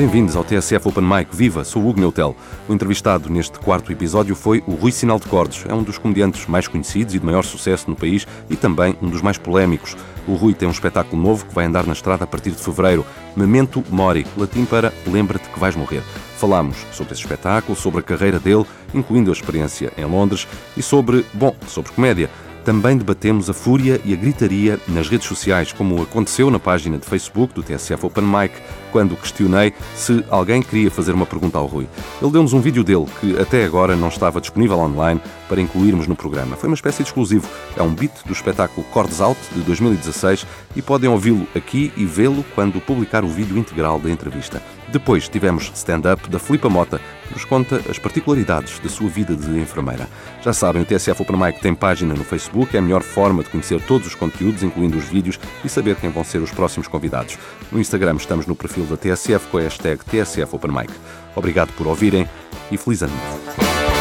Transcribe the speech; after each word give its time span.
Bem-vindos 0.00 0.34
ao 0.34 0.42
TSF 0.42 0.88
Open 0.88 1.04
Mic 1.04 1.36
Viva, 1.36 1.62
sou 1.62 1.82
o 1.82 1.88
Hugo 1.90 2.00
Neutel. 2.00 2.34
O 2.66 2.72
entrevistado 2.72 3.28
neste 3.28 3.58
quarto 3.58 3.92
episódio 3.92 4.34
foi 4.34 4.64
o 4.66 4.70
Rui 4.72 4.90
Sinal 4.90 5.18
de 5.18 5.26
Cordes. 5.26 5.66
É 5.68 5.74
um 5.74 5.82
dos 5.82 5.98
comediantes 5.98 6.46
mais 6.46 6.66
conhecidos 6.66 7.14
e 7.14 7.18
de 7.18 7.26
maior 7.26 7.44
sucesso 7.44 7.90
no 7.90 7.94
país 7.94 8.26
e 8.48 8.56
também 8.56 8.96
um 9.02 9.10
dos 9.10 9.20
mais 9.20 9.36
polémicos. 9.36 9.94
O 10.26 10.32
Rui 10.32 10.54
tem 10.54 10.66
um 10.66 10.70
espetáculo 10.70 11.20
novo 11.20 11.44
que 11.44 11.54
vai 11.54 11.66
andar 11.66 11.86
na 11.86 11.92
estrada 11.92 12.24
a 12.24 12.26
partir 12.26 12.52
de 12.52 12.62
fevereiro. 12.62 13.04
Memento 13.36 13.84
Mori, 13.90 14.26
latim 14.38 14.64
para 14.64 14.90
Lembra-te 15.06 15.50
que 15.50 15.60
vais 15.60 15.76
morrer. 15.76 16.02
Falámos 16.38 16.78
sobre 16.92 17.12
esse 17.12 17.20
espetáculo, 17.20 17.76
sobre 17.76 18.00
a 18.00 18.02
carreira 18.02 18.40
dele, 18.40 18.64
incluindo 18.94 19.28
a 19.28 19.34
experiência 19.34 19.92
em 19.98 20.06
Londres, 20.06 20.48
e 20.78 20.82
sobre, 20.82 21.26
bom, 21.34 21.54
sobre 21.68 21.92
comédia. 21.92 22.30
Também 22.64 22.96
debatemos 22.96 23.48
a 23.48 23.54
fúria 23.54 24.00
e 24.04 24.12
a 24.12 24.16
gritaria 24.16 24.78
nas 24.86 25.08
redes 25.08 25.26
sociais, 25.26 25.72
como 25.72 26.02
aconteceu 26.02 26.50
na 26.50 26.58
página 26.58 26.98
de 26.98 27.06
Facebook 27.06 27.54
do 27.54 27.62
TSF 27.62 28.04
Open 28.04 28.24
Mic, 28.24 28.54
quando 28.92 29.16
questionei 29.16 29.72
se 29.94 30.24
alguém 30.28 30.60
queria 30.62 30.90
fazer 30.90 31.12
uma 31.12 31.24
pergunta 31.24 31.56
ao 31.56 31.66
Rui. 31.66 31.88
Ele 32.20 32.30
deu-nos 32.30 32.52
um 32.52 32.60
vídeo 32.60 32.84
dele 32.84 33.06
que 33.20 33.38
até 33.38 33.64
agora 33.64 33.96
não 33.96 34.08
estava 34.08 34.40
disponível 34.40 34.78
online 34.78 35.20
para 35.48 35.60
incluirmos 35.60 36.06
no 36.06 36.14
programa. 36.14 36.56
Foi 36.56 36.68
uma 36.68 36.74
espécie 36.74 37.02
de 37.02 37.08
exclusivo. 37.08 37.48
É 37.76 37.82
um 37.82 37.94
beat 37.94 38.12
do 38.26 38.32
espetáculo 38.32 38.86
Cordes 38.92 39.20
Out 39.20 39.40
de 39.54 39.62
2016 39.62 40.46
e 40.76 40.82
podem 40.82 41.08
ouvi-lo 41.08 41.46
aqui 41.54 41.92
e 41.96 42.04
vê-lo 42.04 42.44
quando 42.54 42.80
publicar 42.80 43.24
o 43.24 43.28
vídeo 43.28 43.56
integral 43.56 43.98
da 43.98 44.10
entrevista. 44.10 44.62
Depois 44.92 45.28
tivemos 45.28 45.70
stand-up 45.74 46.28
da 46.28 46.38
Filipa 46.38 46.68
Mota, 46.68 47.00
que 47.28 47.34
nos 47.34 47.44
conta 47.44 47.80
as 47.88 47.98
particularidades 47.98 48.80
da 48.80 48.88
sua 48.88 49.08
vida 49.08 49.36
de 49.36 49.58
enfermeira. 49.58 50.08
Já 50.42 50.52
sabem, 50.52 50.82
o 50.82 50.84
TSF 50.84 51.22
Open 51.22 51.36
Mic 51.36 51.60
tem 51.60 51.74
página 51.74 52.12
no 52.12 52.24
Facebook, 52.24 52.74
é 52.74 52.80
a 52.80 52.82
melhor 52.82 53.02
forma 53.02 53.44
de 53.44 53.50
conhecer 53.50 53.80
todos 53.82 54.08
os 54.08 54.14
conteúdos, 54.16 54.64
incluindo 54.64 54.98
os 54.98 55.04
vídeos, 55.04 55.38
e 55.64 55.68
saber 55.68 55.94
quem 55.94 56.10
vão 56.10 56.24
ser 56.24 56.38
os 56.38 56.50
próximos 56.50 56.88
convidados. 56.88 57.38
No 57.70 57.80
Instagram 57.80 58.16
estamos 58.16 58.46
no 58.46 58.56
perfil 58.56 58.84
da 58.84 58.96
TSF 58.96 59.46
com 59.48 59.58
a 59.58 59.62
hashtag 59.62 60.04
TSF 60.04 60.56
Open 60.56 60.72
Mic. 60.72 60.92
Obrigado 61.36 61.72
por 61.74 61.86
ouvirem 61.86 62.28
e 62.70 62.76
feliz 62.76 63.02
ano 63.02 63.14
novo. 63.14 63.99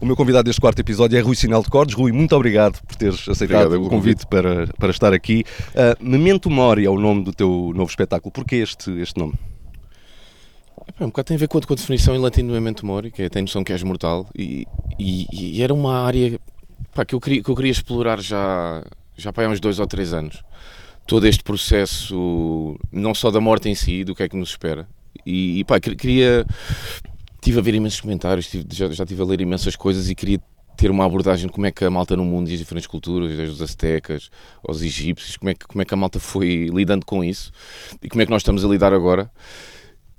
O 0.00 0.06
meu 0.06 0.16
convidado 0.16 0.44
deste 0.44 0.62
quarto 0.62 0.78
episódio 0.78 1.18
é 1.18 1.20
Rui 1.20 1.36
Sinal 1.36 1.62
de 1.62 1.68
Cordes. 1.68 1.94
Rui, 1.94 2.10
muito 2.10 2.34
obrigado 2.34 2.80
por 2.86 2.96
teres 2.96 3.28
aceitado 3.28 3.66
obrigado, 3.66 3.86
o 3.86 3.90
convite 3.90 4.26
para, 4.26 4.66
para 4.78 4.90
estar 4.90 5.12
aqui. 5.12 5.44
Uh, 5.74 6.02
Memento 6.02 6.48
Mori 6.48 6.86
é 6.86 6.90
o 6.90 6.98
nome 6.98 7.22
do 7.22 7.34
teu 7.34 7.70
novo 7.74 7.90
espetáculo. 7.90 8.32
Porquê 8.32 8.56
este, 8.56 8.90
este 8.92 9.20
nome? 9.20 9.34
É, 10.98 11.04
um 11.04 11.08
bocado 11.08 11.26
tem 11.26 11.34
a 11.34 11.38
ver 11.38 11.48
com 11.48 11.58
a, 11.58 11.60
com 11.60 11.74
a 11.74 11.76
definição 11.76 12.14
em 12.14 12.18
latim 12.18 12.46
do 12.46 12.52
Memento 12.54 12.86
Mori, 12.86 13.10
que 13.10 13.24
é, 13.24 13.28
tem 13.28 13.42
noção 13.42 13.62
que 13.62 13.72
és 13.72 13.82
mortal, 13.82 14.26
e, 14.34 14.66
e, 14.98 15.26
e 15.58 15.62
era 15.62 15.74
uma 15.74 16.00
área 16.00 16.40
pá, 16.94 17.04
que, 17.04 17.14
eu 17.14 17.20
queria, 17.20 17.42
que 17.42 17.50
eu 17.50 17.54
queria 17.54 17.70
explorar 17.70 18.22
já, 18.22 18.82
já 19.18 19.30
há 19.36 19.48
uns 19.50 19.60
dois 19.60 19.78
ou 19.78 19.86
três 19.86 20.14
anos. 20.14 20.42
Todo 21.06 21.26
este 21.26 21.44
processo, 21.44 22.74
não 22.90 23.14
só 23.14 23.30
da 23.30 23.38
morte 23.40 23.68
em 23.68 23.74
si, 23.74 24.02
do 24.02 24.14
que 24.14 24.22
é 24.22 24.28
que 24.30 24.36
nos 24.36 24.48
espera. 24.48 24.88
E, 25.26 25.58
e 25.58 25.64
pá, 25.64 25.78
queria 25.78 26.46
Estive 27.40 27.58
a 27.58 27.62
ver 27.62 27.74
imensos 27.74 28.00
comentários, 28.00 28.46
tive, 28.46 28.66
já, 28.70 28.86
já 28.90 29.04
estive 29.04 29.22
a 29.22 29.24
ler 29.24 29.40
imensas 29.40 29.74
coisas 29.74 30.10
e 30.10 30.14
queria 30.14 30.38
ter 30.76 30.90
uma 30.90 31.04
abordagem 31.04 31.46
de 31.46 31.52
como 31.52 31.66
é 31.66 31.70
que 31.70 31.84
a 31.84 31.90
malta 31.90 32.14
no 32.16 32.24
mundo 32.24 32.50
e 32.50 32.52
as 32.52 32.58
diferentes 32.58 32.86
culturas, 32.86 33.34
desde 33.34 33.54
os 33.54 33.62
aztecas 33.62 34.30
aos 34.66 34.82
egípcios, 34.82 35.36
como 35.36 35.50
é, 35.50 35.54
que, 35.54 35.66
como 35.66 35.80
é 35.80 35.84
que 35.84 35.94
a 35.94 35.96
malta 35.96 36.20
foi 36.20 36.70
lidando 36.72 37.04
com 37.04 37.24
isso 37.24 37.50
e 38.02 38.08
como 38.08 38.22
é 38.22 38.26
que 38.26 38.30
nós 38.30 38.42
estamos 38.42 38.64
a 38.64 38.68
lidar 38.68 38.92
agora. 38.92 39.30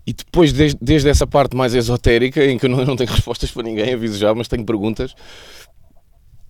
E 0.05 0.13
depois, 0.13 0.52
desde, 0.52 0.78
desde 0.81 1.09
essa 1.09 1.28
parte 1.28 1.55
mais 1.55 1.75
esotérica, 1.75 2.44
em 2.44 2.58
que 2.58 2.66
eu 2.66 2.69
não, 2.69 2.83
não 2.83 2.95
tenho 2.95 3.09
respostas 3.13 3.52
para 3.52 3.63
ninguém, 3.63 3.94
aviso 3.94 4.17
já, 4.17 4.33
mas 4.33 4.47
tenho 4.47 4.66
perguntas, 4.66 5.13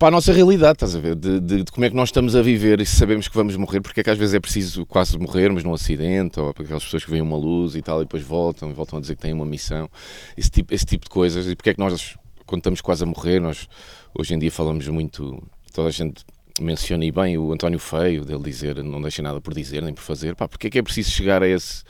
para 0.02 0.08
a 0.08 0.10
nossa 0.10 0.32
realidade, 0.32 0.72
estás 0.72 0.96
a 0.96 0.98
ver? 0.98 1.14
De, 1.14 1.38
de, 1.38 1.62
de, 1.62 1.70
como 1.70 1.84
é 1.86 1.88
que 1.88 1.94
nós 1.94 2.08
estamos 2.08 2.34
a 2.34 2.42
viver 2.42 2.80
e 2.80 2.84
sabemos 2.84 3.28
que 3.28 3.36
vamos 3.36 3.54
morrer, 3.54 3.80
porque 3.80 4.00
é 4.00 4.02
que 4.02 4.10
às 4.10 4.18
vezes 4.18 4.34
é 4.34 4.40
preciso 4.40 4.84
quase 4.84 5.16
morrermos 5.16 5.62
num 5.62 5.72
acidente, 5.72 6.40
ou 6.40 6.52
para 6.52 6.64
aquelas 6.64 6.82
pessoas 6.82 7.04
que 7.04 7.10
veem 7.12 7.22
uma 7.22 7.36
luz 7.36 7.76
e 7.76 7.82
tal, 7.82 8.00
e 8.00 8.04
depois 8.04 8.24
voltam 8.24 8.68
e 8.68 8.72
voltam 8.72 8.98
a 8.98 9.00
dizer 9.00 9.14
que 9.14 9.22
têm 9.22 9.32
uma 9.32 9.46
missão, 9.46 9.88
esse 10.36 10.50
tipo, 10.50 10.74
esse 10.74 10.84
tipo 10.84 11.04
de 11.04 11.08
coisas, 11.08 11.46
e 11.46 11.54
porque 11.54 11.70
é 11.70 11.74
que 11.74 11.78
nós, 11.78 12.16
quando 12.44 12.58
estamos 12.58 12.80
quase 12.80 13.04
a 13.04 13.06
morrer, 13.06 13.38
nós 13.38 13.68
hoje 14.12 14.34
em 14.34 14.40
dia 14.40 14.50
falamos 14.50 14.88
muito, 14.88 15.40
toda 15.72 15.86
a 15.86 15.92
gente 15.92 16.24
menciona 16.60 17.04
e 17.04 17.12
bem 17.12 17.38
o 17.38 17.52
António 17.52 17.78
Feio, 17.78 18.24
dele 18.24 18.42
dizer 18.42 18.82
não 18.82 19.00
deixa 19.00 19.22
nada 19.22 19.40
por 19.40 19.54
dizer 19.54 19.82
nem 19.82 19.94
por 19.94 20.02
fazer, 20.02 20.34
pá, 20.34 20.48
porque 20.48 20.66
é 20.66 20.70
que 20.70 20.78
é 20.80 20.82
preciso 20.82 21.12
chegar 21.12 21.44
a 21.44 21.48
esse 21.48 21.84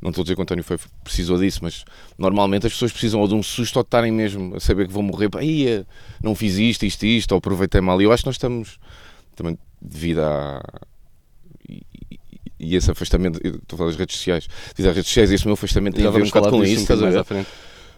não 0.00 0.10
estou 0.10 0.22
a 0.22 0.24
dizer 0.24 0.34
que 0.34 0.40
o 0.40 0.42
António 0.42 0.64
foi, 0.64 0.78
precisou 1.02 1.38
disso, 1.38 1.60
mas 1.62 1.84
normalmente 2.18 2.66
as 2.66 2.72
pessoas 2.72 2.92
precisam 2.92 3.20
ou 3.20 3.28
de 3.28 3.34
um 3.34 3.42
susto 3.42 3.76
ou 3.76 3.82
de 3.82 3.88
estarem 3.88 4.12
mesmo 4.12 4.56
a 4.56 4.60
saber 4.60 4.86
que 4.86 4.92
vão 4.92 5.02
morrer. 5.02 5.28
Aí 5.36 5.84
não 6.22 6.34
fiz 6.34 6.56
isto, 6.56 6.84
isto, 6.84 7.06
isto, 7.06 7.32
ou 7.32 7.38
aproveitei 7.38 7.80
mal. 7.80 8.00
E 8.00 8.04
eu 8.04 8.12
acho 8.12 8.22
que 8.22 8.28
nós 8.28 8.36
estamos 8.36 8.78
também 9.34 9.58
devido 9.80 10.20
a. 10.20 10.62
E, 11.68 11.82
e 12.58 12.74
esse 12.74 12.90
afastamento, 12.90 13.38
estou 13.44 13.76
a 13.76 13.76
falar 13.76 13.90
das 13.90 13.98
redes 13.98 14.16
sociais, 14.16 14.48
devido 14.74 14.90
às 14.90 14.96
redes 14.96 15.08
sociais, 15.08 15.30
esse 15.30 15.44
meu 15.44 15.54
afastamento 15.54 15.96
tem 15.96 16.06
a 16.06 16.10
ver 16.10 16.22
um 16.22 16.26
bocado 16.26 16.50
com 16.50 16.64
isso. 16.64 16.86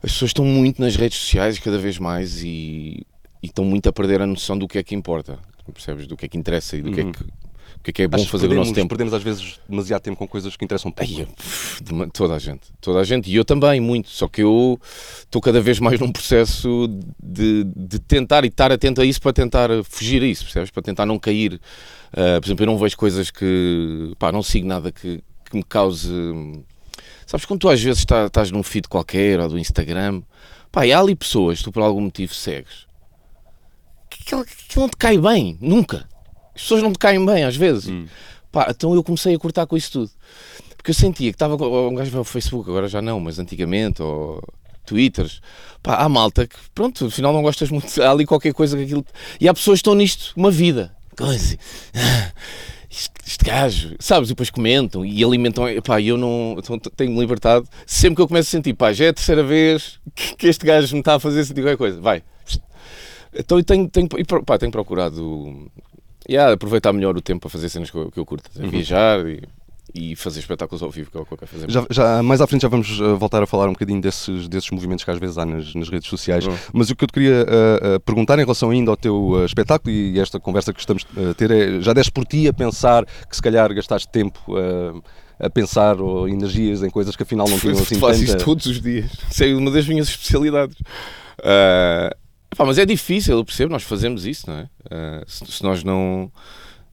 As 0.02 0.12
pessoas 0.12 0.30
estão 0.30 0.44
muito 0.44 0.80
nas 0.80 0.94
redes 0.96 1.18
sociais 1.18 1.58
cada 1.58 1.78
vez 1.78 1.98
mais 1.98 2.42
e, 2.42 3.04
e, 3.42 3.46
estão 3.46 3.64
muito 3.64 3.88
a 3.88 3.92
perder 3.92 4.22
a 4.22 4.26
noção 4.26 4.56
do 4.56 4.68
que 4.68 4.78
é 4.78 4.82
que 4.82 4.94
importa, 4.94 5.38
percebes? 5.72 6.06
Do 6.06 6.16
que 6.16 6.26
é 6.26 6.28
que 6.28 6.38
interessa 6.38 6.76
e 6.76 6.82
do 6.82 6.88
uhum. 6.88 6.94
que 6.94 7.00
é 7.00 7.04
que 7.04 7.24
o 7.78 7.84
que 7.84 7.90
é 7.90 7.92
que 7.92 8.02
é 8.02 8.08
bom 8.08 8.16
Acho 8.16 8.28
fazer 8.28 8.50
o 8.50 8.54
nosso 8.54 8.72
tempo. 8.72 8.88
Perdemos 8.88 9.14
às 9.14 9.22
vezes 9.22 9.60
demasiado 9.68 10.02
tempo 10.02 10.16
com 10.16 10.26
coisas 10.26 10.56
que 10.56 10.64
interessam 10.64 10.90
pouco. 10.90 11.12
Ai, 11.12 12.08
toda 12.12 12.34
a 12.34 12.38
gente, 12.38 12.62
toda 12.80 12.98
a 12.98 13.04
gente, 13.04 13.30
e 13.30 13.36
eu 13.36 13.44
também, 13.44 13.80
muito. 13.80 14.10
Só 14.10 14.26
que 14.28 14.42
eu 14.42 14.80
estou 15.20 15.40
cada 15.40 15.60
vez 15.60 15.78
mais 15.78 16.00
num 16.00 16.10
processo 16.10 16.88
de, 17.22 17.64
de 17.64 17.98
tentar 18.00 18.44
e 18.44 18.48
estar 18.48 18.72
atento 18.72 19.00
a 19.00 19.04
isso 19.04 19.20
para 19.20 19.32
tentar 19.32 19.70
fugir 19.84 20.22
a 20.22 20.26
isso, 20.26 20.44
percebes? 20.44 20.70
Para 20.70 20.82
tentar 20.82 21.06
não 21.06 21.18
cair. 21.18 21.54
Uh, 22.12 22.40
por 22.40 22.46
exemplo, 22.46 22.64
eu 22.64 22.66
não 22.66 22.78
vejo 22.78 22.96
coisas 22.96 23.30
que. 23.30 24.12
pá, 24.18 24.32
não 24.32 24.42
sigo 24.42 24.66
nada 24.66 24.90
que, 24.90 25.22
que 25.48 25.56
me 25.56 25.62
cause. 25.62 26.12
Sabes, 27.26 27.46
quando 27.46 27.60
tu 27.60 27.68
às 27.68 27.80
vezes 27.80 28.00
estás, 28.00 28.26
estás 28.26 28.50
num 28.50 28.62
feed 28.62 28.88
qualquer 28.88 29.38
ou 29.38 29.48
do 29.48 29.58
Instagram, 29.58 30.22
pá, 30.72 30.86
e 30.86 30.92
há 30.92 30.98
ali 30.98 31.14
pessoas 31.14 31.58
que 31.58 31.64
tu 31.64 31.72
por 31.72 31.82
algum 31.82 32.00
motivo 32.00 32.34
segues 32.34 32.88
que 34.10 34.78
não 34.78 34.88
te 34.88 34.96
cai 34.96 35.16
bem, 35.16 35.56
nunca 35.60 36.07
as 36.58 36.62
pessoas 36.62 36.82
não 36.82 36.92
te 36.92 36.98
caem 36.98 37.24
bem 37.24 37.44
às 37.44 37.56
vezes. 37.56 37.86
Hum. 37.86 38.06
Pá, 38.50 38.66
então 38.68 38.92
eu 38.92 39.04
comecei 39.04 39.32
a 39.32 39.38
cortar 39.38 39.64
com 39.64 39.76
isso 39.76 39.92
tudo. 39.92 40.10
Porque 40.76 40.90
eu 40.90 40.94
sentia 40.94 41.30
que 41.30 41.36
estava. 41.36 41.54
Um 41.54 41.94
gajo 41.94 42.10
vai 42.10 42.18
ao 42.18 42.24
Facebook, 42.24 42.68
agora 42.68 42.88
já 42.88 43.00
não, 43.00 43.20
mas 43.20 43.38
antigamente, 43.38 44.02
ou 44.02 44.42
Twitters. 44.84 45.40
Pá, 45.80 45.96
há 45.96 46.08
malta 46.08 46.48
que, 46.48 46.56
pronto, 46.74 47.06
afinal 47.06 47.32
não 47.32 47.42
gostas 47.42 47.70
muito. 47.70 48.02
Há 48.02 48.10
ali 48.10 48.26
qualquer 48.26 48.52
coisa 48.52 48.76
que 48.76 48.82
aquilo. 48.82 49.06
E 49.40 49.48
há 49.48 49.54
pessoas 49.54 49.76
que 49.76 49.82
estão 49.82 49.94
nisto 49.94 50.32
uma 50.36 50.50
vida. 50.50 50.92
Coisa. 51.16 51.56
Este, 52.90 53.10
este 53.26 53.44
gajo, 53.44 53.96
sabes? 54.00 54.30
E 54.30 54.32
depois 54.32 54.48
comentam 54.48 55.04
e 55.04 55.22
alimentam. 55.22 55.66
Pá, 55.84 56.00
eu 56.00 56.16
não 56.16 56.56
então, 56.58 56.78
tenho 56.78 57.20
libertado. 57.20 57.68
Sempre 57.86 58.16
que 58.16 58.22
eu 58.22 58.26
começo 58.26 58.48
a 58.48 58.50
sentir, 58.50 58.72
pá, 58.72 58.94
já 58.94 59.04
é 59.04 59.08
a 59.10 59.12
terceira 59.12 59.44
vez 59.44 60.00
que, 60.14 60.34
que 60.36 60.46
este 60.46 60.64
gajo 60.64 60.94
me 60.94 61.00
está 61.00 61.16
a 61.16 61.20
fazer 61.20 61.44
sentir 61.44 61.60
qualquer 61.60 61.76
coisa. 61.76 62.00
Vai. 62.00 62.22
Então 63.34 63.58
eu 63.58 63.64
tenho, 63.64 63.88
tenho, 63.88 64.08
pá, 64.44 64.56
tenho 64.56 64.72
procurado 64.72 65.70
yeah, 66.28 66.52
aproveitar 66.52 66.92
melhor 66.92 67.16
o 67.16 67.20
tempo 67.20 67.40
para 67.40 67.50
fazer 67.50 67.68
cenas 67.68 67.90
que 67.90 67.96
eu, 67.96 68.10
que 68.10 68.18
eu 68.18 68.26
curto, 68.26 68.50
uhum. 68.58 68.68
viajar 68.68 69.26
e, 69.26 69.42
e, 69.94 70.16
fazer 70.16 70.40
espetáculos 70.40 70.82
ao 70.82 70.90
vivo, 70.90 71.10
que 71.10 71.16
é 71.16 71.20
o 71.20 71.26
que 71.26 71.32
eu 71.32 71.38
quero 71.38 71.50
fazer. 71.50 71.70
Já, 71.70 71.86
já, 71.90 72.22
mais 72.22 72.40
à 72.40 72.46
frente 72.46 72.62
já 72.62 72.68
vamos 72.68 73.00
uh, 73.00 73.16
voltar 73.16 73.42
a 73.42 73.46
falar 73.46 73.68
um 73.68 73.72
bocadinho 73.72 74.00
desses, 74.00 74.48
desses 74.48 74.70
movimentos 74.70 75.04
que 75.04 75.10
às 75.10 75.18
vezes 75.18 75.38
há 75.38 75.46
nas, 75.46 75.74
nas 75.74 75.88
redes 75.88 76.08
sociais, 76.08 76.46
uhum. 76.46 76.56
mas 76.72 76.90
o 76.90 76.96
que 76.96 77.04
eu 77.04 77.08
te 77.08 77.12
queria 77.12 77.44
uh, 77.44 77.96
uh, 77.96 78.00
perguntar 78.00 78.38
em 78.38 78.42
relação 78.42 78.70
ainda 78.70 78.90
ao 78.90 78.96
teu 78.96 79.44
espetáculo 79.44 79.90
e 79.90 80.18
esta 80.18 80.38
conversa 80.38 80.72
que 80.72 80.80
estamos 80.80 81.06
a 81.30 81.34
ter 81.34 81.50
é, 81.50 81.80
já 81.80 81.92
deste 81.92 82.12
por 82.12 82.24
ti 82.24 82.48
a 82.48 82.52
pensar 82.52 83.04
que 83.06 83.34
se 83.34 83.42
calhar 83.42 83.72
gastaste 83.74 84.08
tempo 84.08 84.40
a 85.40 85.48
pensar 85.48 86.00
ou 86.00 86.28
energias 86.28 86.82
em 86.82 86.90
coisas 86.90 87.14
que 87.14 87.22
afinal 87.22 87.48
não 87.48 87.58
tinham 87.60 87.74
assim 87.74 87.94
faço 87.98 88.20
tanta... 88.20 88.36
isso 88.36 88.44
todos 88.44 88.66
os 88.66 88.80
dias. 88.80 89.10
Isso 89.30 89.44
é 89.44 89.54
uma 89.54 89.70
das 89.70 89.86
minhas 89.86 90.08
especialidades. 90.08 90.76
Uh, 91.38 92.27
Mas 92.56 92.78
é 92.78 92.86
difícil, 92.86 93.36
eu 93.36 93.44
percebo, 93.44 93.72
nós 93.72 93.82
fazemos 93.82 94.26
isso, 94.26 94.48
não 94.48 94.58
é? 94.58 94.62
Uh, 94.86 95.30
se, 95.30 95.46
se, 95.46 95.62
nós 95.62 95.84
não, 95.84 96.32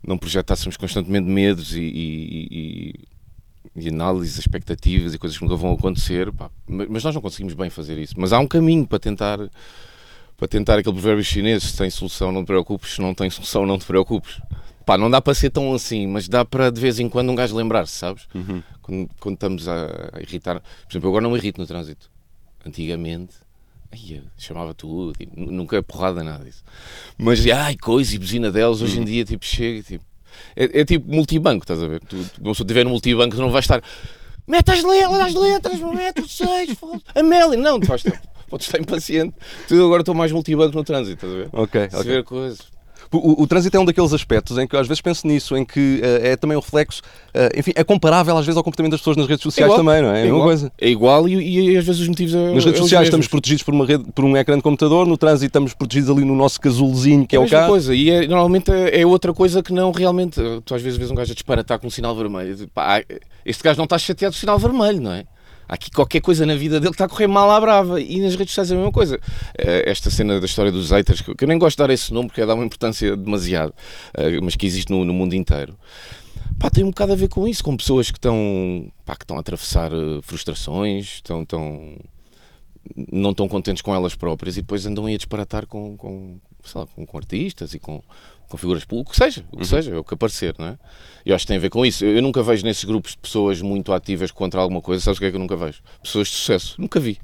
não 0.05 0.17
projetássemos 0.17 0.75
constantemente 0.75 1.27
medos 1.27 1.75
e, 1.75 1.81
e, 1.81 2.47
e, 2.51 3.83
e 3.85 3.89
análises, 3.89 4.37
expectativas 4.37 5.13
e 5.13 5.17
coisas 5.17 5.37
que 5.37 5.43
nunca 5.43 5.55
vão 5.55 5.73
acontecer, 5.73 6.31
pá, 6.31 6.49
mas, 6.67 7.03
nós 7.03 7.15
não 7.15 7.21
conseguimos 7.21 7.53
bem 7.53 7.69
fazer 7.69 7.97
isso. 7.97 8.13
Mas 8.17 8.33
há 8.33 8.39
um 8.39 8.47
caminho 8.47 8.85
para 8.85 8.99
tentar 8.99 9.39
para 10.37 10.49
tentar 10.49 10.77
aquele 10.77 10.93
provérbio 10.93 11.23
chinês, 11.23 11.63
se 11.63 11.77
tem 11.77 11.89
solução 11.89 12.29
não 12.29 12.43
te 12.43 12.47
preocupes, 12.47 12.95
se 12.95 13.01
não 13.01 13.13
tem 13.13 13.29
solução 13.29 13.65
não 13.65 13.79
te 13.79 13.85
preocupes. 13.85 14.41
Pá, 14.85 14.97
não 14.97 15.09
dá 15.09 15.21
para 15.21 15.33
ser 15.33 15.49
tão 15.49 15.73
assim, 15.73 16.05
mas 16.05 16.27
dá 16.27 16.43
para 16.43 16.69
de 16.69 16.79
vez 16.79 16.99
em 16.99 17.07
quando 17.07 17.31
um 17.31 17.35
gajo 17.35 17.55
lembrar-se, 17.55 17.93
sabes? 17.93 18.27
Uhum. 18.35 18.61
Quando, 18.81 19.09
quando, 19.19 19.35
estamos 19.35 19.67
a, 19.67 20.11
a 20.13 20.21
irritar. 20.21 20.59
Por 20.59 20.91
exemplo, 20.91 21.07
eu 21.07 21.11
agora 21.11 21.23
não 21.23 21.31
me 21.31 21.37
irrito 21.37 21.59
no 21.59 21.65
trânsito. 21.65 22.11
Antigamente 22.65 23.44
Ai, 23.95 24.21
chamava 24.37 24.73
tudo, 24.73 25.13
tipo, 25.13 25.39
nunca 25.39 25.77
é 25.77 25.81
porrada 25.81 26.23
nada 26.23 26.43
disso. 26.43 26.63
Mas, 27.17 27.45
ai, 27.47 27.77
coisa 27.77 28.13
e 28.13 28.19
buzina 28.19 28.51
delas, 28.51 28.81
hoje 28.81 28.97
em 28.97 28.99
uhum. 28.99 29.05
dia, 29.05 29.25
tipo, 29.25 29.45
chega, 29.45 29.81
tipo, 29.81 30.03
é, 30.55 30.81
é, 30.81 30.85
tipo 30.85 31.09
multibanco, 31.09 31.63
estás 31.63 31.81
a 31.81 31.87
ver? 31.87 32.01
Tu, 32.01 32.17
tu, 32.43 32.55
se 32.55 32.65
tiver 32.65 32.83
no 32.83 32.89
multibanco, 32.89 33.35
tu 33.35 33.41
não 33.41 33.51
vais 33.51 33.63
estar, 33.63 33.81
mete 34.45 34.71
as 34.71 34.83
letras, 34.83 35.21
as 35.21 35.33
letras, 35.33 35.79
mete 35.79 36.21
os 36.21 36.35
seis, 36.35 36.77
Amélia, 37.15 37.57
não, 37.57 37.79
tu 37.79 37.87
vais 37.87 38.05
estar, 38.05 38.21
podes 38.49 38.67
estar 38.67 38.79
impaciente. 38.79 39.33
Tu 39.67 39.75
agora 39.81 40.01
estou 40.01 40.13
mais 40.13 40.31
multibanco 40.31 40.75
no 40.75 40.83
trânsito, 40.83 41.25
estás 41.25 41.31
a 41.31 41.35
ver? 41.35 41.49
Ok, 41.53 41.89
Se 41.89 42.03
ver 42.03 42.23
coisas. 42.23 42.74
O, 43.17 43.43
o, 43.43 43.47
trânsito 43.47 43.75
é 43.77 43.79
um 43.79 43.85
daqueles 43.85 44.13
aspectos 44.13 44.57
em 44.57 44.67
que 44.67 44.75
eu 44.75 44.79
às 44.79 44.87
vezes 44.87 45.01
penso 45.01 45.27
nisso, 45.27 45.55
em 45.55 45.65
que 45.65 46.01
uh, 46.01 46.25
é 46.25 46.35
também 46.35 46.57
um 46.57 46.59
reflexo, 46.59 47.01
uh, 47.29 47.59
enfim, 47.59 47.71
é 47.75 47.83
comparável 47.83 48.37
às 48.37 48.45
vezes 48.45 48.57
ao 48.57 48.63
comportamento 48.63 48.91
das 48.91 49.01
pessoas 49.01 49.17
nas 49.17 49.27
redes 49.27 49.43
sociais 49.43 49.71
é 49.71 49.75
também, 49.75 50.01
não 50.01 50.09
é? 50.09 50.21
É, 50.21 50.23
é 50.23 50.27
igual, 50.27 50.43
coisa. 50.43 50.71
É 50.79 50.89
igual 50.89 51.29
e, 51.29 51.71
e, 51.71 51.77
às 51.77 51.85
vezes 51.85 52.01
os 52.01 52.07
motivos 52.07 52.35
é, 52.35 52.53
Nas 52.53 52.65
redes 52.65 52.79
sociais 52.79 53.07
estamos 53.07 53.27
protegidos 53.27 53.63
por, 53.63 53.73
uma 53.73 53.85
rede, 53.85 54.05
por 54.13 54.25
um 54.25 54.35
ecrã 54.35 54.55
de 54.55 54.63
computador, 54.63 55.07
no 55.07 55.17
trânsito 55.17 55.47
estamos 55.47 55.73
protegidos 55.73 56.09
ali 56.09 56.25
no 56.25 56.35
nosso 56.35 56.59
casulozinho 56.59 57.25
que 57.25 57.35
é, 57.35 57.39
é 57.39 57.41
o 57.41 57.49
carro. 57.49 57.69
coisa, 57.69 57.95
e 57.95 58.09
é, 58.09 58.27
normalmente 58.27 58.71
é 58.71 59.05
outra 59.05 59.33
coisa 59.33 59.61
que 59.63 59.73
não 59.73 59.91
realmente. 59.91 60.41
Tu 60.63 60.75
às 60.75 60.81
vezes 60.81 60.97
vês 60.97 61.11
um 61.11 61.15
gajo 61.15 61.31
a 61.31 61.35
disparatar 61.35 61.79
com 61.79 61.87
um 61.87 61.91
sinal 61.91 62.15
vermelho. 62.15 62.67
Pá, 62.73 63.03
este 63.45 63.63
gajo 63.63 63.77
não 63.77 63.85
está 63.85 63.97
chateado 63.97 64.33
com 64.33 64.37
o 64.37 64.39
sinal 64.39 64.59
vermelho, 64.59 65.01
não 65.01 65.11
é? 65.11 65.25
Aqui 65.67 65.89
qualquer 65.89 66.21
coisa 66.21 66.45
na 66.45 66.55
vida 66.55 66.79
dele 66.79 66.91
que 66.91 66.95
está 66.95 67.05
a 67.05 67.09
correr 67.09 67.27
mal 67.27 67.49
à 67.49 67.59
brava. 67.59 67.99
E 67.99 68.19
nas 68.19 68.35
redes 68.35 68.53
sociais 68.53 68.71
é 68.71 68.73
a 68.73 68.77
mesma 68.77 68.91
coisa. 68.91 69.19
Eh, 69.57 69.89
esta 69.89 70.09
cena 70.09 70.39
da 70.39 70.45
história 70.45 70.71
dos 70.71 70.91
haters, 70.91 71.21
que 71.21 71.43
eu 71.43 71.47
nem 71.47 71.57
gosto 71.57 71.77
de 71.77 71.83
dar 71.83 71.93
esse 71.93 72.13
nome 72.13 72.27
porque 72.27 72.41
é 72.41 72.45
dá 72.45 72.53
uma 72.53 72.65
importância 72.65 73.15
demasiado, 73.15 73.73
eh, 74.13 74.39
mas 74.41 74.55
que 74.55 74.65
existe 74.65 74.91
no, 74.91 75.03
no 75.03 75.13
mundo 75.13 75.33
inteiro. 75.33 75.77
Pá, 76.59 76.69
tem 76.69 76.83
um 76.83 76.89
bocado 76.89 77.13
a 77.13 77.15
ver 77.15 77.27
com 77.27 77.47
isso, 77.47 77.63
com 77.63 77.75
pessoas 77.75 78.09
que 78.09 78.17
estão, 78.17 78.91
pá, 79.03 79.15
que 79.15 79.23
estão 79.23 79.37
a 79.37 79.39
atravessar 79.39 79.91
eh, 79.91 80.21
frustrações, 80.21 81.15
estão, 81.15 81.41
estão, 81.41 81.97
não 83.11 83.31
estão 83.31 83.47
contentes 83.47 83.81
com 83.81 83.93
elas 83.93 84.15
próprias 84.15 84.57
e 84.57 84.61
depois 84.61 84.85
andam 84.85 85.05
aí 85.05 85.15
a 85.15 85.17
disparatar 85.17 85.65
com, 85.65 85.97
com, 85.97 86.39
lá, 86.73 86.85
com, 86.87 87.05
com 87.05 87.17
artistas 87.17 87.73
e 87.73 87.79
com, 87.79 88.01
com 88.47 88.57
figuras 88.57 88.85
públicas, 88.85 89.09
o 89.09 89.11
que 89.11 89.25
seja, 89.25 89.45
o 89.51 89.57
que 89.57 89.57
uhum. 89.57 89.63
seja, 89.63 89.95
é 89.95 89.97
o 89.97 90.03
que 90.03 90.13
aparecer, 90.13 90.55
não 90.57 90.67
é? 90.67 90.77
Eu 91.25 91.35
acho 91.35 91.45
que 91.45 91.47
tem 91.47 91.57
a 91.57 91.59
ver 91.59 91.69
com 91.69 91.85
isso. 91.85 92.05
Eu, 92.05 92.21
nunca 92.21 92.43
vejo 92.43 92.63
nesses 92.65 92.83
grupos 92.83 93.11
de 93.11 93.17
pessoas 93.17 93.61
muito 93.61 93.91
ativas 93.91 94.31
contra 94.31 94.61
alguma 94.61 94.81
coisa, 94.81 95.03
sabes 95.03 95.17
o 95.17 95.21
que 95.21 95.25
é 95.25 95.29
que 95.29 95.35
eu 95.35 95.39
nunca 95.39 95.55
vejo? 95.55 95.81
Pessoas 96.01 96.27
de 96.27 96.35
sucesso, 96.35 96.79
nunca 96.79 96.99
vi. 96.99 97.19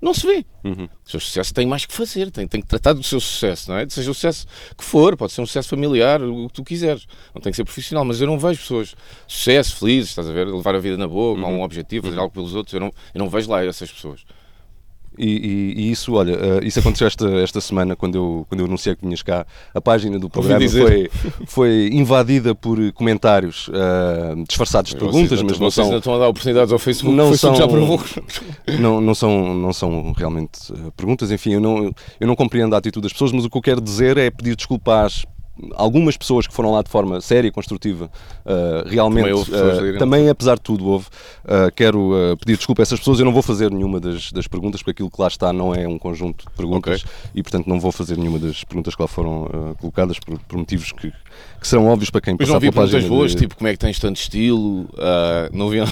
Não 0.00 0.14
se 0.14 0.26
vê. 0.26 0.44
Uhum. 0.64 0.88
O 1.04 1.10
seu 1.10 1.20
sucesso 1.20 1.52
tem 1.52 1.66
mais 1.66 1.84
que 1.84 1.92
fazer, 1.92 2.30
tem, 2.30 2.48
tem 2.48 2.62
que 2.62 2.66
tratar 2.66 2.94
do 2.94 3.02
seu 3.02 3.20
sucesso, 3.20 3.70
não 3.70 3.76
é? 3.76 3.86
Seja 3.88 4.10
o 4.10 4.14
sucesso 4.14 4.46
que 4.76 4.82
for, 4.82 5.14
pode 5.14 5.32
ser 5.32 5.42
um 5.42 5.46
sucesso 5.46 5.68
familiar, 5.68 6.22
o 6.22 6.48
que 6.48 6.54
tu 6.54 6.64
quiseres. 6.64 7.06
Não 7.34 7.42
tem 7.42 7.52
que 7.52 7.56
ser 7.56 7.64
profissional, 7.64 8.04
mas 8.04 8.20
eu 8.20 8.26
não 8.26 8.38
vejo 8.38 8.60
pessoas 8.60 8.88
de 8.88 8.96
sucesso, 9.34 9.76
felizes, 9.76 10.10
estás 10.10 10.28
a 10.28 10.32
ver? 10.32 10.46
Levar 10.46 10.74
a 10.74 10.78
vida 10.78 10.96
na 10.96 11.06
boa, 11.06 11.38
com 11.38 11.42
uhum. 11.42 11.58
um 11.58 11.62
objetivo, 11.62 12.06
fazer 12.06 12.16
uhum. 12.16 12.22
algo 12.22 12.32
pelos 12.32 12.54
outros. 12.54 12.72
Eu 12.72 12.80
não, 12.80 12.92
eu 13.14 13.18
não 13.18 13.28
vejo 13.28 13.50
lá 13.50 13.62
essas 13.62 13.92
pessoas. 13.92 14.24
E, 15.18 15.26
e, 15.26 15.74
e, 15.76 15.90
isso, 15.90 16.14
olha, 16.14 16.34
uh, 16.34 16.64
isso 16.64 16.78
aconteceu 16.78 17.06
esta, 17.06 17.28
esta 17.40 17.60
semana 17.60 17.96
quando 17.96 18.14
eu, 18.14 18.46
quando 18.48 18.60
eu 18.60 18.66
anunciei 18.66 18.94
que 18.94 19.04
vinhas 19.04 19.22
cá. 19.22 19.44
A 19.74 19.80
página 19.80 20.18
do 20.18 20.30
programa 20.30 20.66
foi, 20.68 21.10
foi 21.46 21.90
invadida 21.92 22.54
por 22.54 22.78
comentários 22.92 23.68
uh, 23.68 24.44
disfarçados 24.46 24.92
de 24.92 24.96
perguntas, 24.96 25.42
mas 25.42 25.58
não 25.58 25.70
são. 25.70 25.90
Não 25.90 25.98
estão 25.98 26.14
a 26.14 26.18
dar 26.18 26.28
oportunidades 26.28 26.72
ao 26.72 26.78
Facebook, 26.78 27.16
não 27.16 27.28
Facebook 27.30 27.58
são, 27.58 27.66
já 27.66 27.68
provou. 27.68 28.00
Não, 28.78 29.00
não, 29.00 29.14
são, 29.14 29.54
não 29.54 29.72
são 29.72 30.12
realmente 30.12 30.72
uh, 30.72 30.92
perguntas, 30.96 31.30
enfim, 31.30 31.54
eu 31.54 31.60
não, 31.60 31.92
eu 32.18 32.26
não 32.26 32.36
compreendo 32.36 32.74
a 32.74 32.78
atitude 32.78 33.02
das 33.02 33.12
pessoas, 33.12 33.32
mas 33.32 33.44
o 33.44 33.50
que 33.50 33.58
eu 33.58 33.62
quero 33.62 33.80
dizer 33.80 34.16
é 34.16 34.30
pedir 34.30 34.54
desculpas 34.56 35.24
algumas 35.74 36.16
pessoas 36.16 36.46
que 36.46 36.54
foram 36.54 36.72
lá 36.72 36.82
de 36.82 36.90
forma 36.90 37.20
séria 37.20 37.48
e 37.48 37.50
construtiva, 37.50 38.10
uh, 38.44 38.88
realmente, 38.88 39.50
também, 39.50 39.90
uh, 39.94 39.98
também, 39.98 40.28
apesar 40.28 40.54
de 40.56 40.62
tudo, 40.62 40.86
houve. 40.86 41.06
Uh, 41.44 41.72
quero 41.74 42.10
pedir 42.40 42.56
desculpa 42.56 42.82
a 42.82 42.84
essas 42.84 42.98
pessoas. 42.98 43.18
Eu 43.18 43.24
não 43.24 43.32
vou 43.32 43.42
fazer 43.42 43.70
nenhuma 43.70 44.00
das, 44.00 44.32
das, 44.32 44.46
perguntas, 44.46 44.80
porque 44.82 44.90
aquilo 44.90 45.10
que 45.10 45.20
lá 45.20 45.28
está 45.28 45.52
não 45.52 45.74
é 45.74 45.86
um 45.86 45.98
conjunto 45.98 46.44
de 46.46 46.56
perguntas 46.56 47.02
okay. 47.02 47.30
e, 47.34 47.42
portanto, 47.42 47.66
não 47.66 47.80
vou 47.80 47.92
fazer 47.92 48.16
nenhuma 48.16 48.38
das 48.38 48.64
perguntas 48.64 48.94
que 48.94 49.02
lá 49.02 49.08
foram 49.08 49.74
colocadas 49.80 50.18
por, 50.18 50.38
por, 50.40 50.58
motivos 50.58 50.92
que, 50.92 51.10
que 51.60 51.68
serão 51.68 51.86
óbvios 51.86 52.10
para 52.10 52.20
quem 52.20 52.34
Mas 52.38 52.48
passar 52.48 52.60
não 52.60 52.72
pela 52.72 52.72
página. 52.72 53.08
boas, 53.08 53.32
de... 53.32 53.38
tipo, 53.38 53.56
como 53.56 53.68
é 53.68 53.72
que 53.72 53.78
tens 53.78 53.98
tanto 53.98 54.16
estilo? 54.16 54.88
não 55.52 55.68
havia 55.68 55.84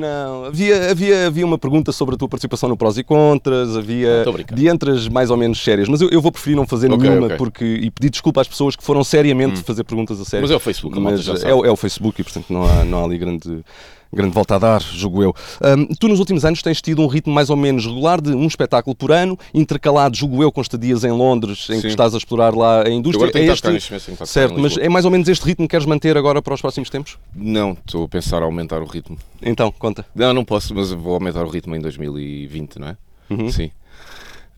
Não, 0.00 0.46
havia, 0.46 0.90
havia, 0.90 1.26
havia 1.26 1.44
uma 1.44 1.58
pergunta 1.58 1.92
sobre 1.92 2.14
a 2.14 2.18
tua 2.18 2.28
participação 2.28 2.68
no 2.68 2.76
Prós 2.76 2.96
e 2.96 3.04
Contras, 3.04 3.76
havia 3.76 4.24
de 4.54 4.68
entre 4.68 4.92
as 4.92 5.08
mais 5.08 5.30
ou 5.30 5.36
menos 5.36 5.62
sérias, 5.62 5.88
mas 5.88 6.00
eu, 6.00 6.08
eu 6.08 6.22
vou 6.22 6.32
preferir 6.32 6.56
não 6.56 6.66
fazer 6.66 6.90
okay, 6.90 7.08
nenhuma 7.08 7.26
okay. 7.26 7.36
porque, 7.36 7.64
e 7.64 7.90
pedir 7.90 8.10
desculpa 8.10 8.40
às 8.40 8.48
pessoas 8.48 8.74
que 8.76 8.82
foram 8.90 9.04
seriamente 9.04 9.60
hum. 9.60 9.64
fazer 9.64 9.84
perguntas 9.84 10.20
a 10.20 10.24
sério. 10.24 10.42
Mas 10.42 10.50
é 10.50 10.56
o 10.56 10.60
Facebook, 10.60 10.98
a 10.98 11.00
Mas 11.00 11.44
é, 11.44 11.50
é, 11.50 11.70
o 11.70 11.76
Facebook 11.76 12.20
e, 12.20 12.24
portanto, 12.24 12.46
não 12.50 12.64
há, 12.64 12.84
não 12.84 12.98
há 13.00 13.04
ali 13.04 13.18
grande 13.18 13.64
grande 14.12 14.34
volta 14.34 14.56
a 14.56 14.58
dar, 14.58 14.82
julgo 14.82 15.22
eu. 15.22 15.32
Um, 15.62 15.86
tu, 15.94 16.08
nos 16.08 16.18
últimos 16.18 16.44
anos, 16.44 16.60
tens 16.60 16.82
tido 16.82 17.00
um 17.00 17.06
ritmo 17.06 17.32
mais 17.32 17.48
ou 17.48 17.56
menos 17.56 17.86
regular 17.86 18.20
de 18.20 18.30
um 18.30 18.44
espetáculo 18.44 18.96
por 18.96 19.12
ano, 19.12 19.38
intercalado, 19.54 20.16
julgo 20.16 20.42
eu, 20.42 20.50
com 20.50 20.60
estadias 20.60 21.04
em 21.04 21.12
Londres, 21.12 21.70
em 21.70 21.76
Sim. 21.76 21.82
que 21.82 21.86
estás 21.86 22.12
a 22.12 22.18
explorar 22.18 22.52
lá 22.52 22.82
a 22.84 22.90
indústria. 22.90 23.28
Agora 23.28 23.38
é 23.38 23.52
este... 23.52 24.26
certo, 24.26 24.58
mas 24.58 24.76
é 24.76 24.88
mais 24.88 25.04
ou 25.04 25.12
menos 25.12 25.28
este 25.28 25.44
ritmo 25.44 25.68
que 25.68 25.70
queres 25.70 25.86
manter 25.86 26.16
agora 26.16 26.42
para 26.42 26.54
os 26.54 26.60
próximos 26.60 26.90
tempos? 26.90 27.16
Não, 27.32 27.76
estou 27.86 28.06
a 28.06 28.08
pensar 28.08 28.42
a 28.42 28.46
aumentar 28.46 28.82
o 28.82 28.86
ritmo. 28.86 29.16
Então, 29.40 29.70
conta. 29.70 30.04
Não, 30.12 30.34
não 30.34 30.44
posso, 30.44 30.74
mas 30.74 30.90
vou 30.90 31.14
aumentar 31.14 31.44
o 31.44 31.48
ritmo 31.48 31.76
em 31.76 31.80
2020, 31.80 32.80
não 32.80 32.88
é? 32.88 32.96
Uhum. 33.30 33.52
Sim. 33.52 33.70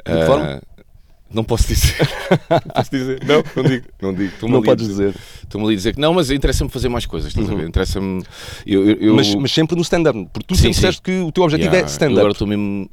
De 0.06 0.12
que 0.14 0.22
uh, 0.22 0.26
forma? 0.26 0.62
Não 1.32 1.44
posso 1.44 1.66
dizer. 1.66 2.08
posso 2.74 2.90
dizer? 2.90 3.24
Não, 3.24 3.42
não 3.56 3.62
digo. 3.62 3.86
Não, 4.00 4.14
digo. 4.14 4.48
não 4.48 4.62
podes 4.62 4.86
dizer. 4.86 5.14
Estou-me 5.42 5.66
ali 5.66 5.74
a 5.74 5.76
dizer 5.76 5.94
que 5.94 6.00
não, 6.00 6.14
mas 6.14 6.30
interessa-me 6.30 6.70
fazer 6.70 6.88
mais 6.88 7.06
coisas, 7.06 7.30
estás 7.30 7.48
uhum. 7.48 7.54
a 7.54 7.58
ver? 7.58 7.68
Interessa-me. 7.68 8.22
Eu, 8.66 8.88
eu, 8.88 8.96
eu... 8.96 9.14
Mas, 9.14 9.34
mas, 9.34 9.52
sempre 9.52 9.76
no 9.76 9.82
stand-up, 9.82 10.28
porque 10.32 10.46
tu 10.46 10.54
sim, 10.54 10.62
sempre 10.62 10.74
sim. 10.74 10.80
disseste 10.80 11.02
que 11.02 11.20
o 11.20 11.32
teu 11.32 11.44
objetivo 11.44 11.70
é 11.70 11.78
yeah. 11.78 11.88
é 11.88 11.90
stand-up. 11.90 12.18
Agora 12.18 12.32
estou 12.32 12.46
mesmo, 12.46 12.90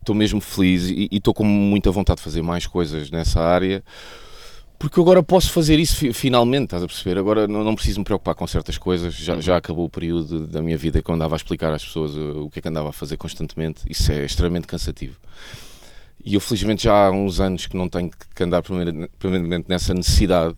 estou 0.00 0.14
mesmo 0.14 0.40
feliz 0.40 0.88
e 0.88 1.08
estou 1.12 1.34
com 1.34 1.44
muita 1.44 1.90
vontade 1.90 2.18
de 2.18 2.24
fazer 2.24 2.42
mais 2.42 2.66
coisas 2.66 3.10
nessa 3.10 3.40
área. 3.40 3.82
Porque 4.78 5.00
agora 5.00 5.22
posso 5.22 5.50
fazer 5.50 5.78
isso 5.78 6.12
finalmente, 6.12 6.64
estás 6.64 6.82
a 6.82 6.86
perceber? 6.86 7.18
Agora 7.18 7.48
não, 7.48 7.64
não 7.64 7.74
preciso 7.74 8.00
me 8.00 8.04
preocupar 8.04 8.34
com 8.34 8.46
certas 8.46 8.76
coisas. 8.76 9.14
Já, 9.14 9.40
já 9.40 9.56
acabou 9.56 9.86
o 9.86 9.88
período 9.88 10.46
da 10.46 10.60
minha 10.60 10.76
vida 10.76 11.00
que 11.02 11.10
eu 11.10 11.14
andava 11.14 11.34
a 11.34 11.38
explicar 11.38 11.72
às 11.72 11.82
pessoas 11.82 12.14
o 12.14 12.50
que 12.50 12.58
é 12.58 12.62
que 12.62 12.68
andava 12.68 12.90
a 12.90 12.92
fazer 12.92 13.16
constantemente. 13.16 13.80
Isso 13.88 14.12
é 14.12 14.24
extremamente 14.24 14.66
cansativo. 14.66 15.16
E 16.24 16.34
eu 16.34 16.40
felizmente 16.40 16.84
já 16.84 17.06
há 17.06 17.10
uns 17.10 17.38
anos 17.38 17.66
que 17.66 17.76
não 17.76 17.88
tenho 17.88 18.10
que 18.34 18.42
andar 18.42 18.62
permanentemente 18.62 19.66
nessa 19.68 19.92
necessidade. 19.92 20.54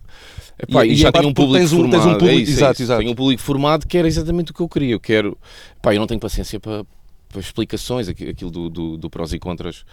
Epá, 0.57 0.85
e, 0.85 0.93
e, 0.93 0.95
já 0.95 1.11
tenho 1.11 1.27
um 1.27 1.33
público 1.33 1.59
tens 1.59 1.73
um, 1.73 1.77
formado. 1.77 1.91
Tens 1.91 2.05
um 2.05 2.17
público, 2.17 2.39
é 2.39 2.41
isso, 2.41 2.51
exato, 2.51 2.81
é 2.81 2.83
exato. 2.83 2.99
Tenho 2.99 3.11
um 3.11 3.15
público 3.15 3.41
formado 3.41 3.85
que 3.85 3.97
era 3.97 4.07
exatamente 4.07 4.51
o 4.51 4.53
que 4.53 4.61
eu 4.61 4.69
queria. 4.69 4.93
Eu 4.93 4.99
quero. 4.99 5.37
Epá, 5.77 5.93
eu 5.93 5.99
não 5.99 6.07
tenho 6.07 6.21
paciência 6.21 6.57
para, 6.57 6.85
para 7.27 7.41
explicações, 7.41 8.07
aquilo 8.07 8.49
do, 8.49 8.69
do, 8.69 8.97
do, 8.97 9.09
prós 9.09 9.33
e 9.33 9.39
contras. 9.39 9.83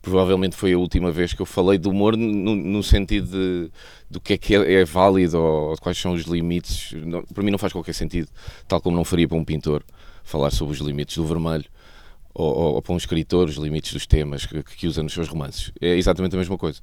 Provavelmente 0.00 0.54
foi 0.54 0.72
a 0.72 0.78
última 0.78 1.10
vez 1.10 1.32
que 1.32 1.42
eu 1.42 1.46
falei 1.46 1.78
de 1.78 1.88
humor 1.88 2.16
no, 2.16 2.54
no 2.54 2.82
sentido 2.82 3.26
de 3.26 3.70
do 4.08 4.20
que 4.20 4.34
é 4.34 4.38
que 4.38 4.54
é, 4.54 4.74
é 4.74 4.84
válido 4.84 5.38
ou 5.38 5.76
quais 5.78 5.98
são 5.98 6.12
os 6.12 6.22
limites. 6.22 6.92
Não, 7.04 7.22
para 7.22 7.42
mim 7.42 7.50
não 7.50 7.58
faz 7.58 7.72
qualquer 7.72 7.94
sentido, 7.94 8.28
tal 8.68 8.80
como 8.80 8.96
não 8.96 9.04
faria 9.04 9.26
para 9.26 9.36
um 9.36 9.44
pintor 9.44 9.82
falar 10.22 10.50
sobre 10.50 10.74
os 10.74 10.80
limites 10.80 11.16
do 11.16 11.26
vermelho 11.26 11.64
ou, 12.34 12.46
ou, 12.46 12.74
ou 12.74 12.82
para 12.82 12.92
um 12.92 12.96
escritor 12.96 13.48
os 13.48 13.56
limites 13.56 13.92
dos 13.92 14.06
temas 14.06 14.44
que, 14.44 14.62
que 14.62 14.86
usa 14.86 15.02
nos 15.02 15.12
seus 15.12 15.28
romances. 15.28 15.72
É 15.80 15.96
exatamente 15.96 16.34
a 16.34 16.38
mesma 16.38 16.58
coisa. 16.58 16.80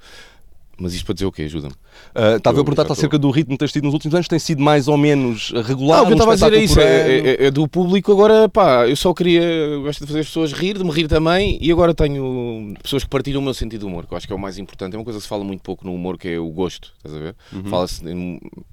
Mas 0.82 0.96
isto 0.96 1.06
para 1.06 1.14
dizer 1.14 1.28
o 1.28 1.32
quê? 1.32 1.44
Ajuda-me. 1.44 1.74
Uh, 1.74 2.38
estava 2.38 2.60
a 2.60 2.64
perguntar-te 2.64 2.92
acerca 2.92 3.20
do 3.20 3.30
ritmo 3.30 3.54
que 3.54 3.60
tens 3.60 3.72
tido 3.72 3.84
nos 3.84 3.94
últimos 3.94 4.16
anos, 4.16 4.28
tem 4.28 4.40
sido 4.40 4.64
mais 4.64 4.88
ou 4.88 4.98
menos 4.98 5.52
regular? 5.68 5.98
Não, 5.98 6.06
o 6.06 6.08
que 6.08 6.14
eu 6.14 6.16
estava 6.16 6.32
a 6.32 6.36
dizer 6.36 6.54
é 6.54 6.64
isso, 6.64 6.80
é, 6.80 7.20
é, 7.20 7.46
é, 7.46 7.52
do 7.52 7.68
público. 7.68 8.12
Agora, 8.12 8.50
pá, 8.50 8.88
eu 8.88 8.96
só 8.96 9.14
queria, 9.14 9.78
gosto 9.84 10.00
de 10.00 10.08
fazer 10.08 10.22
as 10.22 10.26
pessoas 10.26 10.52
rir, 10.54 10.80
de 10.80 10.84
me 10.84 10.90
rir 10.90 11.08
também, 11.08 11.60
e 11.62 11.72
agora 11.72 11.94
tenho 11.94 12.74
pessoas 12.82 13.04
que 13.04 13.10
partilham 13.10 13.42
o 13.42 13.44
meu 13.44 13.54
sentido 13.54 13.82
de 13.82 13.86
humor, 13.86 14.08
que 14.08 14.14
eu 14.14 14.18
acho 14.18 14.26
que 14.26 14.34
é 14.34 14.36
o 14.36 14.40
mais 14.40 14.58
importante. 14.58 14.96
É 14.96 14.98
uma 14.98 15.04
coisa 15.04 15.20
que 15.20 15.24
se 15.24 15.30
fala 15.30 15.44
muito 15.44 15.62
pouco 15.62 15.86
no 15.86 15.94
humor, 15.94 16.18
que 16.18 16.30
é 16.30 16.40
o 16.40 16.50
gosto, 16.50 16.92
estás 16.98 17.16
a 17.16 17.20
ver? 17.20 17.36
Uhum. 17.54 17.64
Fala-se 17.66 18.04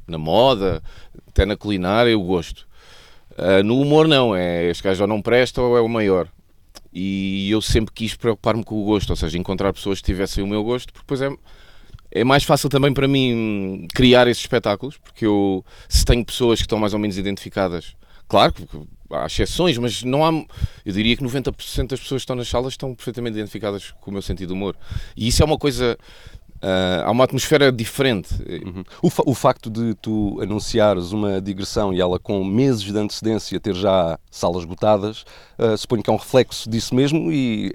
na 0.07 0.17
moda, 0.17 0.83
até 1.29 1.45
na 1.45 1.57
culinária, 1.59 2.19
o 2.19 2.23
gosto. 2.23 2.67
Uh, 3.33 3.63
no 3.63 3.79
humor, 3.79 4.09
não, 4.09 4.35
é 4.35 4.71
este 4.71 4.83
gajo 4.83 5.03
ou 5.03 5.09
não 5.09 5.21
presta 5.21 5.61
ou 5.61 5.77
é 5.77 5.81
o 5.81 5.89
maior 5.89 6.27
e 6.93 7.51
eu 7.51 7.61
sempre 7.61 7.93
quis 7.95 8.15
preocupar-me 8.15 8.65
com 8.65 8.81
o 8.83 8.85
gosto, 8.85 9.11
ou 9.11 9.17
seja, 9.17 9.39
encontrar 9.39 9.73
pessoas 9.73 10.01
que 10.01 10.07
tivessem 10.07 10.43
o 10.43 10.47
meu 10.47 10.63
gosto, 10.65 10.93
porque 10.93 11.05
depois 11.05 11.21
é, 11.21 11.31
é 12.11 12.25
mais 12.25 12.45
fácil 12.45 12.69
também 12.69 12.93
para 12.93 13.07
mim 13.07 13.87
criar 13.95 14.27
esses 14.27 14.43
espetáculos, 14.43 14.97
porque 14.99 15.27
eu, 15.27 15.65
se 15.89 16.05
tenho 16.05 16.25
pessoas 16.25 16.59
que 16.59 16.65
estão 16.65 16.79
mais 16.79 16.95
ou 16.95 16.99
menos 16.99 17.19
identificadas, 17.19 17.95
claro 18.27 18.55
há 19.11 19.27
exceções, 19.27 19.79
mas 19.79 20.03
não 20.03 20.25
há, 20.25 20.31
eu 20.85 20.93
diria 20.93 21.17
que 21.17 21.25
90% 21.25 21.89
das 21.89 22.01
pessoas 22.01 22.21
que 22.21 22.25
estão 22.25 22.37
nas 22.37 22.49
salas 22.49 22.75
estão 22.75 22.95
perfeitamente 22.95 23.39
identificadas 23.39 23.93
com 24.01 24.11
o 24.11 24.13
meu 24.13 24.23
sentido 24.23 24.49
de 24.49 24.53
humor. 24.53 24.77
E 25.17 25.29
isso 25.29 25.43
é 25.43 25.47
uma 25.47 25.59
coisa 25.59 25.97
Uh, 26.59 27.05
há 27.05 27.11
uma 27.11 27.25
atmosfera 27.25 27.71
diferente. 27.71 28.35
Uhum. 28.35 28.83
O, 29.01 29.11
fa 29.11 29.23
o, 29.25 29.35
facto 29.35 29.71
de 29.71 29.95
tu 29.95 30.41
anunciares 30.43 31.13
uma 31.13 31.41
digressão 31.41 31.93
e 31.93 32.01
ela 32.01 32.19
com 32.19 32.45
meses 32.45 32.83
de 32.83 32.99
antecedência 32.99 33.61
ter 33.61 33.75
já 33.75 34.19
salas 34.29 34.63
esgotadas, 34.63 35.25
uh, 35.57 35.77
suponho 35.77 36.03
que 36.03 36.11
é 36.11 36.13
um 36.13 36.17
reflexo 36.17 36.69
disso 36.69 36.97
mesmo 36.97 37.31
e 37.31 37.73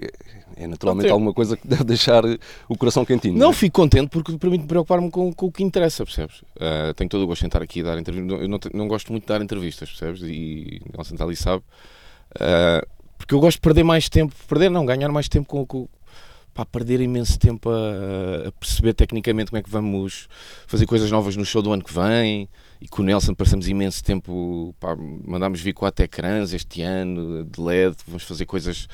é 0.56 0.66
naturalmente 0.66 1.10
alguma 1.10 1.32
coisa 1.32 1.56
que 1.56 1.66
deve 1.68 1.84
deixar 1.84 2.24
o 2.68 2.76
coração 2.76 3.06
quentinho. 3.06 3.38
Não, 3.38 3.50
é? 3.50 3.54
fico 3.54 3.80
contente 3.80 4.10
porque 4.10 4.36
permite 4.36 4.66
preocupar-me 4.66 5.10
com, 5.10 5.32
com, 5.32 5.46
o 5.46 5.52
que 5.52 5.62
interessa, 5.62 6.04
percebes? 6.04 6.42
Uh, 6.56 6.92
tenho 6.94 7.08
todo 7.08 7.22
o 7.22 7.26
gosto 7.26 7.42
em 7.42 7.46
estar 7.46 7.62
aqui 7.62 7.80
a 7.80 7.84
dar 7.84 7.98
entrevistas. 7.98 8.40
Eu 8.42 8.48
não, 8.48 8.58
não, 8.74 8.86
gosto 8.86 9.10
muito 9.10 9.24
de 9.24 9.28
dar 9.28 9.40
entrevistas, 9.40 9.88
percebes? 9.88 10.20
E 10.22 10.82
Nelson 10.94 11.16
ali 11.24 11.36
sabe. 11.36 11.62
porque 13.16 13.34
eu 13.34 13.40
gosto 13.40 13.56
de 13.56 13.62
perder 13.62 13.82
mais 13.82 14.10
tempo, 14.10 14.34
perder 14.46 14.70
não, 14.70 14.84
ganhar 14.84 15.08
mais 15.08 15.26
tempo 15.26 15.48
com, 15.48 15.64
com 15.64 15.88
pá, 16.54 16.64
perder 16.64 17.00
imenso 17.00 17.38
tempo 17.38 17.68
a, 17.68 18.48
a, 18.48 18.52
perceber 18.52 18.94
tecnicamente 18.94 19.50
como 19.50 19.58
é 19.58 19.62
que 19.62 19.70
vamos 19.70 20.28
fazer 20.66 20.86
coisas 20.86 21.10
novas 21.10 21.36
no 21.36 21.44
show 21.44 21.60
do 21.60 21.72
ano 21.72 21.82
que 21.82 21.92
vem. 21.92 22.48
E 22.80 22.88
com 22.88 23.02
o 23.02 23.04
Nelson 23.04 23.34
passamos 23.34 23.68
imenso 23.68 24.02
tempo, 24.04 24.74
pá, 24.78 24.96
mandámos 24.96 25.60
vir 25.60 25.72
quatro 25.72 26.04
ecrãs 26.04 26.54
este 26.54 26.82
ano 26.82 27.44
de 27.44 27.60
LED, 27.60 27.96
vamos 28.06 28.22
fazer 28.22 28.46
coisas 28.46 28.88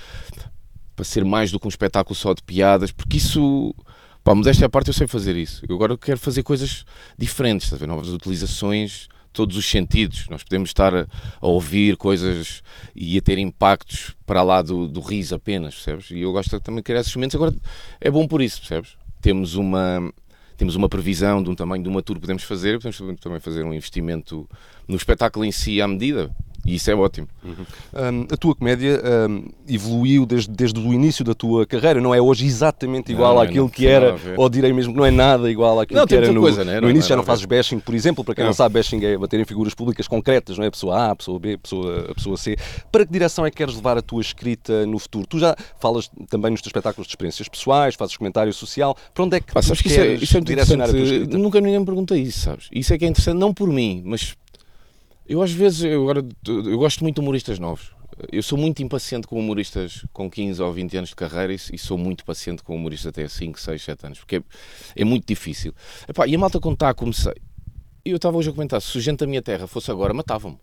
para 0.97 1.05
ser 1.05 1.25
mais 1.25 1.53
do 1.53 1.61
que 1.61 1.67
um 1.67 1.69
espetáculo 1.69 2.15
só 2.15 2.35
de 2.35 2.43
piadas, 2.43 2.91
porque 2.91 3.19
isso 3.19 3.75
Pá, 4.23 4.35
modéstia 4.35 4.67
à 4.67 4.69
parte, 4.69 4.89
eu 4.89 4.95
sei 4.95 5.07
fazer 5.07 5.35
isso. 5.35 5.65
Eu 5.67 5.75
agora 5.77 5.97
quero 5.97 6.19
fazer 6.19 6.43
coisas 6.43 6.85
diferentes, 7.17 7.71
ver? 7.71 7.87
novas 7.87 8.09
utilizações, 8.09 9.09
todos 9.33 9.57
os 9.57 9.69
sentidos. 9.69 10.27
Nós 10.29 10.43
podemos 10.43 10.71
estar 10.71 10.95
a, 10.95 11.07
a, 11.41 11.47
ouvir 11.47 11.97
coisas 11.97 12.63
e 12.95 13.17
a 13.19 13.21
ter 13.21 13.39
impactos 13.39 14.15
para 14.27 14.43
lá 14.43 14.63
do, 14.63 14.89
do 14.89 15.01
riso 15.01 15.35
apenas, 15.35 15.75
percebes? 15.75 16.11
E 16.11 16.21
eu 16.21 16.33
gosto 16.33 16.57
de 16.57 16.63
também 16.63 16.83
criar 16.83 17.01
esses 17.01 17.15
momentos. 17.15 17.35
Agora, 17.35 17.55
é 18.01 18.11
bom 18.11 18.27
por 18.27 18.43
isso, 18.43 18.61
percebes? 18.61 18.97
Temos 19.21 19.55
uma, 19.55 20.13
temos 20.57 20.75
uma 20.75 20.89
previsão 20.89 21.43
de 21.43 21.51
um 21.51 21.55
tamanho 21.55 21.83
de 21.83 21.89
uma 21.89 22.03
tour 22.03 22.17
que 22.17 22.23
podemos 22.23 22.43
fazer, 22.43 22.79
podemos 22.79 23.21
também 23.21 23.41
fazer 23.41 23.65
um 23.65 23.73
investimento 23.73 24.49
no 24.87 24.97
espetáculo 24.97 25.45
em 25.45 25.53
si 25.53 25.81
à 25.81 25.89
medida. 25.89 26.35
E 26.65 26.75
isso 26.75 26.91
é 26.91 26.95
ótimo. 26.95 27.27
Uhum. 27.43 27.55
Um, 27.95 28.27
a 28.31 28.37
tua 28.37 28.55
comédia 28.55 29.01
um, 29.29 29.45
evoluiu 29.69 30.27
desde, 30.27 30.51
desde 30.51 30.79
o 30.79 30.93
início 30.93 31.25
da 31.25 31.35
tua 31.35 31.67
carreira, 31.67 32.01
não 32.01 32.15
é 32.15 32.21
hoje 32.21 32.45
exatamente 32.45 33.13
igual 33.13 33.35
não, 33.35 33.43
àquilo 33.43 33.65
não, 33.65 33.69
que 33.69 33.87
era, 33.87 34.17
ou 34.37 34.49
direi 34.49 34.73
mesmo 34.73 34.93
que 34.93 34.99
não 34.99 35.07
é 35.07 35.11
nada 35.11 35.51
igual 35.51 35.81
àquilo 35.81 36.01
não, 36.01 36.07
que 36.07 36.15
era 36.15 36.31
no, 36.31 36.41
coisa, 36.41 36.65
né? 36.65 36.81
no 36.81 36.91
início. 36.91 37.09
já 37.09 37.17
não 37.17 37.23
fazes 37.23 37.45
bashing, 37.45 37.79
por 37.79 37.95
exemplo, 37.95 38.23
para 38.23 38.35
quem 38.35 38.45
não, 38.45 38.53
sabe, 38.53 38.75
bashing 38.75 39.03
é 39.05 39.17
bater 39.17 39.41
em 39.41 39.45
figuras 39.45 39.75
públicas 39.75 40.07
concretas, 40.07 40.59
não 40.59 40.65
é? 40.65 40.69
A 40.69 40.71
pessoa 40.71 41.11
A, 41.11 41.17
pessoa 41.17 41.39
B, 41.39 41.55
a 41.55 41.59
pessoa, 41.59 42.11
a 42.11 42.15
pessoa 42.15 42.37
C. 42.37 42.57
Para 42.93 43.07
que 43.07 43.13
direção 43.13 43.47
é 43.47 43.51
que 43.51 43.57
queres 43.57 43.75
levar 43.75 43.97
a 43.97 44.03
tua 44.03 44.21
escrita 44.21 44.87
no 44.87 44.99
futuro? 44.99 45.27
Tu 45.27 45.39
já 45.39 45.57
falas 45.79 46.11
também 46.29 46.51
nos 46.51 46.61
teus 46.61 46.69
espetáculos 46.69 47.07
de 47.07 47.13
experiências 47.13 47.49
pessoais, 47.49 47.95
fazes 47.95 48.17
comentário 48.17 48.53
social. 48.53 48.97
Para 49.15 49.25
onde 49.25 49.37
é 49.37 49.41
que 49.41 49.53
Pá, 49.53 49.61
tu 49.63 49.73
que 49.75 49.89
isso 49.89 50.01
é, 50.01 50.15
isso 50.15 50.37
é 50.37 50.41
direcionar 50.41 50.89
a 50.89 50.93
tua 50.93 51.01
escrita? 51.01 51.39
Nunca 51.39 51.61
ninguém 51.61 51.81
me 51.81 51.87
pergunta 51.87 52.17
isso, 52.17 52.41
sabes? 52.41 52.69
Isso 52.71 52.93
é 52.93 52.99
que 52.99 53.05
é 53.05 53.09
interessante, 53.09 53.39
não 53.39 53.55
por 53.55 53.69
mim, 53.69 54.03
mas 54.05 54.37
eu 55.31 55.41
às 55.41 55.53
vezes, 55.53 55.85
eu, 55.85 56.03
agora, 56.03 56.27
eu 56.45 56.77
gosto 56.77 57.05
muito 57.05 57.15
de 57.15 57.21
humoristas 57.21 57.61
novos. 57.61 57.93
Eu 58.33 58.43
sou 58.43 58.59
muito 58.59 58.83
impaciente 58.83 59.29
com 59.29 59.39
humoristas 59.39 60.05
com 60.13 60.29
15 60.29 60.61
ou 60.61 60.73
20 60.73 60.97
anos 60.97 61.11
de 61.11 61.15
carreira 61.15 61.55
e, 61.55 61.79
sou 61.79 61.97
muito 61.97 62.25
paciente 62.25 62.65
com 62.65 62.75
humoristas 62.75 63.11
até 63.11 63.29
5, 63.29 63.59
6, 63.61 63.81
7 63.81 64.07
anos, 64.07 64.19
porque 64.19 64.39
é, 64.39 64.43
é 64.97 65.05
muito 65.05 65.25
difícil. 65.25 65.73
Epá, 66.09 66.27
e 66.27 66.35
a 66.35 66.39
malta 66.39 66.59
quando 66.59 66.75
está 66.75 66.89
a 66.89 66.95
começar, 66.95 67.33
eu 68.05 68.17
estava 68.17 68.37
hoje 68.37 68.51
a 68.51 68.53
comentar, 68.53 68.83
se 68.83 68.99
o 68.99 69.01
gente 69.01 69.21
da 69.21 69.27
minha 69.27 69.41
terra 69.41 69.69
fosse 69.69 69.89
agora, 69.89 70.13
matavam-me. 70.13 70.59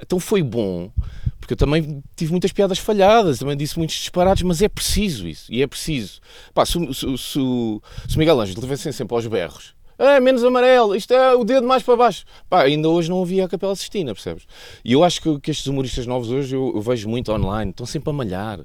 Então 0.00 0.18
foi 0.18 0.42
bom, 0.42 0.90
porque 1.38 1.52
eu 1.52 1.58
também 1.58 2.02
tive 2.16 2.30
muitas 2.30 2.50
piadas 2.50 2.78
falhadas, 2.78 3.40
também 3.40 3.58
disse 3.58 3.76
muitos 3.78 3.96
disparados, 3.96 4.42
mas 4.42 4.62
é 4.62 4.70
preciso 4.70 5.28
isso, 5.28 5.52
e 5.52 5.62
é 5.62 5.66
preciso. 5.66 6.18
Pá, 6.54 6.64
se, 6.64 6.78
o 6.78 7.82
Miguel 8.16 8.40
Ângelo 8.40 8.62
levessem 8.62 8.90
sempre 8.90 9.14
aos 9.14 9.26
berros, 9.26 9.74
é, 9.98 10.20
menos 10.20 10.42
amarelo, 10.42 10.94
isto 10.94 11.12
é 11.12 11.34
o 11.34 11.44
dedo 11.44 11.66
mais 11.66 11.82
para 11.82 11.96
baixo. 11.96 12.24
Pá, 12.48 12.62
ainda 12.62 12.88
hoje 12.88 13.08
não 13.08 13.22
havia 13.22 13.44
a 13.44 13.48
Capela 13.48 13.76
Sistina, 13.76 14.14
percebes? 14.14 14.46
E 14.84 14.92
eu 14.92 15.04
acho 15.04 15.20
que, 15.20 15.40
que 15.40 15.50
estes 15.50 15.66
humoristas 15.66 16.06
novos 16.06 16.30
hoje 16.30 16.54
eu, 16.54 16.72
eu, 16.74 16.82
vejo 16.82 17.08
muito 17.08 17.32
online, 17.32 17.70
estão 17.70 17.86
sempre 17.86 18.10
a 18.10 18.12
malhar. 18.12 18.60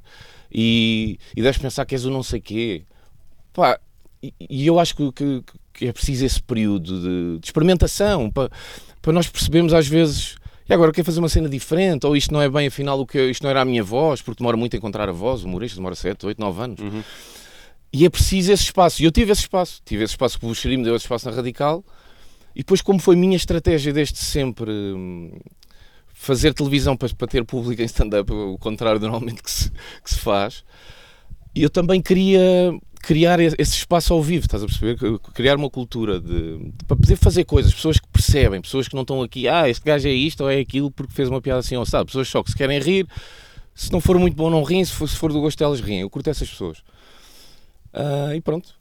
E, 0.51 1.19
e 1.35 1.41
deves 1.41 1.61
pensar 1.61 1.85
que 1.85 1.93
és 1.93 2.05
o 2.05 2.09
não 2.09 2.23
sei 2.23 2.39
quê. 2.39 2.83
Pá, 3.53 3.79
e, 4.21 4.33
e 4.49 4.67
eu 4.67 4.79
acho 4.79 4.95
que, 4.95 5.11
que, 5.11 5.43
que, 5.73 5.87
é 5.87 5.93
preciso 5.93 6.25
esse 6.25 6.41
período 6.41 6.99
de, 6.99 7.39
de 7.39 7.45
experimentação 7.45 8.29
para, 8.29 8.49
para 9.01 9.13
nós 9.13 9.27
percebermos 9.27 9.73
às 9.73 9.87
vezes 9.87 10.39
e 10.69 10.73
agora 10.73 10.91
quer 10.91 11.03
fazer 11.03 11.17
uma 11.17 11.29
cena 11.29 11.49
diferente, 11.49 12.05
ou 12.05 12.15
isto 12.15 12.31
não 12.31 12.39
é 12.39 12.47
bem 12.47 12.67
afinal 12.67 12.99
o 12.99 13.05
que 13.05 13.19
isto 13.31 13.41
não 13.41 13.49
era 13.49 13.61
a 13.61 13.65
minha 13.65 13.83
voz, 13.83 14.21
porque 14.21 14.37
demora 14.37 14.55
muito 14.55 14.75
a 14.75 14.77
encontrar 14.77 15.09
a 15.09 15.11
voz, 15.11 15.43
o 15.43 15.47
humorista 15.47 15.77
demora 15.77 15.95
7, 15.95 16.27
8, 16.27 16.39
9 16.39 16.61
anos. 16.61 16.79
Uhum. 16.79 17.03
E 17.91 18.05
é 18.05 18.09
preciso 18.09 18.51
esse 18.51 18.63
espaço. 18.63 19.01
E 19.01 19.05
eu 19.05 19.11
tive 19.11 19.31
esse 19.31 19.41
espaço. 19.41 19.81
Tive 19.83 20.03
esse 20.03 20.13
espaço 20.13 20.37
que 20.39 20.45
o 20.45 20.49
Buxeri 20.49 20.77
me 20.77 20.83
deu 20.83 20.95
esse 20.95 21.05
espaço 21.05 21.29
na 21.29 21.35
Radical. 21.35 21.83
E 22.55 22.59
depois, 22.59 22.81
como 22.81 22.99
foi 22.99 23.15
minha 23.15 23.35
estratégia 23.35 23.93
desde 23.93 24.17
sempre 24.17 24.71
hum, 24.71 25.31
fazer 26.13 26.53
televisão 26.53 26.97
para, 26.97 27.07
para 27.13 27.27
ter 27.27 27.45
público 27.45 27.81
em 27.81 27.85
stand-up, 27.85 28.31
o 28.31 28.57
contrário 28.57 28.99
normalmente 28.99 29.41
que 29.41 29.49
se, 29.49 29.71
que 30.03 30.09
se 30.09 30.19
faz, 30.19 30.65
e 31.55 31.63
eu 31.63 31.69
também 31.69 32.01
queria 32.01 32.73
criar 33.01 33.39
esse 33.39 33.77
espaço 33.77 34.13
ao 34.13 34.21
vivo, 34.21 34.45
estás 34.45 34.61
a 34.61 34.65
perceber? 34.65 34.97
Criar 35.33 35.55
uma 35.55 35.69
cultura 35.69 36.19
de, 36.19 36.57
de, 36.57 36.85
para 36.85 36.97
poder 36.97 37.15
fazer 37.15 37.45
coisas, 37.45 37.73
pessoas 37.73 37.99
que 37.99 38.07
percebem, 38.09 38.61
pessoas 38.61 38.87
que 38.87 38.95
não 38.95 39.03
estão 39.03 39.21
aqui, 39.21 39.47
ah, 39.47 39.69
este 39.69 39.83
gajo 39.83 40.07
é 40.07 40.11
isto 40.11 40.41
ou 40.41 40.49
é 40.49 40.59
aquilo 40.59 40.91
porque 40.91 41.13
fez 41.13 41.29
uma 41.29 41.41
piada 41.41 41.59
assim 41.59 41.77
ou 41.77 41.85
sabe, 41.85 42.07
pessoas 42.07 42.27
só 42.27 42.43
que 42.43 42.51
se 42.51 42.57
querem 42.57 42.79
rir, 42.79 43.07
se 43.73 43.91
não 43.91 44.01
for 44.01 44.19
muito 44.19 44.35
bom 44.35 44.49
não 44.49 44.61
riem, 44.61 44.83
se 44.83 44.91
for, 44.91 45.07
se 45.07 45.15
for 45.15 45.31
do 45.31 45.39
gosto 45.39 45.57
delas 45.57 45.79
riem. 45.79 46.01
Eu 46.01 46.09
curto 46.09 46.29
essas 46.29 46.49
pessoas. 46.49 46.83
Uh, 47.93 48.35
e 48.35 48.41
pronto. 48.41 48.79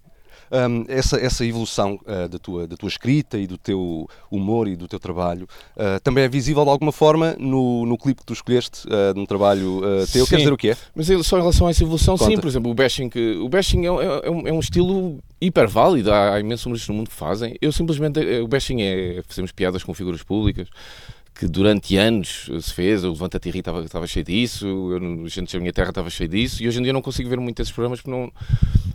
Um, 0.50 0.87
essa, 0.88 1.19
essa 1.19 1.45
evolução 1.45 2.00
uh, 2.07 2.27
da, 2.27 2.38
tua, 2.38 2.67
da 2.67 2.75
tua 2.75 2.88
escrita 2.88 3.37
e 3.37 3.47
do 3.47 3.59
teu 3.59 4.09
humor 4.31 4.67
e 4.67 4.77
do 4.77 4.88
teu 4.88 4.99
trabalho 4.99 5.47
uh, 5.77 6.00
também 6.03 6.25
é 6.25 6.29
visível 6.29 6.65
de 6.65 6.71
alguma 6.71 6.91
forma 6.91 7.37
no, 7.38 7.85
no 7.85 7.99
clipe 7.99 8.21
que 8.21 8.27
tu 8.27 8.33
escolheste, 8.33 8.88
uh, 8.88 9.15
num 9.15 9.27
trabalho 9.27 9.83
teu. 10.11 10.25
Sim, 10.25 10.31
Quer 10.31 10.37
dizer 10.38 10.53
o 10.53 10.57
que 10.57 10.71
é? 10.71 10.77
Mas 10.95 11.07
só 11.27 11.37
em 11.37 11.41
relação 11.41 11.67
a 11.67 11.71
essa 11.71 11.83
evolução, 11.83 12.17
Conta. 12.17 12.31
sim, 12.31 12.38
por 12.38 12.49
exemplo, 12.49 12.71
o 12.71 12.75
bashing, 12.75 13.11
o 13.43 13.49
bashing 13.49 13.85
é, 13.85 13.88
é, 13.88 14.27
é, 14.27 14.31
um, 14.31 14.49
é 14.49 14.53
um 14.53 14.61
estilo 14.61 15.19
hiper 15.38 15.69
válido, 15.69 16.11
há, 16.11 16.35
há 16.35 16.41
imensos 16.41 16.65
humoristas 16.65 16.88
no 16.88 16.95
mundo 16.95 17.11
que 17.11 17.17
fazem. 17.17 17.55
Eu 17.61 17.71
simplesmente, 17.71 18.19
o 18.41 18.49
bashing 18.49 18.81
é 18.81 19.23
fazemos 19.29 19.53
piadas 19.53 19.85
com 19.85 19.93
figuras 19.93 20.23
públicas 20.23 20.69
que 21.38 21.47
durante 21.47 21.97
anos 21.97 22.50
se 22.61 22.75
fez, 22.75 23.04
o 23.04 23.12
Levanta-te 23.12 23.49
e 23.49 23.59
estava, 23.59 23.85
estava 23.85 24.07
cheio 24.09 24.25
disso, 24.25 24.66
eu, 24.66 25.25
a 25.25 25.28
gente 25.28 25.52
da 25.52 25.61
minha 25.61 25.73
terra 25.73 25.90
estava 25.90 26.11
cheio 26.11 26.28
disso, 26.28 26.61
e 26.61 26.66
hoje 26.66 26.80
em 26.80 26.83
dia 26.83 26.92
não 26.92 27.00
consigo 27.00 27.30
ver 27.30 27.38
muito 27.38 27.62
esses 27.62 27.73
programas 27.73 28.00
porque, 28.00 28.11
não, 28.11 28.33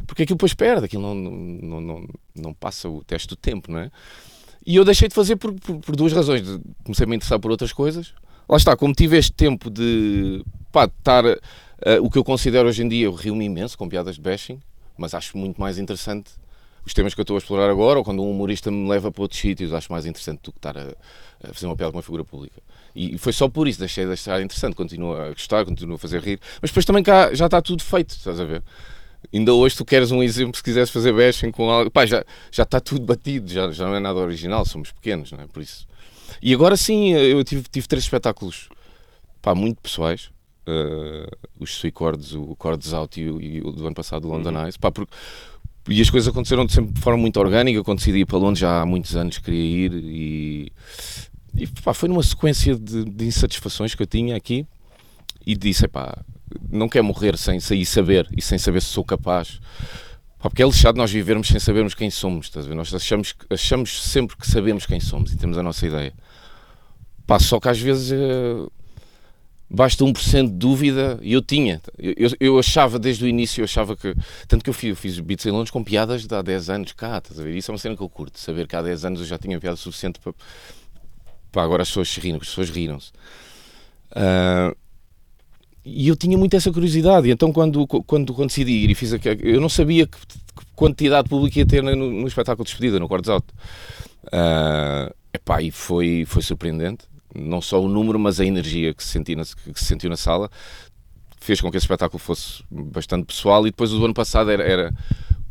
porque 0.05 0.23
aquilo 0.23 0.35
depois 0.35 0.53
perde, 0.53 0.83
aquilo 0.83 1.01
não, 1.01 1.15
não, 1.15 1.81
não, 1.81 2.07
não 2.35 2.53
passa 2.53 2.89
o 2.89 3.01
teste 3.01 3.29
do 3.29 3.37
tempo, 3.37 3.71
não 3.71 3.79
é? 3.79 3.89
E 4.65 4.75
eu 4.75 4.83
deixei 4.83 5.07
de 5.07 5.15
fazer 5.15 5.37
por, 5.37 5.53
por, 5.53 5.77
por 5.79 5.95
duas 5.95 6.11
razões. 6.11 6.41
Comecei 6.83 7.05
a 7.05 7.07
me 7.07 7.15
interessar 7.15 7.39
por 7.39 7.51
outras 7.51 7.73
coisas. 7.73 8.13
Lá 8.47 8.57
está, 8.57 8.75
como 8.77 8.93
tive 8.93 9.17
este 9.17 9.33
tempo 9.33 9.69
de 9.69 10.43
pá, 10.71 10.85
estar. 10.85 11.25
Uh, 11.25 12.01
o 12.01 12.09
que 12.09 12.17
eu 12.17 12.23
considero 12.23 12.69
hoje 12.69 12.81
em 12.81 12.87
dia, 12.87 13.05
eu 13.05 13.13
rio-me 13.13 13.43
imenso 13.43 13.77
com 13.77 13.89
piadas 13.89 14.15
de 14.15 14.21
bashing, 14.21 14.61
mas 14.97 15.13
acho 15.13 15.37
muito 15.37 15.59
mais 15.59 15.77
interessante 15.77 16.31
os 16.85 16.93
temas 16.93 17.13
que 17.13 17.19
eu 17.19 17.23
estou 17.23 17.35
a 17.35 17.39
explorar 17.39 17.69
agora, 17.69 17.99
ou 17.99 18.05
quando 18.05 18.21
um 18.23 18.29
humorista 18.29 18.69
me 18.69 18.87
leva 18.89 19.11
para 19.11 19.21
outros 19.21 19.39
sítios, 19.39 19.73
acho 19.73 19.91
mais 19.91 20.05
interessante 20.05 20.41
do 20.43 20.51
que 20.51 20.57
estar 20.57 20.77
a, 20.77 20.93
a 21.43 21.53
fazer 21.53 21.65
uma 21.65 21.75
piada 21.75 21.91
com 21.91 21.97
uma 21.97 22.03
figura 22.03 22.23
pública. 22.23 22.61
E 22.95 23.17
foi 23.17 23.33
só 23.33 23.49
por 23.49 23.67
isso, 23.67 23.79
deixei 23.79 24.05
de 24.05 24.11
achar 24.11 24.41
interessante, 24.41 24.75
continuo 24.75 25.15
a 25.15 25.29
gostar, 25.29 25.65
continuo 25.65 25.95
a 25.95 25.99
fazer 25.99 26.21
rir, 26.21 26.39
mas 26.61 26.69
depois 26.69 26.85
também 26.85 27.03
cá 27.03 27.33
já 27.33 27.45
está 27.45 27.61
tudo 27.61 27.83
feito, 27.83 28.11
estás 28.11 28.39
a 28.39 28.45
ver? 28.45 28.61
Ainda 29.33 29.53
hoje 29.53 29.75
tu 29.75 29.85
queres 29.85 30.11
um 30.11 30.21
exemplo, 30.21 30.55
se 30.55 30.63
quiseres 30.63 30.89
fazer 30.89 31.13
bashing 31.13 31.51
com 31.51 31.69
algo, 31.69 31.89
pá, 31.89 32.05
já, 32.05 32.23
já 32.51 32.63
está 32.63 32.79
tudo 32.79 33.05
batido, 33.05 33.51
já, 33.51 33.71
já 33.71 33.87
não 33.87 33.95
é 33.95 33.99
nada 33.99 34.19
original, 34.19 34.65
somos 34.65 34.91
pequenos, 34.91 35.31
não 35.31 35.39
é? 35.39 35.47
Por 35.47 35.63
isso. 35.63 35.87
E 36.41 36.53
agora 36.53 36.75
sim, 36.75 37.13
eu 37.13 37.43
tive, 37.43 37.63
tive 37.63 37.87
três 37.87 38.03
espetáculos, 38.03 38.69
pá, 39.41 39.55
muito 39.55 39.81
pessoais, 39.81 40.29
uh, 40.67 41.37
os 41.59 41.73
Sui 41.75 41.91
Chords, 41.97 42.33
o 42.33 42.55
Chords 42.61 42.93
Out 42.93 43.19
e 43.19 43.29
o, 43.29 43.41
e 43.41 43.61
o 43.61 43.71
do 43.71 43.85
ano 43.85 43.95
passado, 43.95 44.25
o 44.25 44.31
London 44.31 44.51
uhum. 44.51 44.65
Eyes, 44.65 44.77
pá, 44.77 44.91
porque 44.91 45.13
e 45.87 46.01
as 46.01 46.09
coisas 46.09 46.29
aconteceram 46.29 46.65
de 46.65 46.73
sempre 46.73 46.93
de 46.93 47.01
forma 47.01 47.19
muito 47.19 47.39
orgânica. 47.39 47.83
Quando 47.83 47.99
decidi 47.99 48.19
ir 48.19 48.25
para 48.25 48.37
Londres 48.37 48.59
já 48.59 48.81
há 48.81 48.85
muitos 48.85 49.15
anos 49.15 49.37
queria 49.37 49.85
ir 49.85 49.93
e, 49.93 50.71
e 51.55 51.67
pá, 51.67 51.93
foi 51.93 52.07
numa 52.07 52.23
sequência 52.23 52.75
de, 52.75 53.03
de, 53.05 53.25
insatisfações 53.25 53.93
que 53.93 54.01
eu 54.01 54.07
tinha 54.07 54.35
aqui 54.35 54.65
e 55.45 55.55
disse: 55.55 55.87
pá, 55.87 56.23
não 56.69 56.87
quero 56.87 57.05
morrer 57.05 57.37
sem 57.37 57.59
sair 57.59 57.85
saber 57.85 58.27
e 58.35 58.41
sem 58.41 58.57
saber 58.57 58.81
se 58.81 58.87
sou 58.87 59.03
capaz. 59.03 59.59
Pá, 60.39 60.49
porque 60.49 60.63
é 60.63 60.65
lixado 60.65 60.97
nós 60.97 61.11
vivermos 61.11 61.47
sem 61.47 61.59
sabermos 61.59 61.93
quem 61.93 62.09
somos. 62.09 62.47
Estás 62.47 62.65
a 62.65 62.69
ver? 62.69 62.75
Nós 62.75 62.93
achamos, 62.93 63.35
achamos 63.49 64.03
sempre 64.03 64.37
que 64.37 64.49
sabemos 64.49 64.85
quem 64.85 64.99
somos 64.99 65.33
e 65.33 65.37
temos 65.37 65.57
a 65.57 65.63
nossa 65.63 65.85
ideia. 65.85 66.13
Pá, 67.27 67.39
só 67.39 67.59
que 67.59 67.67
às 67.67 67.79
vezes. 67.79 68.11
Uh, 68.11 68.71
basta 69.73 70.05
1% 70.05 70.45
de 70.45 70.51
dúvida, 70.51 71.17
e 71.23 71.33
eu 71.33 71.41
tinha, 71.41 71.81
eu, 71.97 72.29
eu 72.39 72.59
achava 72.59 72.99
desde 72.99 73.25
o 73.25 73.27
início, 73.27 73.61
eu 73.61 73.65
achava 73.65 73.97
que, 73.97 74.13
tanto 74.47 74.63
que 74.63 74.69
eu 74.69 74.73
fiz, 74.73 74.91
eu 74.91 74.95
fiz 74.95 75.19
beats 75.19 75.47
em 75.47 75.49
Londres 75.49 75.71
com 75.71 75.83
piadas 75.83 76.27
de 76.27 76.35
há 76.35 76.43
10 76.43 76.69
anos 76.69 76.91
cá, 76.91 77.17
estás 77.17 77.39
a 77.39 77.43
ver? 77.43 77.55
Isso 77.55 77.71
é 77.71 77.73
uma 77.73 77.79
cena 77.79 77.97
que 77.97 78.03
eu 78.03 78.09
curto, 78.09 78.39
saber 78.39 78.67
que 78.67 78.75
há 78.75 78.83
10 78.83 79.05
anos 79.05 79.19
eu 79.21 79.25
já 79.25 79.39
tinha 79.39 79.59
piada 79.59 79.75
suficiente 79.75 80.19
para, 80.19 80.31
para 81.51 81.63
agora 81.63 81.81
as 81.81 81.89
pessoas 81.89 82.07
se 82.07 82.19
riram, 82.19 82.37
as 82.39 82.47
pessoas 82.47 82.69
riram-se. 82.69 83.11
Uh, 84.11 84.77
e 85.83 86.07
eu 86.07 86.15
tinha 86.15 86.37
muito 86.37 86.55
essa 86.55 86.71
curiosidade, 86.71 87.31
então 87.31 87.51
quando, 87.51 87.87
quando, 87.87 88.31
quando 88.31 88.49
decidi 88.49 88.73
ir 88.73 88.91
e 88.91 88.95
fiz 88.95 89.11
aquilo, 89.11 89.41
eu 89.41 89.59
não 89.59 89.69
sabia 89.69 90.05
que, 90.05 90.17
que 90.19 90.65
quantidade 90.75 91.27
pública 91.27 91.57
ia 91.57 91.65
ter 91.65 91.81
no, 91.81 91.95
no 91.95 92.27
espetáculo 92.27 92.63
de 92.63 92.69
despedida, 92.69 92.99
no 92.99 93.07
Quartos 93.07 93.31
Out. 93.31 93.47
Uh, 94.25 95.11
epá, 95.33 95.63
e 95.63 95.71
foi, 95.71 96.25
foi 96.27 96.43
surpreendente 96.43 97.05
não 97.35 97.61
só 97.61 97.81
o 97.81 97.87
número, 97.87 98.19
mas 98.19 98.39
a 98.39 98.45
energia 98.45 98.93
que 98.93 99.03
se, 99.03 99.09
sentiu 99.09 99.37
na, 99.37 99.43
que 99.43 99.79
se 99.79 99.85
sentiu 99.85 100.09
na 100.09 100.17
sala 100.17 100.49
fez 101.39 101.59
com 101.59 101.69
que 101.69 101.77
esse 101.77 101.85
espetáculo 101.85 102.19
fosse 102.19 102.63
bastante 102.71 103.25
pessoal 103.25 103.67
e 103.67 103.71
depois 103.71 103.91
o 103.91 104.03
ano 104.03 104.13
passado 104.13 104.49
era, 104.49 104.63
era 104.63 104.93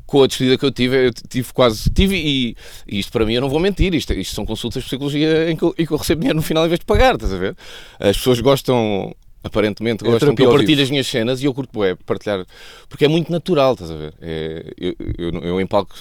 com 0.07 0.23
a 0.23 0.27
despedida 0.27 0.59
que 0.59 0.65
eu 0.65 0.71
tive, 0.71 1.07
eu 1.07 1.11
tive 1.13 1.53
quase, 1.53 1.91
tive 1.91 2.17
e, 2.17 2.57
e, 2.87 2.99
isto 2.99 3.13
para 3.13 3.25
mim 3.25 3.35
eu 3.35 3.41
não 3.41 3.49
vou 3.49 3.61
mentir, 3.61 3.95
isto, 3.95 4.13
isto 4.13 4.35
são 4.35 4.45
consultas 4.45 4.83
de 4.83 4.89
psicologia 4.89 5.51
em 5.51 5.57
que, 5.57 5.63
eu, 5.63 5.75
em 5.79 5.87
que 5.87 5.93
eu 5.93 5.97
recebo 5.97 6.21
dinheiro 6.21 6.37
no 6.37 6.43
final 6.43 6.65
em 6.65 6.69
vez 6.69 6.81
de 6.81 6.87
pagar, 6.87 7.15
estás 7.15 7.33
a 7.33 7.37
ver? 7.37 7.57
As 7.99 8.17
pessoas 8.17 8.41
gostam, 8.41 9.15
aparentemente 9.45 10.05
gostam 10.05 10.35
que 10.35 10.43
eu 10.43 10.53
partilhe 10.53 10.83
as 10.83 10.91
minhas 10.91 11.07
cenas 11.07 11.43
e 11.43 11.47
eu 11.47 11.55
curto 11.55 11.85
é 11.85 11.95
partilhar, 11.95 12.45
porque 12.89 13.05
é 13.05 13.09
muito 13.09 13.31
natural, 13.31 13.75
estás 13.75 13.91
a 13.91 13.97
ver? 13.97 14.15
É, 14.21 14.73
eu, 14.79 14.95
eu, 15.19 15.31
eu 15.41 15.61
em 15.61 15.67
palco 15.67 15.95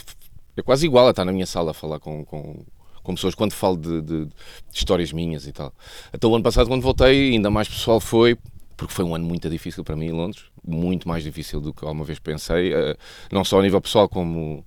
é 0.58 0.62
quase 0.62 0.86
igual 0.86 1.08
a 1.08 1.12
estar 1.12 1.26
na 1.26 1.32
minha 1.32 1.46
sala 1.46 1.72
a 1.72 1.74
falar 1.74 2.00
com, 2.00 2.26
com 2.26 2.66
com 3.04 3.16
pessoas 3.16 3.36
quando 3.36 3.54
falo 3.54 3.78
de, 3.78 4.02
de, 4.02 4.26
de, 4.26 4.32
histórias 4.74 5.12
minhas 5.12 5.48
e 5.48 5.52
tal. 5.52 5.74
Então, 6.14 6.30
o 6.30 6.36
ano 6.36 6.44
passado, 6.44 6.68
quando 6.68 6.82
voltei, 6.82 7.32
ainda 7.32 7.50
mais 7.50 7.68
pessoal 7.68 8.00
foi, 8.00 8.38
porque 8.78 8.94
foi 8.94 9.06
um 9.06 9.16
ano 9.16 9.26
muito 9.26 9.50
difícil 9.50 9.84
para 9.84 9.96
mim 9.96 10.08
em 10.08 10.12
Londres, 10.12 10.44
muito 10.66 11.08
mais 11.08 11.24
difícil 11.24 11.60
do 11.60 11.74
que 11.74 11.84
alguma 11.84 12.06
vez 12.06 12.20
pensei, 12.20 12.74
uh, 12.74 12.98
não 13.32 13.44
só 13.44 13.60
a 13.60 13.62
nível 13.62 13.82
pessoal 13.82 14.08
como, 14.08 14.66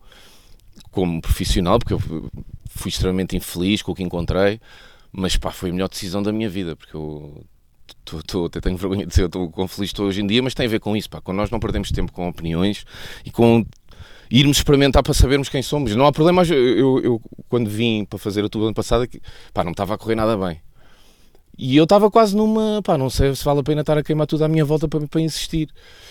como 0.90 1.20
profissional, 1.20 1.78
porque 1.78 1.94
eu 1.94 2.00
fui 2.00 2.88
extremamente 2.88 3.36
infeliz 3.36 3.82
com 3.82 3.92
o 3.92 3.94
que 3.94 4.02
encontrei, 4.02 4.60
mas 5.12 5.36
pá, 5.36 5.50
foi 5.50 5.70
a 5.70 5.72
melhor 5.72 5.88
decisão 5.88 6.22
da 6.22 6.32
minha 6.32 6.48
vida, 6.48 6.76
porque 6.76 6.96
eu 6.96 7.44
Tô, 8.04 8.22
tô, 8.22 8.44
até 8.46 8.60
tenho 8.60 8.76
vergonha 8.76 9.04
de 9.04 9.10
dizer, 9.10 9.26
estou 9.26 9.50
feliz 9.68 9.90
estou 9.90 10.06
hoje 10.06 10.20
em 10.20 10.26
dia, 10.26 10.42
mas 10.42 10.54
tem 10.54 10.66
a 10.66 10.68
ver 10.68 10.80
com 10.80 10.96
isso, 10.96 11.08
pá, 11.08 11.20
quando 11.20 11.38
nós 11.38 11.50
não 11.50 11.60
perdemos 11.60 11.90
tempo 11.90 12.12
com 12.12 12.28
opiniões 12.28 12.84
e 13.24 13.30
com 13.30 13.64
irmos 14.40 14.58
experimentar 14.58 15.02
para 15.02 15.14
sabermos 15.14 15.48
quem 15.48 15.62
somos. 15.62 15.94
Não 15.94 16.06
há 16.06 16.12
problema, 16.12 16.42
eu, 16.42 17.00
eu, 17.00 17.22
quando 17.48 17.68
vim 17.70 18.04
para 18.04 18.18
fazer 18.18 18.44
a 18.44 18.48
tudo 18.48 18.66
ano 18.66 18.74
passado, 18.74 19.08
pá, 19.52 19.62
não 19.62 19.70
estava 19.70 19.94
a 19.94 19.98
correr 19.98 20.14
nada 20.14 20.36
bem. 20.36 20.60
E 21.56 21.76
eu 21.76 21.84
estava 21.84 22.10
quase 22.10 22.36
numa, 22.36 22.82
pá, 22.82 22.98
não 22.98 23.08
sei 23.08 23.34
se 23.34 23.44
vale 23.44 23.60
a 23.60 23.62
pena 23.62 23.82
estar 23.82 23.96
a 23.96 24.02
queimar 24.02 24.26
tudo 24.26 24.44
à 24.44 24.48
minha 24.48 24.64
volta 24.64 24.88
para, 24.88 25.06
para 25.06 25.20
insistir. 25.20 25.68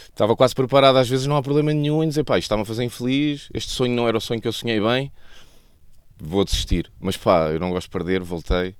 Estava 0.10 0.36
quase 0.38 0.56
preparado, 0.56 0.98
às 0.98 1.10
vezes 1.10 1.28
não 1.28 1.36
há 1.36 1.42
problema 1.42 1.74
nenhum 1.74 2.02
em 2.02 2.08
dizer, 2.08 2.24
pá, 2.24 2.38
isto 2.38 2.46
está-me 2.46 2.62
a 2.62 2.66
fazer 2.66 2.84
infeliz, 2.86 3.50
este 3.54 3.72
sonho 3.72 3.94
não 3.94 4.08
era 4.08 4.18
o 4.18 4.22
sonho 4.22 4.40
que 4.40 4.48
eu 4.48 4.54
sonhei 4.54 4.80
bem, 4.80 5.12
vou 6.18 6.46
desistir. 6.46 6.90
Mas 7.00 7.18
pá, 7.18 7.50
eu 7.52 7.60
não 7.60 7.72
gosto 7.72 7.88
de 7.88 7.92
perder, 7.92 8.22
voltei 8.22 8.76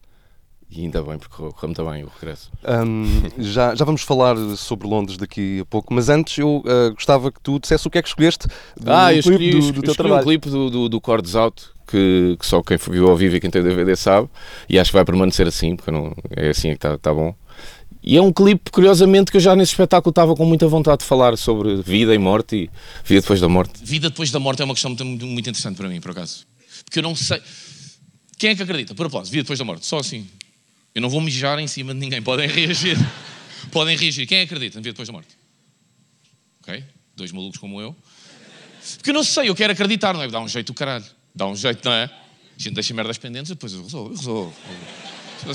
e 0.76 0.82
ainda 0.82 1.04
bem, 1.04 1.18
porque 1.18 1.36
correu 1.36 1.56
muito 1.64 1.86
bem 1.86 2.04
o 2.04 2.12
regresso. 2.20 2.50
Um, 2.68 3.06
já, 3.38 3.76
já 3.76 3.86
vamos 3.86 4.02
falar 4.02 4.36
sobre 4.58 4.88
Londres 4.88 5.18
daqui 5.18 5.60
a 5.60 5.66
pouco, 5.66 5.94
mas 5.94 6.10
antes 6.10 6.38
eu 6.40 6.58
uh, 6.58 6.94
gostava 6.94 7.32
que 7.32 7.40
tu 7.42 7.60
dissesse 7.60 7.88
o 7.88 7.92
que 7.92 8.00
é 8.00 8.02
que 8.02 8.08
escolheste 8.08 8.48
do 8.76 8.92
ah, 8.92 9.14
eu 9.14 9.20
escolhi, 9.20 9.52
do, 9.52 9.72
do 9.72 9.82
teu 9.84 9.96
trabalho. 9.96 10.22
um 10.22 10.24
clipe 10.24 10.50
do, 10.50 10.70
do, 10.70 10.90
do 10.90 11.02
Cordes 11.02 11.36
Out, 11.36 11.64
que, 11.88 12.36
que, 12.40 12.46
só 12.46 12.64
quem 12.64 12.78
viu 12.78 13.10
ao 13.10 13.16
vivo 13.16 13.36
e 13.36 13.40
quem 13.40 13.52
tem 13.52 13.62
DVD 13.62 13.96
sabe, 13.96 14.28
e 14.68 14.80
acho 14.80 14.90
que 14.90 14.96
vai 14.96 15.06
permanecer 15.06 15.48
assim, 15.48 15.76
porque 15.76 15.92
não, 15.92 16.16
é 16.36 16.50
assim 16.50 16.70
que 16.70 16.76
está 16.76 16.98
tá 16.98 17.14
bom. 17.14 17.36
E 18.02 18.18
é 18.18 18.22
um 18.22 18.34
clipe, 18.34 18.70
curiosamente, 18.70 19.32
que 19.32 19.38
eu 19.38 19.42
já 19.42 19.56
nesse 19.56 19.72
espetáculo 19.72 20.10
estava 20.10 20.36
com 20.36 20.44
muita 20.44 20.68
vontade 20.68 21.00
de 21.00 21.06
falar 21.06 21.38
sobre 21.38 21.82
vida 21.82 22.14
e 22.14 22.18
morte 22.18 22.56
e 22.56 22.70
vida 23.06 23.22
depois 23.22 23.40
da 23.40 23.48
morte. 23.48 23.74
Vida 23.82 24.10
depois 24.10 24.30
da 24.30 24.40
morte 24.40 24.62
é 24.62 24.66
uma 24.66 24.74
questão 24.74 24.92
muito, 24.92 25.26
muito 25.26 25.50
interessante 25.50 25.78
para 25.78 25.88
mim, 25.88 26.02
por 26.02 26.12
acaso. 26.12 26.46
Porque 26.84 27.00
eu 27.00 27.04
não 27.04 27.16
sei. 27.16 27.42
Quem 28.38 28.50
é 28.50 28.56
que 28.56 28.64
acredita? 28.64 28.94
Por 28.94 29.08
propósito, 29.08 29.32
vida 29.32 29.44
depois 29.44 29.58
da 29.58 29.64
morte. 29.64 29.86
Só 29.86 30.00
assim. 30.00 30.28
Eu 30.94 31.02
não 31.02 31.10
vou 31.10 31.22
mijar 31.22 31.60
em 31.60 31.68
cima 31.68 31.94
de 31.94 32.00
ninguém. 32.00 32.22
Podem 32.22 32.48
reagir. 32.48 32.98
Podem 33.72 33.98
reagir. 33.98 34.28
Quem 34.28 34.42
acredita 34.42 34.78
na 34.78 34.82
vida 34.82 34.94
depois 34.94 35.08
da 35.08 35.14
morte? 35.14 35.36
Ok? 36.62 36.84
Dois 37.16 37.32
malucos 37.32 37.60
como 37.60 37.82
eu. 37.82 37.96
Porque 38.98 39.10
eu 39.10 39.14
não 39.14 39.24
sei, 39.24 39.50
eu 39.50 39.56
quero 39.56 39.74
acreditar, 39.74 40.14
não 40.14 40.22
é? 40.22 40.28
Dá 40.28 40.40
um 40.40 40.48
jeito 40.48 40.68
do 40.68 40.76
caralho. 40.76 41.06
Dá 41.34 41.48
um 41.48 41.56
jeito, 41.56 41.84
não 41.84 41.94
é? 41.94 42.04
A 42.04 42.62
gente 42.62 42.74
deixa 42.74 42.94
merdas 42.94 43.18
pendentes 43.18 43.50
e 43.50 43.56
depois 43.56 43.74
eu 43.74 43.84
resolvo. 43.84 44.12
Eu 44.12 44.18
resolvo. 44.18 44.56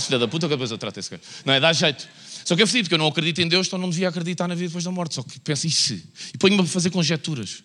Filha 0.00 0.18
da 0.18 0.28
puta, 0.28 0.49
depois 0.49 0.71
eu 0.71 0.78
trato 0.78 0.99
esse 0.99 1.11
cara. 1.11 1.23
Não 1.45 1.54
é? 1.54 1.61
Dá 1.61 1.73
jeito. 1.73 2.09
Só 2.45 2.57
que 2.57 2.62
é 2.62 2.66
fedido, 2.66 2.85
porque 2.85 2.95
eu 2.95 2.99
não 2.99 3.07
acredito 3.07 3.40
em 3.40 3.49
Deus, 3.49 3.66
então 3.66 3.78
não 3.78 3.90
devia 3.90 4.09
acreditar 4.09 4.49
na 4.49 4.54
vida 4.54 4.68
depois 4.68 4.85
da 4.85 4.90
morte. 4.90 5.14
Só 5.14 5.23
que 5.23 5.38
penso, 5.40 5.66
e 5.66 5.71
se? 5.71 6.04
E 6.35 6.38
ponho-me 6.38 6.62
a 6.62 6.66
fazer 6.66 6.90
conjecturas. 6.90 7.62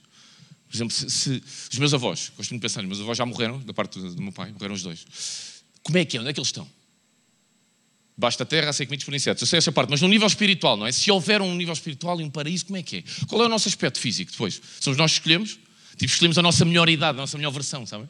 Por 0.69 0.77
exemplo, 0.77 0.93
se, 0.93 1.09
se, 1.09 1.43
os 1.71 1.79
meus 1.79 1.93
avós, 1.93 2.29
costumo 2.35 2.59
pensar, 2.59 2.81
os 2.81 2.87
meus 2.87 2.99
avós 2.99 3.17
já 3.17 3.25
morreram, 3.25 3.59
da 3.59 3.73
parte 3.73 3.99
do 3.99 4.21
meu 4.21 4.31
pai, 4.31 4.51
morreram 4.51 4.73
os 4.73 4.81
dois. 4.81 5.05
Como 5.83 5.97
é 5.97 6.05
que 6.05 6.17
é? 6.17 6.19
Onde 6.19 6.29
é 6.29 6.33
que 6.33 6.39
eles 6.39 6.47
estão? 6.47 6.67
Basta 8.15 8.45
terra 8.45 8.69
a 8.69 8.73
ser 8.73 8.85
comidos 8.85 9.05
por 9.05 9.13
insetos. 9.13 9.41
Eu 9.41 9.47
sei 9.47 9.57
essa 9.57 9.71
parte, 9.71 9.89
mas 9.89 10.01
no 10.01 10.07
nível 10.07 10.27
espiritual, 10.27 10.77
não 10.77 10.85
é? 10.85 10.91
Se 10.91 11.09
houver 11.11 11.41
um 11.41 11.55
nível 11.55 11.73
espiritual 11.73 12.21
e 12.21 12.23
um 12.23 12.29
paraíso, 12.29 12.65
como 12.65 12.77
é 12.77 12.83
que 12.83 12.97
é? 12.97 13.03
Qual 13.27 13.41
é 13.41 13.45
o 13.45 13.49
nosso 13.49 13.67
aspecto 13.67 13.99
físico 13.99 14.31
depois? 14.31 14.61
Somos 14.79 14.97
nós 14.97 15.11
que 15.11 15.17
escolhemos? 15.19 15.59
Tipo, 15.97 16.05
escolhemos 16.05 16.37
a 16.37 16.41
nossa 16.41 16.63
melhor 16.63 16.89
idade, 16.89 17.17
a 17.17 17.21
nossa 17.21 17.37
melhor 17.37 17.51
versão, 17.51 17.85
sabe? 17.85 18.07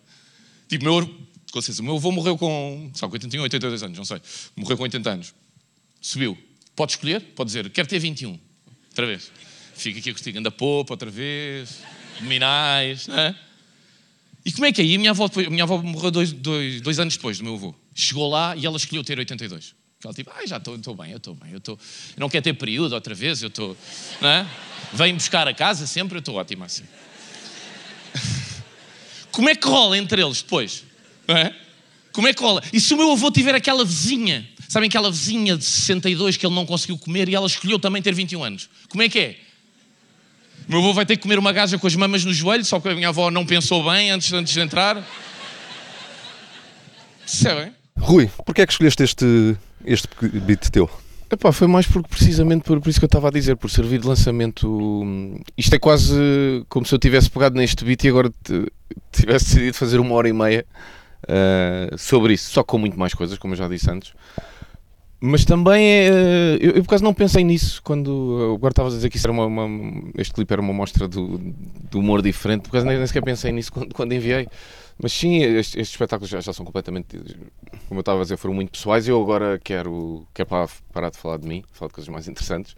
Tipo, 0.68 0.84
meu, 0.84 1.06
com 1.52 1.62
certeza, 1.62 1.82
o 1.82 1.86
meu 1.86 1.96
avô 1.96 2.12
morreu 2.12 2.38
com, 2.38 2.92
sabe, 2.94 3.14
81, 3.14 3.44
82 3.44 3.84
anos, 3.84 3.98
não 3.98 4.06
sei. 4.06 4.22
Morreu 4.56 4.76
com 4.76 4.84
80 4.84 5.10
anos. 5.10 5.34
Subiu. 6.02 6.38
Pode 6.76 6.94
escolher? 6.94 7.22
Pode 7.36 7.48
dizer, 7.48 7.70
quero 7.70 7.88
ter 7.88 8.00
21. 8.00 8.40
Outra 8.90 9.06
vez. 9.06 9.32
Fica 9.76 10.00
aqui 10.00 10.14
contigo, 10.14 10.40
anda 10.40 10.52
popa 10.52 10.94
outra 10.94 11.10
vez, 11.10 11.80
dominais, 12.20 13.08
não 13.08 13.18
é? 13.18 13.36
E 14.46 14.52
como 14.52 14.66
é 14.66 14.72
que 14.72 14.82
é? 14.82 14.86
E 14.86 14.96
a 14.96 15.00
minha 15.00 15.12
avó, 15.12 15.30
a 15.34 15.50
minha 15.50 15.64
avó 15.64 15.78
morreu 15.78 16.12
dois, 16.12 16.32
dois, 16.32 16.82
dois 16.82 17.00
anos 17.00 17.16
depois 17.16 17.38
do 17.38 17.44
meu 17.44 17.56
avô. 17.56 17.74
Chegou 17.96 18.30
lá 18.30 18.56
e 18.56 18.66
ela 18.66 18.78
escolheu 18.78 19.04
ter 19.04 19.18
82. 19.18 19.74
Ela 20.04 20.14
tipo, 20.14 20.32
ah, 20.36 20.46
já 20.46 20.58
estou 20.58 20.96
bem, 20.96 21.12
eu 21.12 21.18
estou 21.18 21.34
bem, 21.34 21.52
eu 21.52 21.58
estou. 21.60 21.80
Não 22.18 22.30
quer 22.30 22.42
ter 22.42 22.54
período 22.54 22.94
outra 22.94 23.16
vez, 23.16 23.42
eu 23.42 23.48
estou. 23.48 23.78
É? 24.22 24.46
Vem 24.92 25.14
buscar 25.14 25.48
a 25.48 25.54
casa 25.54 25.88
sempre, 25.88 26.18
eu 26.18 26.20
estou 26.20 26.36
ótima 26.36 26.66
assim. 26.66 26.84
Como 29.32 29.50
é 29.50 29.56
que 29.56 29.68
rola 29.68 29.98
entre 29.98 30.22
eles 30.22 30.42
depois? 30.42 30.84
Não 31.28 31.38
é? 31.38 31.56
Como 32.12 32.28
é 32.28 32.34
que 32.34 32.42
rola? 32.42 32.62
E 32.72 32.80
se 32.80 32.94
o 32.94 32.98
meu 32.98 33.12
avô 33.12 33.32
tiver 33.32 33.56
aquela 33.56 33.84
vizinha, 33.84 34.48
sabem 34.70 34.88
aquela 34.88 35.10
vizinha 35.10 35.58
de 35.58 35.64
62 35.64 36.38
que 36.38 36.46
ele 36.46 36.54
não 36.54 36.66
conseguiu 36.66 36.98
comer 36.98 37.28
e 37.30 37.36
ela 37.36 37.48
escolheu 37.48 37.80
também 37.80 38.02
ter 38.02 38.14
21 38.14 38.44
anos? 38.44 38.70
Como 38.90 39.02
é 39.02 39.10
que 39.10 39.20
é? 39.20 39.38
O 40.68 40.72
meu 40.72 40.80
avô 40.80 40.94
vai 40.94 41.06
ter 41.06 41.16
que 41.16 41.24
comer 41.24 41.40
uma 41.40 41.52
gaja 41.52 41.78
com 41.80 41.88
as 41.88 41.96
mamas 41.96 42.24
no 42.24 42.34
joelho, 42.34 42.64
só 42.64 42.80
que 42.80 42.90
a 42.90 42.96
minha 42.96 43.10
avó 43.10 43.32
não 43.32 43.46
pensou 43.46 43.84
bem 43.84 44.12
antes, 44.12 44.32
antes 44.32 44.54
de 44.54 44.60
entrar. 44.60 45.04
Percebem? 47.20 47.74
Rui, 47.98 48.30
porquê 48.46 48.62
é 48.62 48.66
que 48.66 48.74
escolheste 48.74 49.04
este, 49.04 49.58
este 49.86 50.08
beat 50.46 50.70
teu? 50.70 50.90
Epá, 51.32 51.52
foi 51.52 51.68
mais 51.68 51.88
porque 51.88 52.08
precisamente 52.10 52.64
por, 52.64 52.80
por 52.80 52.90
isso 52.90 53.00
que 53.00 53.06
eu 53.06 53.08
estava 53.08 53.30
a 53.30 53.32
dizer, 53.32 53.56
por 53.56 53.70
servir 53.70 54.00
de 54.00 54.08
lançamento. 54.08 54.70
Hum, 54.70 55.40
isto 55.58 55.74
é 55.76 55.80
quase 55.80 56.16
como 56.70 56.86
se 56.86 56.94
eu 56.94 57.00
tivesse 57.00 57.30
pegado 57.30 57.58
neste 57.58 57.84
beat 57.84 58.04
e 58.04 58.10
agora 58.10 58.32
tivesse 59.12 59.46
decidido 59.46 59.76
fazer 59.76 60.00
uma 60.00 60.14
hora 60.14 60.30
e 60.30 60.34
meia 60.34 60.66
uh, 61.24 61.98
sobre 61.98 62.34
isso, 62.34 62.52
só 62.52 62.64
com 62.64 62.78
muito 62.78 63.00
mais 63.00 63.14
coisas, 63.14 63.38
como 63.38 63.54
eu 63.54 63.58
já 63.58 63.68
disse 63.68 63.90
antes. 63.90 64.14
Mas 65.20 65.46
também 65.46 65.88
é. 65.88 66.10
Eu, 66.60 66.72
eu 66.72 66.84
por 66.84 66.90
acaso 66.90 67.04
não 67.04 67.14
pensei 67.14 67.46
nisso 67.46 67.82
quando. 67.82 68.56
Agora 68.56 68.74
estavas 68.74 68.94
a 68.94 68.98
dizer 68.98 69.10
que 69.10 69.16
isso 69.16 69.26
era 69.26 69.32
uma, 69.32 69.46
uma, 69.46 70.04
este 70.18 70.34
clipe 70.34 70.52
era 70.52 70.62
uma 70.62 70.74
mostra 70.74 71.08
do, 71.08 71.38
do 71.90 72.00
humor 72.00 72.22
diferente, 72.22 72.64
por 72.64 72.72
acaso 72.72 72.86
nem, 72.86 72.98
nem 72.98 73.08
sequer 73.08 73.24
pensei 73.24 73.52
nisso 73.54 73.72
quando, 73.72 73.94
quando 73.94 74.12
enviei. 74.12 74.50
Mas 75.02 75.12
sim, 75.12 75.38
estes, 75.38 75.76
estes 75.76 75.90
espetáculos 75.90 76.30
já, 76.30 76.40
já, 76.40 76.54
são 76.54 76.66
completamente, 76.66 77.18
como 77.88 78.00
eu 78.00 78.02
estava 78.02 78.20
a 78.20 78.24
dizer, 78.24 78.38
foram 78.38 78.54
muito 78.54 78.72
pessoais 78.72 79.08
e 79.08 79.12
eu 79.12 79.22
agora 79.22 79.60
quero, 79.64 80.28
quero 80.34 80.50
parar 80.92 81.10
de 81.10 81.18
falar 81.18 81.38
de 81.38 81.48
mim, 81.48 81.64
falar 81.72 81.90
de 81.90 81.94
coisas 81.94 82.10
mais 82.10 82.28
interessantes. 82.28 82.76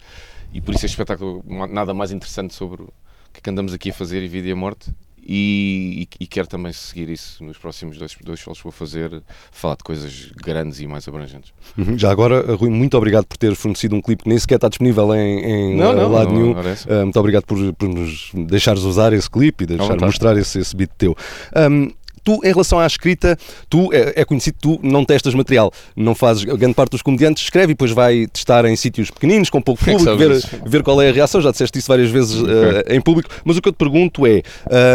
E 0.54 0.62
por 0.62 0.74
isso 0.74 0.86
este 0.86 0.94
espetáculo, 0.94 1.44
nada 1.70 1.94
mais 1.94 2.12
interessante 2.12 2.54
sobre 2.54 2.84
o 2.84 2.94
que, 3.34 3.40
é 3.40 3.42
que 3.42 3.50
andamos 3.50 3.74
aqui 3.74 3.90
a 3.90 3.94
fazer 3.94 4.24
e 4.24 4.28
vida 4.28 4.48
e 4.48 4.52
a 4.52 4.56
morte. 4.56 4.92
E, 5.28 6.08
e, 6.20 6.24
e, 6.24 6.28
quero 6.28 6.48
também 6.48 6.72
seguir 6.72 7.10
isso 7.10 7.44
nos 7.44 7.58
próximos 7.58 7.98
dois, 7.98 8.16
dois 8.24 8.40
shows 8.40 8.60
que 8.60 8.64
vou 8.64 8.72
fazer, 8.72 9.24
falar 9.52 9.76
de 9.76 9.84
coisas 9.84 10.32
grandes 10.36 10.80
e 10.80 10.86
mais 10.86 11.08
abrangentes. 11.08 11.52
Uhum. 11.76 11.98
Já 11.98 12.12
agora, 12.12 12.56
Rui, 12.56 12.70
muito 12.70 12.96
obrigado 12.96 13.26
por 13.26 13.36
ter 13.36 13.56
fornecido 13.56 13.96
um 13.96 14.02
clipe 14.02 14.22
que 14.22 14.30
nem 14.30 14.38
sequer 14.38 14.56
está 14.56 14.70
disponível 14.70 15.16
em, 15.16 15.40
em 15.40 15.76
não, 15.76 15.96
não, 15.96 16.12
lado 16.12 16.32
não, 16.32 16.40
nenhum. 16.40 16.52
Uh, 16.52 17.02
muito 17.02 17.20
obrigado 17.20 17.44
por, 17.46 17.74
por 17.74 17.90
nos 17.90 18.30
deixares 18.36 18.84
usar 18.84 19.14
esse 19.14 19.28
clipe 19.28 19.64
e 19.64 19.68
deixar 19.68 20.00
mostrar 20.00 20.38
esse, 20.38 20.60
esse 20.60 20.76
beat 20.76 20.92
teu. 20.96 21.18
Um, 21.56 21.90
tu, 22.26 22.42
em 22.44 22.52
relação 22.52 22.80
à 22.80 22.88
escrita, 22.88 23.38
tu 23.70 23.94
é, 23.94 24.22
é 24.22 24.26
conhecido, 24.26 24.58
tu 24.60 24.80
não 24.82 25.06
testas 25.06 25.36
material, 25.36 25.72
não 25.96 26.16
fazes, 26.16 26.44
grande 26.44 26.74
parte 26.74 26.92
dos 26.92 27.04
comediantes 27.04 27.44
escreve 27.44 27.72
e 27.72 27.76
depois 27.76 27.92
vai 27.92 28.26
testar 28.28 28.66
em 28.66 28.76
sítios 28.76 29.12
pequeninos, 29.12 29.50
com 29.50 29.62
pouco 29.62 29.86
público, 29.86 30.10
é 30.10 30.16
ver, 30.16 30.44
ver 30.66 30.84
qual 30.84 31.00
é 31.02 31.10
a 31.10 31.14
reação, 31.14 31.40
já 31.40 31.52
disseste 31.52 31.78
isso 31.78 31.88
várias 31.88 32.10
vezes 32.10 32.42
uh, 32.42 32.46
em 32.90 33.00
público, 33.00 33.30
mas 33.46 33.56
o 33.56 33.62
que 33.62 33.70
eu 33.70 33.74
te 33.74 33.78
pergunto 33.78 34.26
é, 34.26 34.42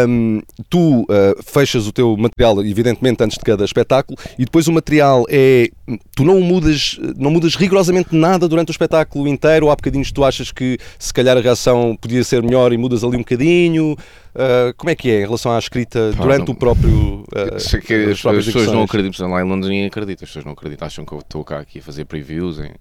um, 0.07 0.41
tu 0.69 1.03
uh, 1.03 1.07
fechas 1.43 1.87
o 1.87 1.91
teu 1.93 2.17
material, 2.17 2.63
evidentemente, 2.65 3.23
antes 3.23 3.37
de 3.37 3.43
cada 3.43 3.63
espetáculo, 3.63 4.17
e 4.37 4.43
depois 4.43 4.67
o 4.67 4.73
material 4.73 5.25
é, 5.29 5.69
tu 6.13 6.25
não 6.25 6.41
mudas, 6.41 6.99
não 7.17 7.31
mudas 7.31 7.55
rigorosamente 7.55 8.13
nada 8.13 8.47
durante 8.47 8.69
o 8.69 8.71
espetáculo 8.71 9.25
inteiro, 9.27 9.67
ou 9.67 9.71
há 9.71 9.75
bocadinhos 9.75 10.09
que 10.09 10.13
tu 10.13 10.25
achas 10.25 10.51
que 10.51 10.77
se 10.99 11.13
calhar 11.13 11.37
a 11.37 11.41
reação 11.41 11.95
podia 11.99 12.23
ser 12.25 12.43
melhor 12.43 12.73
e 12.73 12.77
mudas 12.77 13.05
ali 13.05 13.15
um 13.15 13.19
bocadinho, 13.19 13.95
Uh, 14.33 14.73
como 14.77 14.89
é 14.89 14.95
que 14.95 15.09
é 15.09 15.19
em 15.19 15.25
relação 15.25 15.51
à 15.51 15.59
escrita 15.59 16.13
Pá, 16.15 16.23
durante 16.23 16.47
não, 16.47 16.53
o 16.53 16.57
próprio. 16.57 17.11
Uh, 17.31 17.59
sei 17.59 17.79
que 17.79 17.93
as, 17.93 18.25
as 18.25 18.45
pessoas 18.45 18.67
não 18.67 18.83
acreditam, 18.83 19.29
lá 19.29 19.41
em 19.41 19.47
Londres 19.47 19.69
ninguém 19.69 19.85
acredita, 19.85 20.25
as 20.25 20.29
pessoas 20.29 20.43
não 20.43 20.51
acreditam, 20.51 20.85
acham 20.85 21.05
que 21.05 21.13
eu 21.13 21.19
estou 21.19 21.45
cá 21.45 21.59
aqui 21.59 21.79
a 21.79 21.81
fazer 21.81 22.03
previews. 22.03 22.59
Em, 22.59 22.71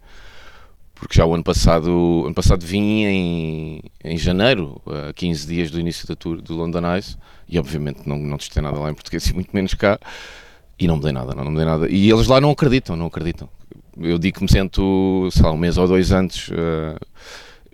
porque 0.95 1.15
já 1.15 1.25
o 1.25 1.33
ano 1.33 1.45
passado, 1.45 2.25
ano 2.27 2.35
passado 2.35 2.65
vim 2.67 3.05
em, 3.05 3.83
em 4.03 4.19
janeiro, 4.19 4.83
a 5.09 5.13
15 5.13 5.47
dias 5.47 5.71
do 5.71 5.79
início 5.79 6.07
da 6.07 6.17
tour 6.17 6.43
do 6.43 6.55
London 6.55 6.95
Eyes, 6.95 7.17
e 7.49 7.59
obviamente 7.59 8.07
não, 8.07 8.19
não 8.19 8.37
testei 8.37 8.63
nada 8.63 8.79
lá 8.79 8.91
em 8.91 8.95
português 8.95 9.25
e 9.29 9.35
muito 9.35 9.51
menos 9.53 9.73
cá, 9.75 9.99
e 10.79 10.87
não 10.89 10.97
mudei 10.97 11.13
nada, 11.13 11.35
não, 11.35 11.45
não 11.45 11.53
mudei 11.53 11.67
nada. 11.67 11.89
E 11.89 12.11
eles 12.11 12.27
lá 12.27 12.41
não 12.41 12.51
acreditam, 12.51 12.97
não 12.97 13.07
acreditam. 13.07 13.49
Eu 13.99 14.19
digo 14.19 14.39
que 14.39 14.43
me 14.43 14.51
sento, 14.51 15.29
sei 15.31 15.43
lá, 15.43 15.53
um 15.53 15.57
mês 15.57 15.79
ou 15.79 15.87
dois 15.87 16.11
antes. 16.11 16.49
Uh, 16.49 16.99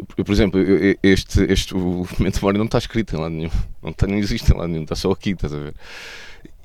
por 0.05 0.33
exemplo, 0.33 0.61
este, 1.03 1.41
este 1.51 1.75
o 1.75 2.07
momento 2.19 2.41
de 2.41 2.59
não 2.59 2.65
está 2.67 2.79
escrito 2.79 3.17
em 3.17 3.19
lado 3.19 3.35
nenhum, 3.35 3.51
não, 3.83 3.91
está, 3.91 4.07
não 4.07 4.17
existe 4.17 4.53
em 4.53 4.57
lado 4.57 4.69
nenhum, 4.69 4.83
está 4.83 4.95
só 4.95 5.11
aqui, 5.11 5.31
estás 5.31 5.55
a 5.55 5.59
ver? 5.59 5.75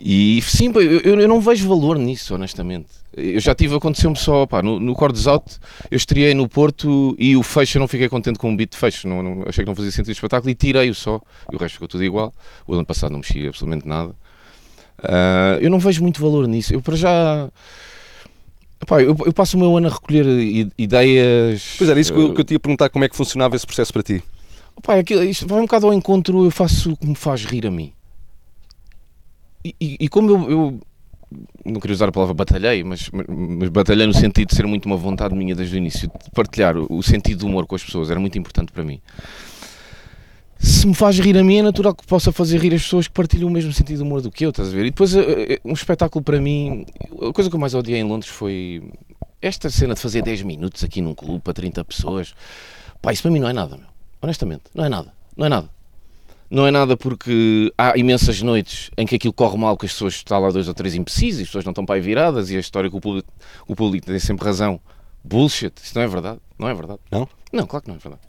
E 0.04 0.42
sim, 0.42 0.72
eu, 0.74 1.20
eu 1.20 1.28
não 1.28 1.40
vejo 1.40 1.68
valor 1.68 1.98
nisso, 1.98 2.34
honestamente. 2.34 2.88
Eu 3.16 3.40
já 3.40 3.54
tive, 3.54 3.76
aconteceu-me 3.76 4.18
só, 4.18 4.48
pá, 4.48 4.62
no, 4.62 4.80
no 4.80 4.96
Cordes 4.96 5.28
Out, 5.28 5.60
eu 5.92 5.96
estreiei 5.96 6.34
no 6.34 6.50
Porto 6.50 7.16
e 7.20 7.36
o 7.36 7.44
fecho, 7.44 7.78
eu 7.78 7.80
não 7.82 7.88
fiquei 7.88 8.10
contente 8.10 8.40
com 8.40 8.52
o 8.52 8.56
beat 8.56 8.72
de 8.72 8.78
fecho, 8.78 9.08
não, 9.08 9.22
não, 9.22 9.44
achei 9.48 9.64
que 9.64 9.70
não 9.70 9.76
fazia 9.76 9.92
sentido 9.92 10.10
o 10.10 10.14
espetáculo 10.14 10.50
e 10.50 10.56
tirei-o 10.56 10.96
só, 10.96 11.22
e 11.52 11.56
o 11.56 11.60
resto 11.60 11.76
ficou 11.76 11.88
tudo 11.88 12.04
igual. 12.04 12.34
O 12.66 12.74
ano 12.74 12.86
passado 12.86 13.12
não 13.12 13.20
mexi 13.20 13.48
absolutamente 13.48 13.88
nada. 13.88 14.16
Uh, 15.00 15.58
eu 15.60 15.70
não 15.70 15.80
vejo 15.80 16.02
muito 16.02 16.22
valor 16.22 16.48
nisso. 16.48 16.74
Eu, 16.74 16.82
para 16.82 16.96
já, 16.96 17.50
Epá, 18.82 19.02
eu, 19.02 19.16
eu 19.26 19.34
passo 19.34 19.58
o 19.58 19.60
meu 19.60 19.78
ano 19.78 19.88
a 19.88 19.92
recolher 19.92 20.26
ideias. 20.78 21.76
Pois 21.78 21.90
era 21.90 22.00
isso 22.00 22.14
que 22.14 22.20
eh, 22.20 22.24
eu, 22.24 22.34
que 22.34 22.42
eu 22.42 22.46
te 22.46 22.54
ia 22.54 22.60
perguntar, 22.60 22.90
como 22.90 23.06
é 23.06 23.10
que 23.10 23.16
funcionava 23.16 23.56
esse 23.56 23.66
processo 23.66 23.94
para 23.94 24.02
ti? 24.04 24.24
Pá, 24.82 24.96
aquilo, 24.96 25.24
isto 25.24 25.48
vai 25.48 25.60
um 25.60 25.64
bocado 25.66 25.86
ao 25.88 25.94
encontro, 25.94 26.44
eu 26.46 26.52
faço 26.52 26.94
o 26.94 26.98
que 26.98 27.06
me 27.06 27.16
faz 27.16 27.46
rir 27.46 27.68
a 27.68 27.72
mim. 27.72 27.94
E, 29.64 29.76
e- 29.80 29.98
e 30.00 30.10
como 30.10 30.32
eu, 30.32 30.50
eu 30.52 30.80
não 31.64 31.80
queria 31.80 31.94
usar 31.94 32.10
a 32.10 32.12
palavra 32.12 32.34
batalhei, 32.34 32.84
mas, 32.84 33.10
mas- 33.14 33.28
mas 33.30 33.70
batalhei 33.70 34.08
no 34.08 34.14
sentido 34.14 34.50
de 34.50 34.56
ser 34.56 34.66
muito 34.66 34.86
uma 34.88 34.98
vontade 34.98 35.36
minha 35.36 35.54
desde 35.56 35.76
o 35.76 35.78
início, 35.78 36.08
de 36.08 36.32
partilhar 36.34 36.76
o, 36.76 36.88
o 36.90 37.04
sentido 37.04 37.40
do 37.42 37.46
humor 37.48 37.68
com 37.68 37.76
as 37.76 37.84
pessoas, 37.84 38.10
era 38.10 38.20
muito 38.20 38.38
importante 38.40 38.72
para 38.72 38.84
mim. 38.84 39.00
Se 40.62 40.86
me 40.86 40.94
faz 40.94 41.18
rir 41.18 41.36
a 41.38 41.44
mim, 41.44 41.58
é 41.58 41.62
natural 41.64 41.96
que 41.96 42.06
possa 42.06 42.32
fazer 42.32 42.60
rir 42.60 42.76
as 42.76 42.84
pessoas 42.84 43.08
que 43.08 43.14
partilham 43.14 43.50
o 43.50 43.52
mesmo 43.52 43.74
sentido 43.74 43.98
de 43.98 44.04
humor 44.04 44.22
do 44.22 44.30
que 44.30 44.46
eu, 44.46 44.52
estás 44.52 44.70
a 44.70 44.72
ver? 44.72 44.86
E 44.86 44.92
depois, 44.92 45.16
eh, 45.16 45.54
eh, 45.54 45.60
um 45.66 45.74
espetáculo 45.74 46.24
para 46.24 46.40
mim, 46.40 46.86
a 47.20 47.34
coisa 47.34 47.50
que 47.50 47.56
eu 47.56 47.60
mais 47.60 47.74
odiei 47.74 48.00
em 48.00 48.04
Londres 48.04 48.30
foi 48.30 48.84
esta 49.42 49.72
cena 49.72 49.96
de 49.96 50.00
fazer 50.00 50.22
10 50.22 50.44
minutos 50.44 50.84
aqui 50.84 51.02
num 51.02 51.16
clube 51.16 51.40
para 51.40 51.54
30 51.54 51.84
pessoas. 51.84 52.36
Pá, 53.02 53.12
isso 53.12 53.24
para 53.24 53.32
mim 53.32 53.40
não 53.40 53.50
é 53.50 53.54
nada, 53.54 53.76
meu. 53.76 53.88
Honestamente, 54.22 54.64
não 54.76 54.86
é 54.86 54.90
nada. 54.90 55.12
Não 55.36 55.48
é 55.48 55.50
nada. 55.50 55.70
Não 56.48 56.68
é 56.68 56.70
nada 56.70 56.96
porque 56.96 57.74
há 57.76 57.98
imensas 57.98 58.42
noites 58.44 58.92
em 58.96 59.08
que 59.08 59.16
aquilo 59.16 59.34
corre 59.34 59.58
mal, 59.58 59.76
que 59.76 59.88
as 59.88 59.94
pessoas 59.94 60.14
estão 60.14 60.40
lá 60.40 60.52
dois 60.52 60.68
ou 60.68 60.74
três 60.76 60.94
imbecis 60.94 61.40
e 61.40 61.42
as 61.42 61.48
pessoas 61.48 61.66
não 61.66 61.72
estão 61.72 61.86
para 61.86 61.96
aí 61.96 62.02
viradas 62.02 62.52
e 62.52 62.58
a 62.58 62.60
história 62.60 62.88
que 62.88 62.96
o 62.96 63.02
público, 63.02 63.34
o 63.68 63.76
público 63.76 64.06
tem 64.06 64.20
sempre 64.20 64.46
razão. 64.46 64.80
Bullshit. 65.24 65.74
Isso 65.82 65.96
não 65.96 66.04
é 66.04 66.08
verdade. 66.08 66.40
Não 66.60 66.68
é 66.68 66.74
verdade. 66.74 67.00
Não? 67.10 67.28
Não, 67.52 67.66
claro 67.66 67.84
que 67.84 67.90
não 67.90 67.96
é 67.96 68.00
verdade. 68.00 68.22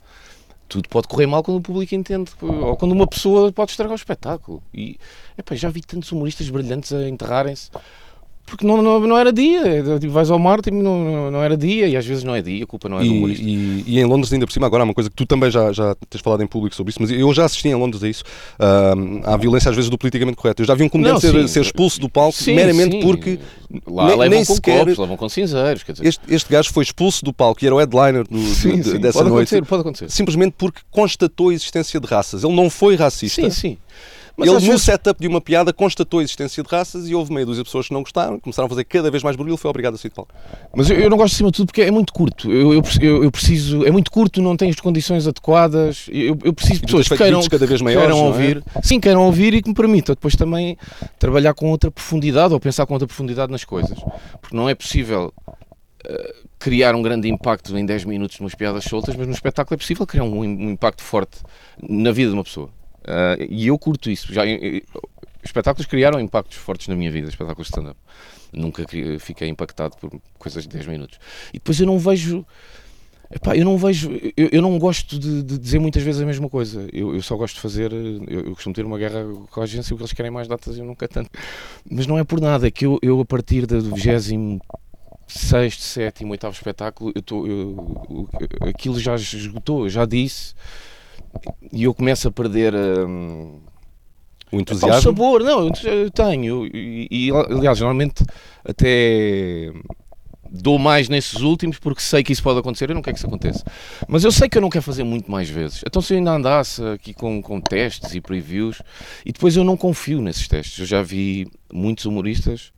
Tudo 0.69 0.89
pode 0.89 1.07
correr 1.07 1.27
mal 1.27 1.43
quando 1.43 1.59
o 1.59 1.61
público 1.61 1.95
entende, 1.95 2.31
ou 2.41 2.77
quando 2.77 2.93
uma 2.93 3.07
pessoa 3.07 3.53
pode 3.53 3.73
estragar 3.73 3.93
o 3.93 3.97
espetáculo. 3.97 4.63
E 4.73 4.99
epá, 5.37 5.55
já 5.55 5.69
vi 5.69 5.83
tantos 5.83 6.11
humoristas 6.13 6.49
brilhantes 6.49 6.93
a 6.93 7.09
enterrarem-se 7.09 7.71
porque 8.53 8.67
não, 8.67 8.83
não, 8.83 9.01
não 9.01 9.17
era 9.17 9.33
dia. 9.33 9.63
Tipo, 9.99 10.13
vais 10.13 10.31
ao 10.31 10.39
mar, 10.39 10.61
tipo, 10.61 10.77
não, 10.77 11.31
não, 11.31 11.43
era 11.43 11.57
dia, 11.57 11.89
e 11.89 11.97
às 11.97 12.05
vezes 12.05 12.23
não 12.23 12.35
é 12.35 12.43
dia, 12.43 12.65
a 12.65 12.67
culpa 12.67 12.87
não 12.87 12.99
é 12.99 13.01
do 13.01 13.07
E, 13.07 13.09
humorista. 13.11 13.43
e- 13.43 13.85
e 13.87 13.99
em 13.99 14.05
Londres, 14.05 14.31
ainda 14.31 14.47
por 14.47 14.53
cima, 14.53 14.67
agora 14.67 14.83
há 14.83 14.85
uma 14.85 14.93
coisa 14.93 15.09
que 15.09 15.17
tu 15.17 15.25
também 15.25 15.51
já, 15.51 15.73
já 15.73 15.95
tens 16.11 16.21
falado 16.21 16.43
em 16.43 16.47
público 16.47 16.77
sobre 16.77 16.91
isso, 16.91 17.01
mas 17.01 17.11
eu 17.11 17.33
já 17.33 17.47
assisti 17.47 17.69
em 17.69 17.75
Londres 17.75 18.03
a 18.03 18.09
isso. 18.09 18.25
Há 19.25 19.37
violência 19.39 19.71
às 19.71 19.75
vezes 19.75 19.89
do 19.91 19.97
politicamente 19.97 20.37
correto. 20.37 20.63
Eu 20.63 20.67
já 20.67 20.75
vi 20.75 20.83
um 20.85 20.89
comediante 20.89 21.25
Não, 21.27 21.33
ser, 21.33 21.49
ser 21.49 21.61
expulso 21.63 21.99
do 21.99 22.09
palco 22.09 22.37
Sim, 22.37 22.55
meramente 22.55 22.97
sim. 22.97 23.01
porque 23.03 23.39
Lá 23.87 24.09
nem- 24.09 24.19
levam 24.19 24.29
nem 24.37 24.45
com 24.45 24.55
sequer- 24.55 24.79
copos, 24.81 24.99
levam 24.99 25.17
com 25.17 25.29
cinzeiros, 25.31 25.83
quer 25.83 25.93
dizer. 25.93 26.07
este, 26.07 26.21
este 26.29 26.53
gajo 26.53 26.71
foi 26.73 26.85
expulso 26.85 27.25
do 27.25 27.33
palco 27.33 27.65
e 27.65 27.67
era 27.67 27.75
o 27.75 27.79
headliner 27.79 28.25
do- 28.29 28.39
Sim, 28.55 28.77
de- 28.81 28.85
sim, 28.91 28.99
dessa 28.99 29.19
pode 29.19 29.31
noite. 29.31 29.49
acontecer, 29.55 29.65
pode 29.69 29.81
acontecer. 29.81 30.11
Simplesmente 30.11 30.55
porque 30.59 30.81
constatou 30.91 31.49
a 31.49 31.55
existência 31.55 31.99
de 31.99 32.07
raças. 32.07 32.45
Ele 32.45 32.55
não 32.55 32.69
foi 32.69 32.97
racista. 32.97 33.41
Sim, 33.43 33.51
sim. 33.51 33.79
Mas 34.37 34.49
ele, 34.49 34.57
no 34.61 34.67
vezes- 34.67 34.83
setup 34.83 35.21
de 35.21 35.29
uma 35.29 35.41
piada, 35.41 35.73
constatou 35.73 36.21
a 36.21 36.23
existência 36.23 36.63
de 36.63 36.69
raças 36.69 37.09
e 37.09 37.15
houve 37.15 37.33
meia 37.33 37.45
dúzia 37.45 37.63
de 37.63 37.69
pessoas 37.69 37.89
que 37.89 37.95
não 37.95 38.03
gostaram, 38.03 38.41
começaram 38.41 38.67
a 38.67 38.69
fazer 38.69 38.85
cada 38.85 39.11
vez 39.11 39.23
mais 39.23 39.37
barulho 39.37 39.55
e 39.55 39.59
foi 39.59 39.69
obrigado 39.71 39.95
a 39.95 39.99
sair 39.99 40.09
de 40.09 40.15
palco. 40.15 40.35
Mas 40.75 40.89
eu, 40.91 40.97
eu 40.99 41.11
não 41.11 41.17
gosto 41.17 41.35
acima 41.35 41.51
de 41.51 41.57
tudo 41.57 41.67
porque 41.67 41.83
é 41.83 41.91
muito 41.91 42.13
curto. 42.13 42.51
Eu, 42.51 42.73
eu, 42.75 42.83
eu- 43.01 43.25
eu 43.25 43.31
preciso. 43.31 43.85
É 43.87 43.91
muito 43.91 44.11
curto, 44.11 44.41
não 44.41 44.57
tem 44.57 44.71
as 44.71 44.77
condições 44.77 45.27
adequadas. 45.27 46.07
Eu, 46.11 46.39
eu 46.45 46.53
preciso 46.53 46.81
de 46.81 46.87
pessoas 46.87 47.09
que 47.09 47.17
queiram, 47.17 47.43
cada 47.49 47.67
vez 47.67 47.81
maiores, 47.83 48.09
queiram 48.11 48.25
é? 48.25 48.29
ouvir. 48.29 48.65
Sim, 48.83 48.99
queiram 49.01 49.23
ouvir 49.27 49.55
e 49.55 49.63
que 49.63 49.69
me 49.69 49.75
permitam 49.75 50.15
depois 50.15 50.35
também 50.37 50.77
trabalhar 51.19 51.55
com 51.55 51.71
outra 51.71 51.91
profundidade 51.91 52.55
ou 52.55 52.61
pensar 52.61 52.87
com 52.87 52.95
outra 52.95 53.07
profundidade 53.07 53.53
nas 53.53 53.65
coisas. 53.65 53.99
Porque 54.41 54.57
não 54.57 54.69
é 54.69 54.75
possível. 54.75 55.33
eh, 56.07 56.35
Criar 56.59 56.95
um 56.95 57.03
grande 57.03 57.29
impacto 57.29 57.77
em 57.77 57.85
10 57.85 58.05
minutos 58.05 58.39
numas 58.39 58.55
piadas 58.55 58.85
soltas, 58.85 59.17
mas 59.17 59.27
no 59.27 59.33
espetáculo 59.33 59.75
é 59.75 59.77
possível 59.77 60.07
criar 60.07 60.23
um, 60.23 60.39
um 60.39 60.71
impacto 60.71 61.03
forte 61.03 61.39
na 61.83 62.13
vida 62.13 62.31
de 62.31 62.37
uma 62.37 62.45
pessoa. 62.45 62.71
Ah, 63.07 63.37
e 63.49 63.67
eu 63.67 63.79
curto 63.79 64.11
isso. 64.11 64.33
Já, 64.33 64.47
eh, 64.47 64.83
espetáculos 65.45 65.87
criaram 65.87 66.21
impactos 66.21 66.57
fortes 66.59 66.89
na 66.89 66.95
minha 66.95 67.11
vida, 67.11 67.29
espetáculos 67.29 67.67
de 67.69 67.73
stand-up. 67.73 67.99
Nunca 68.53 68.85
fiquei 69.19 69.49
impactado 69.49 69.97
por 69.97 70.13
coisas 70.39 70.65
de 70.65 70.69
10 70.69 70.87
minutos. 70.87 71.19
E 71.51 71.55
depois 71.55 71.81
eu 71.81 71.87
não 71.87 71.99
vejo. 71.99 72.45
Epá, 73.35 73.57
eu 73.57 73.65
não 73.65 73.79
vejo. 73.79 74.11
Eu, 74.37 74.51
eu 74.53 74.61
não 74.61 74.79
gosto 74.79 75.19
de, 75.19 75.43
de 75.43 75.59
dizer 75.59 75.79
muitas 75.79 76.03
vezes 76.03 76.21
a 76.21 76.27
mesma 76.27 76.51
coisa. 76.51 76.87
Eu, 76.93 77.15
eu 77.15 77.23
só 77.23 77.35
gosto 77.35 77.55
de 77.55 77.61
fazer. 77.63 77.91
Eu, 77.91 78.23
eu 78.29 78.55
costumo 78.55 78.75
ter 78.75 78.85
uma 78.85 78.99
guerra 78.99 79.25
com 79.51 79.61
a 79.61 79.65
agência 79.65 79.89
porque 79.95 80.03
eles 80.03 80.13
querem 80.13 80.31
mais 80.31 80.47
datas 80.47 80.77
eu 80.77 80.85
nunca 80.85 81.09
tanto. 81.09 81.31
Mas 81.91 82.07
não 82.07 82.19
é 82.19 82.25
por 82.25 82.41
nada. 82.43 82.67
É 82.67 82.71
que 82.71 82.85
eu, 82.85 82.99
eu 83.01 83.19
a 83.21 83.25
partir 83.25 83.65
do 83.65 83.81
26, 85.29 85.83
7, 85.83 86.25
8 86.27 86.47
espetáculo, 86.49 87.11
eu 87.15 87.23
tô, 87.23 87.47
eu, 87.47 88.29
eu- 88.61 88.69
aquilo 88.69 89.01
já 89.01 89.15
esgotou. 89.15 89.85
Eu 89.85 89.89
já 89.91 90.05
disse. 90.05 90.55
E 91.73 91.85
eu 91.85 91.95
começo 91.95 92.29
a 92.29 92.33
perder. 92.33 92.75
hum, 92.75 93.61
O 94.47 94.51
Pá, 94.51 94.57
o 94.57 94.61
entusiasmo. 94.61 95.01
sabor, 95.03 95.43
não, 95.43 95.71
eu 95.85 96.11
tenho. 96.11 96.67
E, 96.67 97.09
e, 97.11 97.31
aliás, 97.31 97.81
normalmente 97.81 98.23
até 98.65 99.73
dou 100.53 100.79
mais 100.79 101.09
nesses 101.09 101.41
últimos 101.41 101.79
porque 101.79 102.03
sei 102.03 102.23
que 102.23 102.33
isso 102.33 102.43
pode 102.43 102.59
acontecer. 102.59 102.91
Eu 102.91 102.95
não 102.95 103.03
quero 103.03 103.15
que 103.15 103.19
isso 103.19 103.27
aconteça. 103.27 103.65
Mas 104.07 104.23
eu 104.23 104.31
sei 104.31 104.49
que 104.49 104.59
eu 104.59 104.63
não 104.63 104.69
quero 104.69 104.85
fazer 104.85 105.03
muito 105.03 105.31
mais 105.31 105.49
vezes. 105.49 105.83
Então, 105.87 106.03
se 106.03 106.13
eu 106.13 106.19
ainda 106.19 106.33
andasse 106.33 106.83
aqui 106.85 107.15
com, 107.15 107.41
com 107.41 107.61
testes 107.61 108.15
e 108.15 108.21
previews, 108.21 108.83
e 109.25 109.33
depois 109.33 109.57
eu 109.57 109.65
não 109.65 109.77
confio 109.77 110.21
nesses 110.21 110.47
testes. 110.47 110.79
Eu 110.79 110.87
já 110.87 111.03
vi 111.03 111.49
muitos 111.73 112.05
humoristas. 112.05 112.73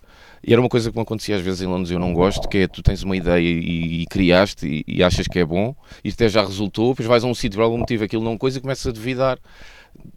E 0.47 0.53
era 0.53 0.61
uma 0.61 0.69
coisa 0.69 0.91
que 0.91 0.97
me 0.97 1.03
acontecia 1.03 1.37
às 1.37 1.43
vezes 1.43 1.63
em 1.63 1.67
Londres, 1.67 1.91
eu 1.91 1.99
não 1.99 2.13
gosto, 2.13 2.47
que 2.49 2.59
é 2.59 2.69
tu 2.69 2.83
tens 2.83 3.03
uma 3.03 3.17
ideia 3.17 3.41
e, 3.41 4.03
e 4.03 4.07
criaste 4.07 4.67
e, 4.67 4.85
e 4.87 5.03
achas 5.03 5.27
que 5.27 5.39
é 5.39 5.45
bom, 5.45 5.75
e 6.05 6.11
até 6.11 6.29
já 6.29 6.45
resultou, 6.45 6.91
depois 6.91 7.09
vais 7.09 7.25
a 7.25 7.27
um 7.27 7.35
sítio 7.35 7.57
por 7.57 7.65
algum 7.65 7.79
motivo 7.79 8.05
aquilo 8.05 8.23
não 8.23 8.37
coisa 8.37 8.59
e 8.59 8.61
começas 8.61 8.87
a 8.87 8.91
duvidar 8.91 9.39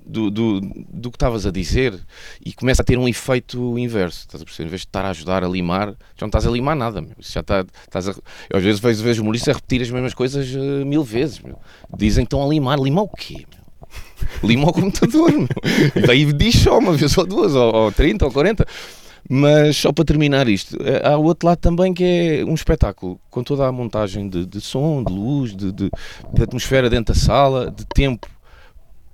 do, 0.06 0.32
do, 0.32 0.62
do 0.62 1.12
que 1.12 1.16
estavas 1.16 1.46
a 1.46 1.52
dizer 1.52 2.00
e 2.44 2.54
começa 2.54 2.82
a 2.82 2.86
ter 2.86 2.98
um 2.98 3.08
efeito 3.08 3.78
inverso. 3.78 4.20
Estás 4.22 4.42
a 4.42 4.46
perceber? 4.46 4.68
Em 4.68 4.70
vez 4.70 4.82
de 4.82 4.88
estar 4.88 5.06
a 5.06 5.10
ajudar 5.10 5.44
a 5.44 5.48
limar, 5.48 5.90
já 5.90 6.22
não 6.22 6.28
estás 6.28 6.48
a 6.48 6.52
limar 6.52 6.76
nada. 6.76 7.02
Meu. 7.02 7.16
Já 7.20 7.42
está, 7.42 7.66
estás 7.84 8.10
a, 8.10 8.12
eu 8.50 8.58
às 8.58 8.64
vezes 8.64 8.80
vejo, 8.80 9.04
vejo 9.04 9.22
humoristas 9.22 9.50
a 9.50 9.58
repetir 9.58 9.82
as 9.82 9.90
mesmas 9.90 10.14
coisas 10.14 10.48
eh, 10.54 10.86
mil 10.86 11.04
vezes. 11.04 11.40
Meu. 11.40 11.60
Dizem 11.96 12.24
que 12.24 12.28
estão 12.28 12.44
a 12.44 12.48
limar. 12.48 12.80
Limar 12.80 13.04
o 13.04 13.10
quê? 13.10 13.46
Meu? 13.50 13.68
Lima 14.44 14.68
ao 14.68 14.74
computador. 14.74 15.32
Meu. 15.34 15.48
E 15.96 16.08
daí 16.08 16.34
diz 16.34 16.56
só 16.56 16.80
uma 16.80 16.94
vez 16.94 17.18
ou 17.18 17.26
duas, 17.26 17.54
ou, 17.54 17.74
ou 17.74 17.92
30 17.92 18.26
ou 18.26 18.32
40. 18.32 18.66
Mas 19.30 19.76
só 19.76 19.92
para 19.92 20.06
terminar 20.06 20.48
isto, 20.48 20.78
eh, 20.82 21.02
há 21.04 21.18
o 21.18 21.24
outro 21.24 21.48
lado 21.50 21.58
também 21.58 21.94
que 21.94 22.04
é 22.04 22.46
um 22.46 22.54
espetáculo 22.54 23.20
com 23.30 23.44
toda 23.44 23.68
a 23.68 23.72
montagem 23.74 24.30
de, 24.30 24.46
de 24.46 24.62
som, 24.62 25.04
de 25.04 25.12
luz, 25.12 25.54
de, 25.54 25.70
de, 25.74 25.90
de 26.34 26.44
atmosfera 26.44 26.90
dentro 26.90 27.14
da 27.14 27.20
sala, 27.20 27.70
de 27.70 27.86
tempo 27.88 28.26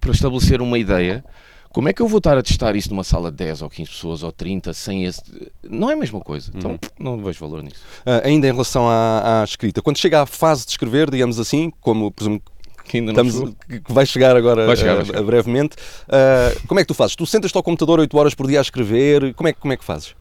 para 0.03 0.11
estabelecer 0.13 0.61
uma 0.61 0.77
ideia. 0.77 1.23
Como 1.71 1.89
é 1.89 1.93
que 1.93 2.01
eu 2.03 2.07
vou 2.07 2.19
estar 2.19 2.37
a 2.37 2.43
testar 2.43 2.75
isso 2.75 2.89
numa 2.91 3.03
sala 3.03 3.31
de 3.31 3.37
10 3.37 3.63
ou 3.63 3.69
15 3.69 3.89
pessoas 3.89 4.21
ou 4.21 4.31
30 4.31 4.73
sem 4.73 5.05
esse. 5.05 5.21
Não 5.67 5.89
é 5.89 5.93
a 5.93 5.97
mesma 5.97 6.19
coisa. 6.19 6.51
Então 6.55 6.79
não 6.99 7.17
vejo 7.23 7.39
valor 7.39 7.63
nisso. 7.63 7.81
Ah, 8.05 8.21
ainda 8.23 8.47
em 8.47 8.51
relação 8.51 8.87
à, 8.87 9.41
à 9.41 9.43
escrita, 9.43 9.81
quando 9.81 9.97
chega 9.97 10.21
à 10.21 10.25
fase 10.27 10.65
de 10.65 10.71
escrever, 10.71 11.09
digamos 11.09 11.39
assim, 11.39 11.71
como 11.81 12.11
presumo 12.11 12.39
Que 12.85 12.97
ainda 12.97 13.11
não 13.11 13.25
Estamos, 13.25 13.55
que 13.67 13.91
vai 13.91 14.05
chegar 14.05 14.35
agora 14.35 14.67
Vai 14.67 14.75
chegar, 14.77 14.95
vai 14.97 15.05
chegar. 15.05 15.23
brevemente. 15.23 15.75
Ah, 16.07 16.51
como 16.67 16.79
é 16.79 16.83
que 16.83 16.87
tu 16.89 16.93
fazes? 16.93 17.15
Tu 17.15 17.25
sentas-te 17.25 17.57
ao 17.57 17.63
computador 17.63 17.99
8 17.99 18.15
horas 18.17 18.35
por 18.35 18.45
dia 18.45 18.59
a 18.59 18.61
escrever? 18.61 19.33
Como 19.33 19.47
é, 19.49 19.53
que- 19.53 19.59
como 19.59 19.73
é 19.73 19.77
que 19.77 19.83
fazes? 19.83 20.13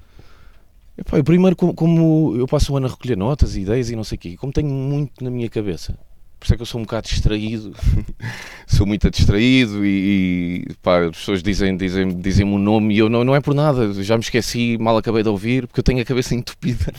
Epá, 0.96 1.18
eu 1.18 1.24
primeiro, 1.24 1.54
como, 1.56 1.74
como 1.74 2.34
eu 2.36 2.46
passo 2.46 2.72
o 2.72 2.76
ano 2.78 2.86
a 2.86 2.90
recolher 2.90 3.16
notas 3.16 3.56
e 3.56 3.60
ideias 3.62 3.90
e 3.90 3.96
não 3.96 4.04
sei 4.04 4.16
o 4.16 4.18
quê, 4.18 4.36
como 4.38 4.52
tenho 4.52 4.68
muito 4.68 5.22
na 5.24 5.30
minha 5.30 5.48
cabeça, 5.50 5.98
por 6.42 6.46
isso 6.46 6.54
é 6.54 6.56
que 6.56 6.62
eu 6.62 6.66
sou 6.66 6.80
um 6.80 6.84
bocado 6.84 7.06
distraído, 7.06 7.72
sou 8.66 8.84
muito 8.84 9.08
distraído 9.08 9.86
e, 9.86 10.64
e 10.68 10.74
pá, 10.82 11.04
as 11.04 11.16
pessoas 11.16 11.40
dizem, 11.40 11.76
dizem, 11.76 12.20
dizem-me 12.20 12.52
o 12.52 12.58
nome 12.58 12.94
e 12.94 12.98
eu 12.98 13.08
não, 13.08 13.22
não 13.22 13.32
é 13.36 13.40
por 13.40 13.54
nada, 13.54 13.92
já 14.02 14.16
me 14.16 14.24
esqueci, 14.24 14.76
mal 14.78 14.96
acabei 14.96 15.22
de 15.22 15.28
ouvir, 15.28 15.68
porque 15.68 15.78
eu 15.78 15.84
tenho 15.84 16.02
a 16.02 16.04
cabeça 16.04 16.34
entupida. 16.34 16.92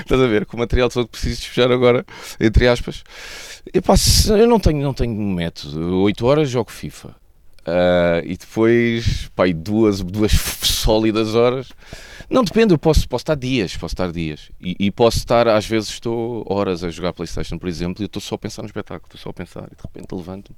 Estás 0.00 0.20
a 0.20 0.26
ver? 0.28 0.46
Com 0.46 0.56
o 0.56 0.60
material 0.60 0.88
todo 0.88 1.06
que 1.06 1.12
preciso 1.12 1.40
despejar 1.40 1.72
agora, 1.72 2.06
entre 2.40 2.68
aspas. 2.68 3.02
Epá, 3.74 3.96
se- 3.96 4.30
eu 4.30 4.46
não 4.46 4.60
tenho, 4.60 4.80
não 4.80 4.94
tenho 4.94 5.12
método. 5.14 6.00
8 6.02 6.24
horas 6.24 6.48
jogo 6.48 6.70
FIFA. 6.70 7.14
Ah, 7.66 8.22
e 8.24 8.36
depois, 8.36 9.28
pá, 9.34 9.48
e 9.48 9.52
duas, 9.52 10.00
duas 10.00 10.32
sólidas 10.62 11.34
horas. 11.34 11.68
Não 12.28 12.42
depende, 12.42 12.72
eu 12.74 12.78
posso, 12.78 13.08
posso 13.08 13.22
estar 13.22 13.34
dias, 13.34 13.76
posso 13.76 13.94
estar 13.94 14.10
dias. 14.10 14.50
E, 14.60 14.76
e 14.78 14.90
posso 14.90 15.18
estar, 15.18 15.46
às 15.48 15.66
vezes 15.66 15.90
estou 15.90 16.44
horas 16.48 16.82
a 16.82 16.90
jogar 16.90 17.12
Playstation, 17.12 17.58
por 17.58 17.68
exemplo, 17.68 18.02
e 18.02 18.04
eu 18.04 18.06
estou 18.06 18.20
só 18.20 18.34
a 18.34 18.38
pensar 18.38 18.62
no 18.62 18.66
espetáculo, 18.66 19.06
estou 19.06 19.20
só 19.20 19.30
a 19.30 19.32
pensar, 19.32 19.68
e 19.70 19.76
de 19.76 19.82
repente 19.82 20.14
levanto-me. 20.14 20.56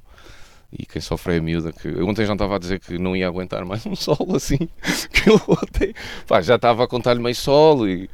E 0.72 0.84
quem 0.84 1.00
sofre 1.00 1.34
é 1.34 1.38
a 1.38 1.42
miúda, 1.42 1.72
que 1.72 1.88
eu 1.88 2.06
ontem 2.06 2.26
já 2.26 2.32
estava 2.32 2.56
a 2.56 2.58
dizer 2.58 2.80
que 2.80 2.98
não 2.98 3.14
ia 3.14 3.26
aguentar 3.26 3.64
mais 3.64 3.84
um 3.86 3.94
solo 3.94 4.36
assim, 4.36 4.58
que 5.12 5.30
eu 5.30 5.40
ontem, 5.48 5.94
pá, 6.26 6.40
já 6.40 6.56
estava 6.56 6.84
a 6.84 6.88
contar-lhe 6.88 7.22
meio 7.22 7.36
solo 7.36 7.88
e, 7.88 8.10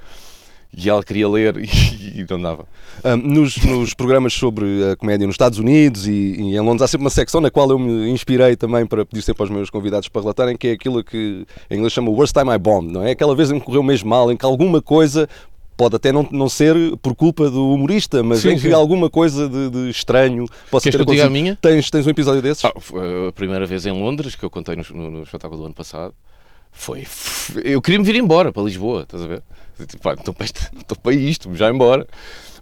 e 0.76 0.88
ela 0.88 1.02
queria 1.02 1.28
ler 1.28 1.56
e, 1.58 2.20
e 2.20 2.26
não 2.28 2.40
dava. 2.40 2.66
Ah, 3.04 3.16
nos, 3.16 3.56
nos 3.58 3.94
programas 3.94 4.32
sobre 4.32 4.90
a 4.90 4.96
comédia 4.96 5.26
nos 5.26 5.34
Estados 5.34 5.58
Unidos 5.58 6.06
e, 6.06 6.10
e 6.12 6.56
em 6.56 6.60
Londres 6.60 6.82
há 6.82 6.88
sempre 6.88 7.04
uma 7.04 7.10
secção 7.10 7.40
na 7.40 7.50
qual 7.50 7.68
eu 7.70 7.78
me 7.78 8.08
inspirei 8.10 8.56
também 8.56 8.86
para 8.86 9.04
pedir 9.04 9.22
sempre 9.22 9.42
aos 9.42 9.50
meus 9.50 9.70
convidados 9.70 10.08
para 10.08 10.20
relatarem, 10.22 10.56
que 10.56 10.68
é 10.68 10.72
aquilo 10.72 11.02
que 11.02 11.46
em 11.70 11.76
inglês 11.76 11.92
chama 11.92 12.10
Worst 12.10 12.34
Time 12.34 12.50
I 12.54 12.58
Bombed, 12.58 12.92
não 12.92 13.02
é? 13.04 13.10
Aquela 13.12 13.34
vez 13.34 13.50
em 13.50 13.58
que 13.58 13.66
correu 13.66 13.82
mesmo 13.82 14.08
mal, 14.08 14.30
em 14.30 14.36
que 14.36 14.44
alguma 14.44 14.80
coisa 14.80 15.28
pode 15.76 15.96
até 15.96 16.12
não, 16.12 16.28
não 16.30 16.48
ser 16.48 16.74
por 16.98 17.14
culpa 17.14 17.50
do 17.50 17.72
humorista, 17.72 18.22
mas 18.22 18.40
Sim, 18.40 18.50
em 18.50 18.54
que 18.56 18.60
sim. 18.68 18.72
alguma 18.72 19.08
coisa 19.10 19.48
de, 19.48 19.70
de 19.70 19.90
estranho 19.90 20.44
possa 20.70 20.84
Queres 20.84 20.98
ter 21.04 21.10
diga 21.10 21.22
a 21.22 21.26
acontecido. 21.26 21.30
minha? 21.32 21.56
Tens, 21.60 21.90
tens 21.90 22.06
um 22.06 22.10
episódio 22.10 22.40
desses? 22.42 22.64
Ah, 22.64 22.72
foi 22.78 23.28
a 23.28 23.32
primeira 23.32 23.66
vez 23.66 23.84
em 23.86 23.90
Londres, 23.90 24.34
que 24.36 24.44
eu 24.44 24.50
contei 24.50 24.76
no, 24.76 24.84
no- 24.94 25.10
no 25.10 25.22
espetáculo 25.22 25.60
do 25.62 25.66
ano 25.66 25.74
passado, 25.74 26.14
foi. 26.70 27.04
Eu 27.64 27.80
queria 27.82 27.98
me 27.98 28.04
vir 28.04 28.16
embora 28.16 28.52
para 28.52 28.62
Lisboa, 28.62 29.02
estás 29.02 29.22
a 29.24 29.26
ver? 29.26 29.42
Estou 29.78 30.34
para, 30.34 30.44
estou 30.44 30.96
para 31.02 31.14
isto, 31.14 31.54
já 31.54 31.70
embora. 31.70 32.06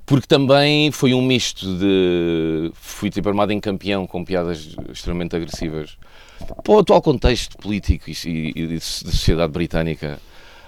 Porque 0.06 0.26
também 0.26 0.90
foi 0.90 1.14
um 1.14 1.22
misto 1.22 1.78
de. 1.78 2.72
Fui 2.74 3.10
tipo 3.10 3.28
armado 3.28 3.52
em 3.52 3.60
campeão 3.60 4.06
com 4.06 4.24
piadas 4.24 4.76
extremamente 4.92 5.36
agressivas 5.36 5.96
para 6.64 6.72
o 6.72 6.78
atual 6.78 7.02
contexto 7.02 7.56
político 7.58 8.10
e, 8.10 8.14
e, 8.24 8.52
e 8.56 8.66
de 8.66 8.80
sociedade 8.80 9.52
britânica. 9.52 10.18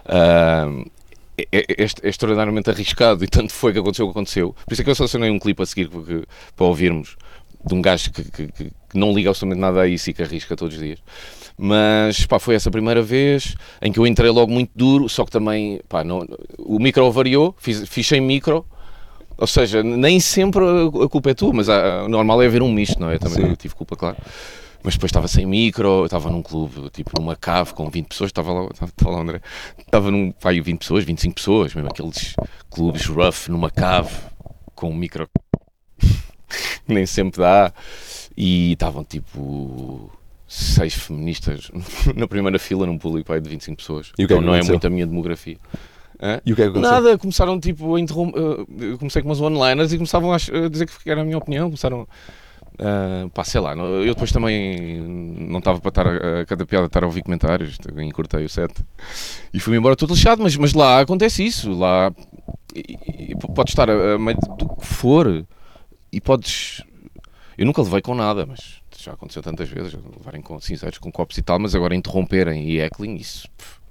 Uh, 0.05 0.89
é, 1.37 1.47
é, 1.51 1.59
é, 1.61 1.83
é, 1.83 2.09
extraordinariamente 2.09 2.69
arriscado 2.69 3.25
e 3.25 3.29
tanto 3.29 3.53
foi 3.53 3.73
que 3.73 3.79
aconteceu 3.79 4.07
o 4.07 4.09
que 4.09 4.19
aconteceu. 4.19 4.55
Por 4.67 4.73
isso 4.73 4.83
é 4.83 4.85
que 4.85 4.91
eu 4.91 4.95
selecionei 4.95 5.31
um 5.31 5.39
clipe 5.39 5.63
a 5.63 5.67
seguir 5.67 5.89
porque, 5.89 6.25
para 6.55 6.67
ouvirmos 6.67 7.17
de 7.65 7.75
um 7.75 7.81
gajo 7.81 8.11
que, 8.13 8.25
que, 8.25 8.53
que, 8.53 8.73
não 8.95 9.15
liga 9.15 9.31
absolutamente 9.31 9.61
nada 9.61 9.81
a 9.81 9.89
isso 9.89 10.11
e 10.11 10.13
que 10.13 10.23
arrisca 10.23 10.57
todos 10.57 10.75
os 10.77 10.83
dias. 10.83 10.99
Mas 11.65 12.27
pá, 12.27 12.41
foi 12.41 12.57
essa 12.57 12.69
a 12.71 12.73
primeira 12.73 13.01
vez 13.01 13.55
em 13.81 13.93
que 13.93 14.01
eu 14.01 14.05
entrei 14.05 14.29
logo 14.31 14.51
muito 14.51 14.73
duro, 14.75 15.09
só 15.09 15.25
que 15.25 15.31
também 15.31 15.81
pá, 15.89 16.03
não, 16.03 16.27
o 16.59 16.81
micro 16.81 17.09
variou, 17.13 17.55
fiz, 17.57 17.89
fiz 17.89 18.05
sem 18.05 18.21
micro. 18.21 18.67
Ou 19.39 19.47
seja, 19.47 19.81
nem 19.81 20.19
sempre 20.19 20.65
a 20.65 21.09
culpa 21.09 21.31
é 21.31 21.35
tua, 21.35 21.53
mas 21.53 21.69
o 21.69 22.09
normal 22.09 22.43
é 22.43 22.47
haver 22.47 22.63
um 22.63 22.73
misto, 22.73 22.99
não 22.99 23.11
é? 23.11 23.17
Também 23.17 23.49
eu 23.49 23.57
tive 23.57 23.77
culpa, 23.77 23.95
claro. 23.95 24.17
Mas 24.83 24.95
depois 24.95 25.11
estava 25.11 25.29
sem 25.29 25.47
micro, 25.47 26.05
estava 26.05 26.29
num 26.31 26.43
clube, 26.43 26.91
tipo 26.91 27.13
numa 27.17 27.37
cave 27.37 27.73
com 27.75 27.89
20 27.89 28.09
pessoas, 28.09 28.31
estava 28.31 28.53
lá, 28.53 28.69
estava 28.73 29.11
lá 29.13 29.21
André, 29.21 29.41
estava 29.79 30.11
num, 30.11 30.35
vai 30.41 30.61
20 30.61 30.81
pessoas, 30.81 31.05
25 31.05 31.35
pessoas, 31.37 31.75
mesmo 31.77 31.89
aqueles 31.89 32.35
clubes 32.71 33.07
rough 33.07 33.49
numa 33.49 33.71
cave 33.71 34.11
com 34.75 34.91
um 34.91 34.95
micro. 34.97 35.29
Nem 36.89 37.07
sempre 37.07 37.41
dá, 37.41 37.73
e 38.37 38.73
estavam 38.73 39.05
tipo 39.05 40.11
seis 40.53 40.93
feministas 40.93 41.71
na 42.15 42.29
primeira 42.29 42.59
fila 42.59 42.85
num 42.85 42.99
público 42.99 43.29
pai, 43.29 43.41
de 43.41 43.49
25 43.49 43.77
pessoas, 43.77 44.13
e 44.19 44.25
o 44.25 44.29
que 44.29 44.35
é 44.35 44.37
então 44.37 44.47
não 44.47 44.55
é 44.55 44.63
muito 44.63 44.87
a 44.87 44.91
minha 44.91 45.07
demografia. 45.07 45.57
Hã? 46.21 46.41
E 46.45 46.53
o 46.53 46.57
que 46.57 46.63
é 46.63 46.65
que 46.67 46.71
aconteceu? 46.71 46.93
Nada, 46.93 47.19
começaram 47.19 47.59
tipo 47.59 47.97
a 47.97 48.01
interromper. 48.01 48.39
Uh, 48.39 48.99
comecei 48.99 49.23
com 49.23 49.29
umas 49.29 49.41
one-liners 49.41 49.93
e 49.93 49.97
começavam 49.97 50.33
a, 50.33 50.37
dizer 50.71 50.87
que 50.87 51.11
era 51.11 51.23
a 51.23 51.25
minha 51.25 51.39
opinião. 51.39 51.67
Começaram 51.67 52.07
Uh, 52.75 53.29
pá, 53.31 53.45
sei 53.45 53.61
lá, 53.61 53.75
eu 53.75 54.15
depois 54.15 54.33
também 54.33 54.99
não 54.99 55.59
estava 55.59 55.79
para 55.79 55.89
estar 55.91 56.07
a, 56.07 56.41
a, 56.41 56.47
cada 56.47 56.65
piada 56.65 56.87
estar 56.87 57.05
a 57.05 57.07
ouvir 57.07 57.23
comentários, 57.23 57.77
encurtei 57.99 58.47
o 58.47 58.49
set 58.49 58.73
e 59.53 59.61
fui-me 59.61 59.79
embora 59.79 59.95
todo 59.95 60.15
lixado, 60.15 60.43
mas, 60.43 60.57
mas 60.57 60.73
lá 60.73 61.01
acontece 61.01 61.45
isso, 61.45 61.71
lá 61.71 62.11
e, 62.75 62.99
e, 63.31 63.37
podes 63.37 63.73
estar 63.73 63.91
a, 63.91 64.15
a 64.15 64.19
meio 64.19 64.39
do 64.59 64.75
que 64.75 64.87
for 64.87 65.45
e 66.11 66.21
podes. 66.21 66.83
Eu 67.59 67.67
nunca 67.67 67.83
levei 67.83 68.01
com 68.01 68.15
nada, 68.15 68.47
mas 68.47 68.82
já 69.05 69.13
aconteceu 69.13 69.43
tantas 69.43 69.69
vezes, 69.69 69.95
levarem 70.17 70.41
com 70.41 70.61
sinceros 70.61 70.99
com 70.99 71.11
copos 71.11 71.37
e 71.37 71.43
tal, 71.43 71.59
mas 71.59 71.75
agora 71.75 71.95
interromperem 71.95 72.69
e 72.69 72.81
heckling, 72.81 73.17
isso. 73.17 73.49
Pff, 73.57 73.83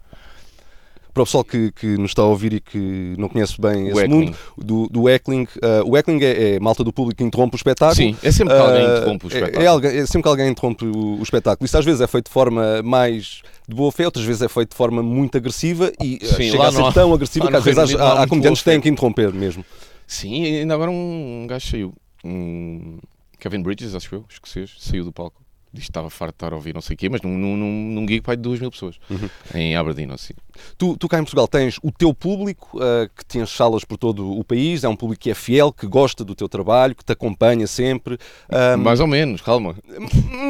para 1.14 1.24
o 1.24 1.26
pessoal 1.26 1.44
que, 1.44 1.72
que 1.74 1.98
nos 1.98 2.12
está 2.12 2.22
a 2.22 2.26
ouvir 2.26 2.54
e 2.54 2.60
que 2.62 3.16
não 3.18 3.28
conhece 3.28 3.60
bem 3.60 3.90
esse 3.90 4.08
mundo 4.08 4.36
do, 4.58 4.88
do 4.88 5.10
heckling, 5.10 5.44
uh, 5.44 5.84
o 5.86 5.98
heckling 5.98 6.24
é, 6.24 6.56
é, 6.56 6.60
malta 6.60 6.84
do 6.84 6.94
público 6.94 7.18
que 7.18 7.24
interrompe 7.24 7.56
o 7.56 7.58
espetáculo. 7.58 7.96
Sim, 7.96 8.16
é 8.24 8.32
sempre 8.32 8.54
que 8.54 8.62
alguém 8.62 8.86
uh, 8.86 8.98
interrompe 8.98 9.26
o 9.26 9.28
espetáculo. 9.28 9.62
É, 9.62 9.66
é, 9.66 9.68
alguém, 9.68 9.98
é, 9.98 10.06
sempre 10.06 10.24
que 10.24 10.30
alguém 10.30 10.50
interrompe 10.50 10.86
o, 10.86 11.20
o, 11.20 11.24
espetáculo. 11.24 11.66
Isso 11.66 11.78
às 11.78 11.84
vezes 11.84 12.00
é 12.00 12.08
feito 12.08 12.28
de 12.28 12.32
forma 12.32 12.82
mais 12.82 13.42
de 13.68 13.76
boa 13.76 13.92
fé, 13.92 14.06
outras 14.06 14.24
vezes 14.24 14.42
é 14.42 14.48
feito 14.48 14.70
de 14.70 14.78
forma 14.78 15.04
muito 15.04 15.38
agressiva 15.38 15.92
e 16.02 16.20
uh, 16.22 16.26
Sim, 16.26 16.52
chega 16.52 16.68
a 16.68 16.72
ser 16.72 16.94
tão 16.94 17.14
agressiva 17.14 17.48
que 17.50 17.56
às 17.58 17.64
vezes 17.64 17.96
há, 17.96 18.24
há 18.24 18.28
comediantes 18.28 18.62
que 18.62 18.70
têm 18.70 18.80
que 18.80 18.88
interromper 18.88 19.34
mesmo. 19.34 19.66
Sim, 20.08 20.46
ainda 20.46 20.74
agora 20.74 20.92
um 20.92 21.46
gajo 21.48 21.70
saiu. 21.70 21.94
Um 22.24 23.00
Kevin 23.42 23.64
Bridges, 23.64 23.96
acho 23.96 24.14
eu, 24.14 24.24
escocês, 24.30 24.76
saiu 24.78 25.04
do 25.04 25.12
palco 25.12 25.44
diz 25.74 25.86
que 25.86 25.90
estava 25.90 26.10
farto 26.10 26.34
de 26.34 26.36
estar 26.36 26.54
a 26.54 26.56
ouvir 26.56 26.74
não 26.74 26.82
sei 26.82 26.96
o 26.96 26.98
quê, 26.98 27.10
mas 27.10 27.22
num, 27.22 27.38
num, 27.38 27.56
num 27.56 28.08
gig 28.08 28.22
pai 28.22 28.36
de 28.36 28.42
2 28.42 28.60
mil 28.60 28.72
pessoas, 28.72 28.96
uhum. 29.10 29.30
em 29.56 29.76
Aberdeen, 29.76 30.12
assim. 30.12 30.34
Tu, 30.78 30.98
tu 30.98 31.08
cá 31.08 31.18
em 31.18 31.24
Portugal 31.24 31.48
tens 31.48 31.80
o 31.82 31.92
teu 31.92 32.14
público, 32.14 32.78
uh, 32.78 33.10
que 33.16 33.26
tens 33.26 33.50
salas 33.50 33.86
por 33.86 33.98
todo 33.98 34.38
o 34.38 34.44
país, 34.44 34.84
é 34.84 34.90
um 34.90 34.96
público 34.96 35.22
que 35.22 35.32
é 35.32 35.34
fiel, 35.34 35.72
que 35.72 35.88
gosta 35.88 36.24
do 36.24 36.36
teu 36.36 36.50
trabalho, 36.50 36.94
que 36.94 37.04
te 37.04 37.14
acompanha 37.14 37.66
sempre. 37.68 38.18
Um... 38.50 38.78
Mais 38.82 39.00
ou 39.00 39.08
menos, 39.08 39.42
calma. 39.42 39.76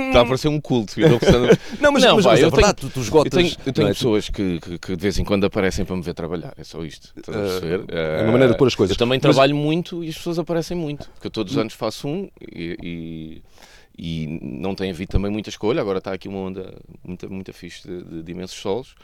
Está 0.08 0.22
a 0.22 0.26
parecer 0.26 0.48
um 0.48 0.60
culto. 0.60 0.96
não, 1.80 1.92
mas, 1.92 2.04
não, 2.04 2.16
mas, 2.16 2.26
mas 2.26 2.40
é 2.40 2.44
eu 2.44 2.52
verdade, 2.52 2.82
tenho, 2.82 2.92
tu, 2.92 2.94
tu 2.94 3.02
esgotas... 3.02 3.34
Eu 3.34 3.40
tenho, 3.40 3.56
eu 3.66 3.74
tenho 3.74 3.88
é? 3.88 3.94
pessoas 3.94 4.30
que, 4.30 4.60
que, 4.60 4.80
que, 4.80 4.96
de 4.96 5.02
vez 5.02 5.20
em 5.20 5.24
quando 5.24 5.46
aparecem 5.46 5.86
para 5.86 5.96
me 5.96 6.02
ver 6.02 6.14
trabalhar, 6.14 6.54
é 6.58 6.64
só 6.64 6.84
isto. 6.84 7.14
Estás 7.16 7.38
a 7.38 7.42
perceber? 7.42 7.80
Uh, 7.82 7.86
é 7.92 8.24
uma 8.24 8.32
maneira 8.34 8.54
de 8.54 8.58
pôr 8.58 8.68
as 8.68 8.76
coisas. 8.76 8.96
Eu 8.96 9.00
também 9.00 9.20
mas... 9.22 9.22
trabalho 9.22 9.56
muito 9.56 10.04
e 10.04 10.10
as 10.10 10.16
pessoas 10.16 10.40
aparecem 10.40 10.76
muito, 10.76 11.08
porque 11.12 11.28
eu 11.28 11.32
todos 11.32 11.54
os 11.54 11.60
anos 11.60 11.74
faço 11.74 12.08
um 12.08 12.30
e... 12.42 12.78
e 12.82 13.42
e 14.04 14.40
não 14.42 14.74
tem 14.74 14.90
havido 14.90 15.12
também 15.12 15.30
muita 15.30 15.50
escolha. 15.50 15.80
Agora 15.80 16.00
está 16.00 16.12
aqui 16.12 16.28
uma 16.28 16.40
onda 16.40 16.76
muito, 17.04 17.32
muito 17.32 17.54
fixe 17.54 17.88
de, 17.88 18.04
de, 18.04 18.24
de 18.24 18.32
imensos 18.32 18.58
solos, 18.58 18.96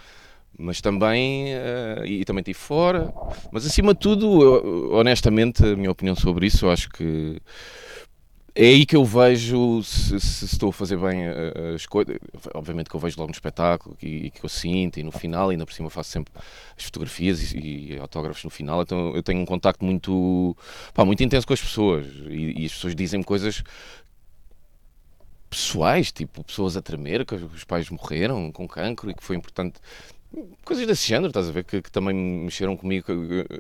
mas 0.58 0.82
também, 0.82 1.54
uh, 1.54 2.04
e 2.04 2.26
também 2.26 2.42
estive 2.42 2.58
fora. 2.58 3.14
Mas 3.52 3.64
acima 3.64 3.94
de 3.94 4.00
tudo, 4.00 4.42
eu, 4.42 4.94
honestamente, 4.94 5.64
a 5.64 5.76
minha 5.76 5.92
opinião 5.92 6.16
sobre 6.16 6.48
isso, 6.48 6.66
eu 6.66 6.72
acho 6.72 6.90
que 6.90 7.40
é 8.56 8.66
aí 8.66 8.88
que 8.88 8.96
eu 8.96 9.06
vejo 9.06 9.84
se, 9.84 10.20
se 10.20 10.46
estou 10.46 10.70
a 10.70 10.74
fazer 10.74 10.98
bem 10.98 11.28
as 11.76 11.86
coisas. 11.86 12.18
Obviamente 12.56 12.90
que 12.90 12.96
eu 12.96 13.00
vejo 13.00 13.20
logo 13.20 13.28
no 13.28 13.36
espetáculo 13.36 13.96
e, 14.02 14.26
e, 14.26 14.32
que 14.32 14.44
eu 14.44 14.50
sinto, 14.50 15.00
e 15.00 15.04
no 15.04 15.12
final, 15.12 15.50
ainda 15.50 15.64
por 15.64 15.74
cima 15.74 15.92
faço 15.92 16.10
sempre 16.10 16.34
as 16.76 16.86
fotografias 16.86 17.54
e, 17.54 17.94
e 17.94 18.00
autógrafos 18.00 18.44
no 18.44 18.50
final. 18.50 18.82
Então 18.82 19.16
eu 19.16 19.22
tenho 19.22 19.40
um 19.40 19.46
contacto 19.46 19.86
muito, 19.86 20.58
pá, 20.92 21.06
muito 21.06 21.24
intenso 21.24 21.46
com 21.46 21.54
as 21.54 21.62
pessoas 21.62 22.08
e, 22.30 22.64
e 22.64 22.66
as 22.66 22.74
pessoas 22.74 22.96
dizem-me 22.96 23.24
coisas 23.24 23.64
pessoais, 25.50 26.12
tipo 26.12 26.44
pessoas 26.44 26.78
a 26.78 26.82
tremer, 26.82 27.26
que 27.26 27.36
os 27.36 27.64
pais 27.64 27.90
morreram 27.90 28.52
com 28.52 28.68
cancro 28.68 29.10
e 29.10 29.14
que 29.14 29.24
foi 29.24 29.36
importante. 29.36 29.80
Coisas 30.64 30.86
desse 30.86 31.08
género, 31.08 31.28
estás 31.28 31.50
a 31.50 31.52
ver? 31.52 31.64
Que, 31.64 31.82
que 31.82 31.92
também 31.92 32.16
mexeram 32.16 32.76
comigo. 32.76 33.06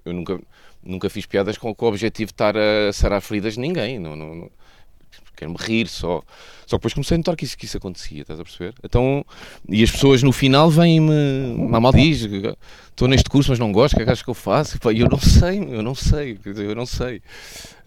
Eu, 0.05 0.13
nunca, 0.13 0.39
nunca 0.83 1.09
fiz 1.09 1.25
piadas 1.25 1.57
com, 1.57 1.73
com, 1.73 1.85
o 1.85 1.89
objetivo 1.89 2.27
de 2.27 2.33
estar 2.33 2.55
a 2.57 2.91
sarar 2.91 3.21
feridas 3.21 3.53
de 3.53 3.61
ninguém. 3.61 3.99
Não, 3.99 4.15
não, 4.15 4.35
não 4.35 4.51
quero-me 5.37 5.57
rir 5.59 5.87
só. 5.87 6.21
Só 6.65 6.75
que 6.75 6.79
depois 6.79 6.93
comecei 6.93 7.15
a 7.15 7.17
notar 7.19 7.35
que 7.35 7.45
isso, 7.45 7.57
que 7.57 7.65
isso 7.65 7.77
acontecia, 7.77 8.21
estás 8.21 8.39
a 8.39 8.43
perceber? 8.43 8.73
Então, 8.83 9.23
e 9.69 9.83
as 9.83 9.91
pessoas 9.91 10.23
no 10.23 10.33
final 10.33 10.69
vêm-me. 10.69 11.55
mal 11.69 11.93
diz, 11.93 12.27
estou 12.89 13.07
neste 13.07 13.29
curso, 13.29 13.51
mas 13.51 13.59
não 13.59 13.71
gosto, 13.71 13.93
o 13.93 13.97
que 13.97 14.01
é 14.01 14.05
que 14.05 14.11
achas 14.11 14.23
que 14.23 14.29
eu 14.29 14.33
faço? 14.33 14.77
E 14.91 14.99
eu 14.99 15.07
não 15.07 15.19
sei, 15.19 15.59
eu 15.59 15.81
não 15.81 15.95
sei, 15.95 16.37
eu 16.43 16.75
não 16.75 16.85
sei. 16.85 17.21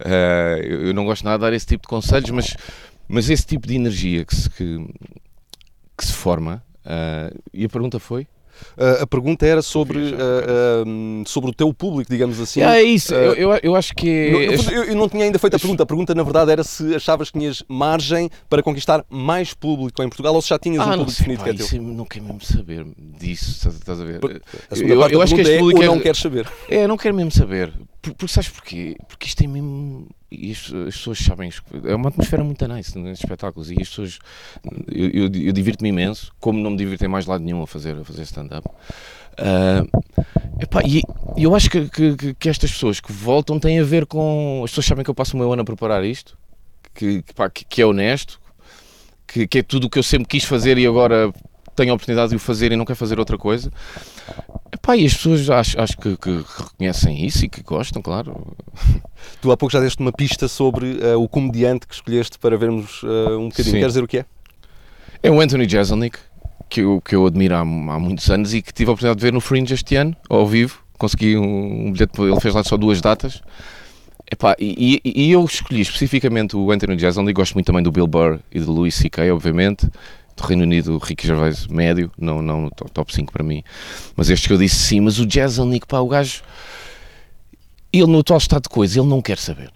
Uh, 0.00 0.62
eu 0.86 0.94
não 0.94 1.04
gosto 1.04 1.24
nada 1.24 1.36
de 1.36 1.42
dar 1.42 1.52
esse 1.52 1.66
tipo 1.66 1.82
de 1.82 1.88
conselhos, 1.88 2.30
mas 2.30 2.56
mas 3.10 3.28
esse 3.28 3.44
tipo 3.44 3.66
de 3.66 3.74
energia 3.74 4.24
que 4.24 4.34
se, 4.34 4.48
que, 4.48 4.86
que 5.98 6.06
se 6.06 6.12
forma, 6.12 6.62
uh, 6.86 7.36
e 7.52 7.64
a 7.64 7.68
pergunta 7.68 7.98
foi? 7.98 8.26
Uh, 8.76 9.02
a 9.02 9.06
pergunta 9.06 9.46
era 9.46 9.62
sobre, 9.62 9.98
uh, 9.98 10.84
uh, 10.86 11.28
sobre 11.28 11.50
o 11.50 11.54
teu 11.54 11.72
público, 11.72 12.10
digamos 12.10 12.38
assim. 12.40 12.62
Ah, 12.62 12.76
é 12.76 12.82
isso, 12.82 13.14
eu, 13.14 13.34
eu, 13.34 13.60
eu, 13.62 13.74
acho 13.74 13.94
que. 13.94 14.08
É... 14.08 14.54
Eu, 14.54 14.84
eu, 14.84 14.96
não 14.96 15.08
tinha 15.08 15.24
ainda 15.24 15.38
feito 15.38 15.56
a 15.56 15.58
pergunta. 15.58 15.82
A 15.82 15.86
pergunta, 15.86 16.14
na 16.14 16.22
verdade, 16.22 16.50
era 16.52 16.62
se 16.62 16.94
achavas 16.94 17.30
que 17.30 17.38
tinhas 17.38 17.62
margem 17.68 18.30
para 18.48 18.62
conquistar 18.62 19.04
mais 19.08 19.54
público 19.54 20.02
em 20.02 20.08
Portugal 20.08 20.34
ou 20.34 20.42
se 20.42 20.48
já 20.48 20.58
tinhas 20.58 20.80
ah, 20.80 20.86
um 20.86 20.90
público 20.90 21.10
definido 21.10 21.38
pá, 21.38 21.44
que 21.44 21.62
é 21.62 21.66
teu. 21.66 21.82
Não 21.82 22.04
quero 22.04 22.24
mesmo 22.24 22.40
saber 22.42 22.86
disso, 22.98 23.68
estás 23.68 24.00
a 24.00 24.04
ver? 24.04 24.20
A 24.70 24.78
eu, 24.78 25.22
acho 25.22 25.34
que 25.34 25.40
este 25.40 25.54
é, 25.54 25.58
público 25.58 25.80
ou 25.80 25.86
não 25.86 25.96
é... 25.96 26.00
queres 26.00 26.20
saber. 26.20 26.46
É, 26.68 26.86
não 26.86 26.96
quero 26.96 27.14
mesmo 27.14 27.30
saber. 27.30 27.72
Porque, 28.02 28.28
sabes 28.28 28.48
porquê? 28.48 28.96
Porque 29.08 29.26
isto 29.26 29.42
é 29.42 29.46
mesmo. 29.46 30.08
E 30.30 30.52
as, 30.52 30.72
as, 30.72 30.96
pessoas 30.96 31.18
sabem. 31.18 31.50
É 31.84 31.94
uma 31.94 32.08
atmosfera 32.08 32.44
muito 32.44 32.66
nice 32.68 32.96
nesses 32.98 33.24
espetáculos. 33.24 33.70
E 33.70 33.74
as 33.80 33.88
pessoas. 33.88 34.18
Eu, 34.86 35.08
eu, 35.08 35.22
eu 35.24 35.52
divirto-me 35.52 35.88
imenso, 35.88 36.32
como 36.38 36.58
não 36.60 36.70
me 36.70 36.76
divirto 36.76 37.04
em 37.04 37.08
mais 37.08 37.26
lado 37.26 37.42
nenhum 37.42 37.62
a 37.62 37.66
fazer, 37.66 37.96
a 37.96 38.04
fazer 38.04 38.22
stand-up. 38.22 38.68
Uh, 39.38 39.88
epá, 40.60 40.82
e 40.86 41.02
eu 41.36 41.54
acho 41.54 41.70
que, 41.70 41.88
que, 41.88 42.34
que, 42.34 42.48
estas 42.48 42.70
pessoas 42.70 43.00
que 43.00 43.12
voltam 43.12 43.58
têm 43.58 43.80
a 43.80 43.84
ver 43.84 44.06
com. 44.06 44.62
As 44.64 44.70
pessoas 44.70 44.86
sabem 44.86 45.04
que 45.04 45.10
eu 45.10 45.14
passo 45.14 45.36
o 45.36 45.38
meu 45.38 45.52
ano 45.52 45.62
a 45.62 45.64
preparar 45.64 46.04
isto, 46.04 46.36
que, 46.94 47.22
que, 47.22 47.64
que 47.64 47.82
é 47.82 47.86
honesto, 47.86 48.40
que, 49.26 49.46
que 49.46 49.58
é 49.58 49.62
tudo 49.62 49.86
o 49.86 49.90
que 49.90 49.98
eu 49.98 50.02
sempre 50.02 50.28
quis 50.28 50.44
fazer 50.44 50.78
e 50.78 50.86
agora 50.86 51.32
tenho 51.74 51.92
a 51.92 51.94
oportunidade 51.94 52.30
de 52.30 52.36
o 52.36 52.38
fazer 52.38 52.72
e 52.72 52.76
não 52.76 52.84
quero 52.84 52.98
fazer 52.98 53.18
outra 53.18 53.38
coisa. 53.38 53.70
Epá, 54.72 54.96
e 54.96 55.04
as 55.04 55.14
pessoas 55.14 55.48
acho, 55.50 55.80
acho 55.80 55.96
que, 55.96 56.16
que, 56.16 56.44
reconhecem 56.58 57.24
isso 57.24 57.44
e 57.44 57.48
que 57.48 57.62
gostam, 57.62 58.00
claro. 58.00 58.56
Tu 59.40 59.50
há 59.50 59.56
pouco 59.56 59.72
já 59.72 59.80
deste 59.80 60.00
uma 60.00 60.12
pista 60.12 60.48
sobre 60.48 60.98
uh, 61.02 61.20
o 61.20 61.28
comediante 61.28 61.86
que 61.86 61.94
escolheste 61.94 62.38
para 62.38 62.56
vermos 62.56 63.02
uh, 63.02 63.38
um 63.38 63.48
bocadinho. 63.48 63.74
Sim. 63.74 63.78
Queres 63.78 63.88
dizer 63.88 64.04
o 64.04 64.08
que 64.08 64.18
é? 64.18 64.24
É 65.22 65.30
o 65.30 65.40
Anthony 65.40 65.68
Jeselnik, 65.68 66.18
que 66.68 66.80
eu, 66.80 67.00
que 67.00 67.14
eu 67.14 67.26
admiro 67.26 67.54
há, 67.54 67.60
há 67.60 67.64
muitos 67.64 68.30
anos 68.30 68.54
e 68.54 68.62
que 68.62 68.72
tive 68.72 68.90
a 68.90 68.92
oportunidade 68.92 69.18
de 69.18 69.26
ver 69.26 69.32
no 69.32 69.40
Fringe 69.40 69.74
este 69.74 69.96
ano, 69.96 70.16
ao 70.28 70.46
vivo. 70.46 70.78
Consegui 70.96 71.36
um, 71.36 71.86
um 71.86 71.92
bilhete, 71.92 72.20
ele 72.20 72.40
fez 72.40 72.54
lá 72.54 72.62
só 72.62 72.76
duas 72.76 73.00
datas. 73.00 73.42
Epá, 74.30 74.54
e, 74.60 75.00
e, 75.04 75.24
e 75.24 75.32
eu 75.32 75.44
escolhi 75.44 75.80
especificamente 75.80 76.56
o 76.56 76.70
Anthony 76.70 76.96
Jeselnik, 76.96 77.34
gosto 77.34 77.54
muito 77.54 77.66
também 77.66 77.82
do 77.82 77.90
Bill 77.90 78.06
Burr 78.06 78.38
e 78.52 78.60
do 78.60 78.70
Louis 78.70 78.94
C.K., 78.94 79.30
obviamente 79.32 79.90
do 80.36 80.42
Reino 80.44 80.62
Unido, 80.62 80.98
Ricky 80.98 81.26
Gervais 81.26 81.66
médio, 81.66 82.10
não, 82.18 82.40
não 82.42 82.68
top 82.92 83.14
5 83.14 83.32
para 83.32 83.44
mim. 83.44 83.62
Mas 84.16 84.30
este 84.30 84.48
que 84.48 84.54
eu 84.54 84.58
disse 84.58 84.76
sim, 84.76 85.00
mas 85.00 85.18
o 85.18 85.28
Jezelnik, 85.28 85.86
pá, 85.86 86.00
o 86.00 86.08
gajo, 86.08 86.42
ele 87.92 88.06
no 88.06 88.20
atual 88.20 88.38
estado 88.38 88.62
de 88.62 88.68
coisa, 88.68 88.98
ele 88.98 89.08
não 89.08 89.20
quer 89.20 89.38
saber. 89.38 89.70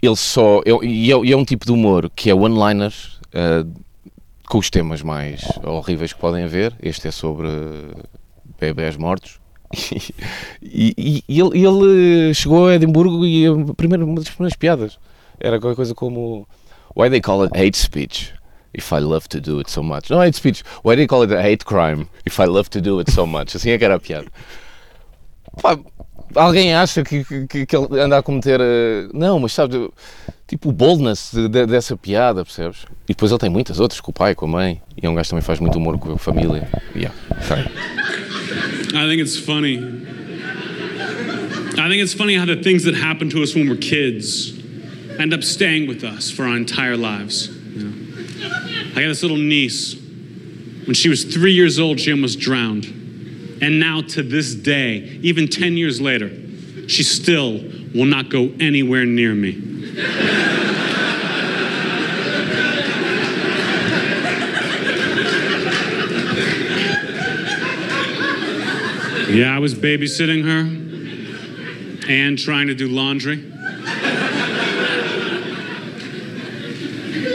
Ele 0.00 0.16
só, 0.16 0.60
e 0.82 1.12
é, 1.12 1.14
é, 1.14 1.36
um 1.36 1.44
tipo 1.44 1.64
de 1.64 1.72
humor 1.72 2.10
que 2.14 2.28
é 2.28 2.34
one-liners, 2.34 3.20
uh, 3.28 3.70
com 4.48 4.58
os 4.58 4.68
temas 4.68 5.00
mais 5.00 5.42
horríveis 5.64 6.12
que 6.12 6.20
podem 6.20 6.44
haver. 6.44 6.74
Este 6.82 7.08
é 7.08 7.10
sobre 7.10 7.48
bebés 8.60 8.96
mortos. 8.96 9.40
E, 10.64 10.94
e, 10.96 11.24
e 11.28 11.40
ele, 11.40 11.66
ele, 11.66 12.34
chegou 12.34 12.68
a 12.68 12.74
Edimburgo 12.74 13.26
e 13.26 13.46
a 13.46 13.74
primeira, 13.74 14.04
uma 14.04 14.14
das 14.14 14.30
primeiras 14.30 14.56
piadas 14.56 14.98
era 15.38 15.60
qualquer 15.60 15.76
coisa 15.76 15.94
como 15.94 16.46
Why 16.94 17.10
they 17.10 17.20
call 17.20 17.42
it 17.42 17.52
hate 17.54 17.76
speech? 17.76 18.32
If 18.74 18.92
I 18.92 19.00
love 19.00 19.28
to 19.28 19.40
do 19.40 19.58
it 19.58 19.70
so 19.70 19.82
much. 19.82 20.10
Não 20.10 20.18
hate 20.18 20.36
speech. 20.36 20.62
Why 20.82 20.96
do 20.96 21.02
you 21.02 21.08
call 21.08 21.22
it 21.22 21.32
a 21.32 21.42
hate 21.42 21.64
crime? 21.64 22.08
If 22.24 22.38
I 22.40 22.46
love 22.46 22.70
to 22.70 22.80
do 22.80 22.98
it 23.00 23.10
so 23.10 23.26
much. 23.26 23.56
Assim 23.56 23.70
é 23.70 23.78
que 23.78 23.84
era 23.84 23.96
a 23.96 24.00
piada. 24.00 24.28
Pá, 25.60 25.78
alguém 26.34 26.74
acha 26.74 27.04
que, 27.04 27.24
que, 27.24 27.66
que, 27.66 27.76
ele 27.76 28.00
anda 28.00 28.18
a 28.18 28.22
cometer. 28.22 28.60
Uh... 28.60 29.10
Não, 29.12 29.38
mas 29.38 29.52
sabe, 29.52 29.90
tipo 30.48 30.70
o 30.70 30.72
boldness 30.72 31.30
de, 31.32 31.48
de, 31.48 31.66
dessa 31.66 31.96
piada, 31.96 32.44
percebes? 32.44 32.86
E 33.04 33.08
depois 33.08 33.30
ele 33.30 33.38
tem 33.38 33.50
muitas 33.50 33.78
outras, 33.80 34.00
com 34.00 34.10
o 34.10 34.14
pai, 34.14 34.34
com 34.34 34.46
a 34.46 34.48
mãe. 34.48 34.80
E 35.00 35.06
é 35.06 35.10
um 35.10 35.14
gajo 35.14 35.26
que 35.26 35.30
também 35.30 35.42
faz 35.42 35.60
muito 35.60 35.76
humor 35.76 35.98
com 35.98 36.12
a 36.12 36.18
família. 36.18 36.68
Yeah, 36.96 37.14
sorry. 37.42 37.68
I 38.94 39.08
think 39.08 39.20
it's 39.22 39.38
funny. 39.38 39.78
I 41.78 41.88
think 41.88 42.02
it's 42.02 42.14
funny 42.14 42.36
how 42.36 42.46
the 42.46 42.56
things 42.62 42.84
that 42.84 42.94
happen 42.94 43.28
to 43.30 43.42
us 43.42 43.54
when 43.54 43.68
we're 43.68 43.78
kids 43.78 44.54
end 45.18 45.34
up 45.34 45.42
staying 45.42 45.88
with 45.88 46.04
us 46.04 46.30
for 46.30 46.44
our 46.44 46.56
entire 46.56 46.96
lives. 46.96 47.50
I 48.44 49.00
got 49.00 49.08
this 49.08 49.22
little 49.22 49.36
niece. 49.36 49.94
When 50.84 50.94
she 50.94 51.08
was 51.08 51.24
three 51.24 51.52
years 51.52 51.78
old, 51.78 52.00
she 52.00 52.10
almost 52.10 52.40
drowned. 52.40 52.84
And 53.62 53.78
now, 53.78 54.00
to 54.02 54.22
this 54.22 54.54
day, 54.54 55.18
even 55.22 55.46
10 55.46 55.76
years 55.76 56.00
later, 56.00 56.30
she 56.88 57.02
still 57.04 57.62
will 57.94 58.06
not 58.06 58.28
go 58.28 58.52
anywhere 58.58 59.04
near 59.04 59.34
me. 59.34 59.50
yeah, 69.32 69.54
I 69.54 69.58
was 69.60 69.74
babysitting 69.74 70.44
her 70.44 72.10
and 72.12 72.38
trying 72.38 72.66
to 72.66 72.74
do 72.74 72.88
laundry. 72.88 73.51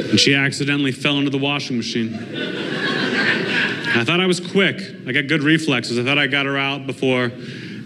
And 0.10 0.20
she 0.20 0.36
accidentally 0.36 0.92
fell 0.92 1.18
into 1.18 1.30
the 1.30 1.38
washing 1.38 1.78
machine. 1.78 2.14
I 3.96 4.04
thought 4.04 4.20
I 4.20 4.26
was 4.26 4.40
quick. 4.40 4.82
I 5.08 5.12
got 5.12 5.28
good 5.28 5.44
reflexes. 5.44 5.98
I 5.98 6.04
thought 6.04 6.18
I 6.18 6.28
got 6.28 6.46
her 6.46 6.58
out 6.58 6.86
before 6.86 7.32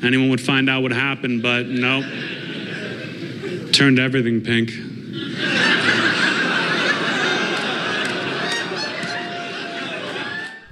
anyone 0.03 0.29
would 0.29 0.41
find 0.41 0.69
out 0.69 0.81
what 0.83 0.91
happened, 0.91 1.41
but 1.41 1.67
nope. 1.67 2.05
Turned 3.71 3.99
everything 3.99 4.41
pink. 4.41 4.71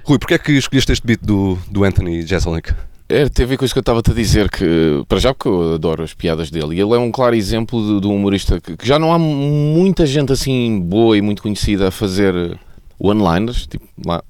Rui, 0.04 0.18
porquê 0.18 0.34
é 0.34 0.38
que 0.38 0.52
escolheste 0.52 0.92
este 0.92 1.06
beat 1.06 1.20
do, 1.22 1.56
do 1.70 1.84
Anthony 1.84 2.22
Jeselnik? 2.26 2.74
É, 3.10 3.28
teve 3.28 3.42
a 3.42 3.46
ver 3.48 3.56
com 3.56 3.64
isso 3.64 3.74
que 3.74 3.78
eu 3.78 3.82
estava-te 3.82 4.12
a 4.12 4.14
dizer, 4.14 4.48
que 4.48 5.04
para 5.08 5.18
já 5.18 5.34
porque 5.34 5.48
eu 5.48 5.74
adoro 5.74 6.04
as 6.04 6.14
piadas 6.14 6.48
dele, 6.48 6.76
e 6.76 6.80
ele 6.80 6.94
é 6.94 6.98
um 6.98 7.10
claro 7.10 7.34
exemplo 7.34 7.84
de, 7.84 8.02
de 8.02 8.06
um 8.06 8.14
humorista 8.14 8.60
que, 8.60 8.76
que, 8.76 8.86
já 8.86 9.00
não 9.00 9.12
há 9.12 9.18
muita 9.18 10.06
gente 10.06 10.32
assim 10.32 10.80
boa 10.80 11.18
e 11.18 11.20
muito 11.20 11.42
conhecida 11.42 11.88
a 11.88 11.90
fazer 11.90 12.56
one-liners, 13.00 13.66
tipo 13.66 13.84
lá 14.06 14.22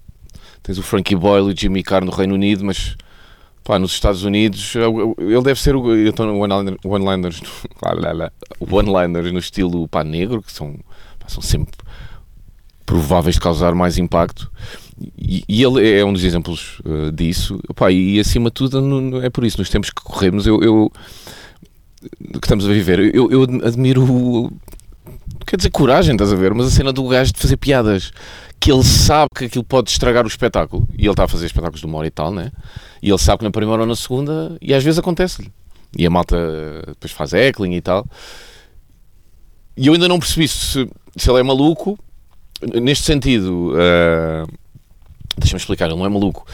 tens 0.63 0.79
o 0.79 0.83
Frankie 0.83 1.15
Boyle 1.15 1.51
e 1.51 1.53
o 1.53 1.57
Jimmy 1.57 1.83
Carr 1.83 2.07
no 2.07 2.11
Reino 2.11 2.33
Unido, 2.33 2.65
mas 2.65 2.97
pá, 3.63 3.79
nos 3.79 3.93
Estados 3.93 4.25
Unidos 4.25 4.73
ele 5.19 5.43
deve 5.43 5.61
ser 5.61 5.77
o 5.77 5.95
então, 6.09 6.41
one-liners 6.41 7.43
one-liners 8.61 9.31
no 9.31 9.39
estilo 9.39 9.87
pá, 9.89 10.03
negro, 10.03 10.41
que 10.41 10.51
são, 10.51 10.73
pá, 11.19 11.29
são 11.29 11.43
sempre 11.43 11.77
prováveis 12.87 13.35
de 13.35 13.43
causar 13.43 13.75
mais 13.75 13.99
impacto 13.99 14.51
e, 15.17 15.63
ele 15.63 15.99
é 15.99 16.05
um 16.05 16.13
dos 16.13 16.25
exemplos 16.25 16.81
uh, 16.81 17.11
disso. 17.11 17.59
Opa, 17.69 17.91
e 17.91 18.21
acima 18.21 18.51
de 18.51 18.55
tudo, 18.55 18.81
no, 18.81 19.23
é 19.23 19.31
por 19.31 19.45
isso, 19.45 19.59
nos 19.59 19.71
tempos 19.71 19.91
que 19.91 20.03
corremos, 20.03 20.47
eu, 20.47 20.61
eu 20.63 20.93
que 22.33 22.39
estamos 22.47 22.67
a 22.67 22.73
viver, 22.73 23.15
eu, 23.15 23.31
eu 23.31 23.43
admiro, 23.65 24.51
quer 25.47 25.57
dizer, 25.57 25.71
coragem, 25.71 26.15
estás 26.15 26.33
a 26.33 26.37
ver? 26.37 26.55
Mas 26.55 26.67
a 26.67 26.71
cena 26.71 26.93
do 26.93 27.07
gajo 27.09 27.33
de 27.33 27.39
fazer 27.39 27.57
piadas 27.57 28.13
que 28.59 28.71
ele 28.71 28.85
sabe 28.85 29.29
que 29.35 29.45
aquilo 29.47 29.65
pode 29.65 29.91
estragar 29.91 30.25
o 30.25 30.29
espetáculo 30.29 30.87
e 30.97 31.03
ele 31.03 31.11
está 31.11 31.25
a 31.25 31.29
fazer 31.29 31.47
espetáculos 31.47 31.81
de 31.81 31.87
uma 31.87 31.99
hora 31.99 32.07
e 32.07 32.11
tal, 32.11 32.33
né? 32.33 32.53
E 33.03 33.09
ele 33.09 33.19
sabe 33.19 33.39
que 33.39 33.45
na 33.45 33.51
primeira 33.51 33.83
ou 33.83 33.89
na 33.89 33.97
segunda, 33.97 34.57
e 34.61 34.75
às 34.75 34.85
vezes 34.85 34.99
acontece-lhe. 34.99 35.51
E 35.97 36.07
a 36.07 36.11
malta 36.11 36.37
depois 36.87 37.13
faz 37.13 37.33
heckling 37.33 37.75
e 37.75 37.81
tal. 37.81 38.07
E 39.77 39.87
eu 39.87 39.95
ainda 39.95 40.09
não 40.09 40.19
percebi 40.19 40.47
se, 40.47 40.89
se 41.17 41.31
ele 41.31 41.41
é 41.41 41.43
maluco, 41.43 41.99
neste 42.81 43.05
sentido. 43.05 43.73
Uh, 43.73 44.61
Deixa-me 45.37 45.59
explicar, 45.59 45.87
ele 45.87 45.97
não 45.97 46.07
é 46.07 46.09
maluco. 46.09 46.47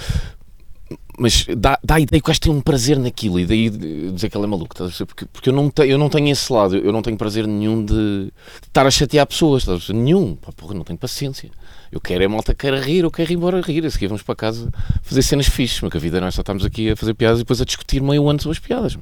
Mas 1.19 1.47
dá, 1.57 1.79
dá 1.83 1.95
a 1.95 2.01
ideia 2.01 2.21
que 2.21 2.27
o 2.27 2.29
gajo 2.29 2.41
tem 2.41 2.53
um 2.53 2.61
prazer 2.61 2.99
naquilo 2.99 3.41
e 3.41 3.47
daí 3.47 3.71
dizer 3.71 4.29
que 4.29 4.37
ele 4.37 4.45
é 4.45 4.47
maluco, 4.47 4.77
porque, 5.07 5.25
porque 5.25 5.49
eu, 5.49 5.53
não 5.53 5.71
te, 5.71 5.89
eu 5.89 5.97
não 5.97 6.11
tenho 6.11 6.29
esse 6.29 6.53
lado, 6.53 6.77
eu 6.77 6.93
não 6.93 7.01
tenho 7.01 7.17
prazer 7.17 7.47
nenhum 7.47 7.83
de, 7.83 7.95
de 8.27 8.33
estar 8.67 8.87
a 8.87 8.91
chatear 8.91 9.27
pessoas, 9.27 9.65
nenhum, 9.89 10.37
Pá, 10.37 10.53
porra, 10.53 10.75
não 10.75 10.85
tenho 10.85 10.99
paciência. 10.99 11.51
Eu 11.91 12.01
quero 12.01 12.23
é 12.23 12.29
malta 12.29 12.55
queira 12.55 12.79
rir, 12.81 13.05
eu 13.05 13.11
quero 13.11 13.33
ir 13.33 13.37
embora 13.37 13.59
a 13.59 13.63
rir, 13.63 13.87
a 13.87 13.91
seguir 13.91 14.09
vamos 14.09 14.23
para 14.23 14.35
casa 14.35 14.71
fazer 15.03 15.23
cenas 15.23 15.47
fixes, 15.47 15.81
mas 15.81 15.91
que 15.91 15.97
a 15.97 16.01
vida 16.01 16.21
não 16.21 16.27
é 16.27 16.31
só 16.31 16.43
estamos 16.43 16.65
aqui 16.65 16.91
a 16.91 16.97
fazer 16.97 17.15
piadas 17.15 17.39
e 17.39 17.43
depois 17.43 17.63
a 17.63 17.65
discutir 17.65 18.03
meio 18.03 18.29
ano 18.29 18.43
sobre 18.43 18.59
as 18.59 18.63
piadas. 18.63 18.99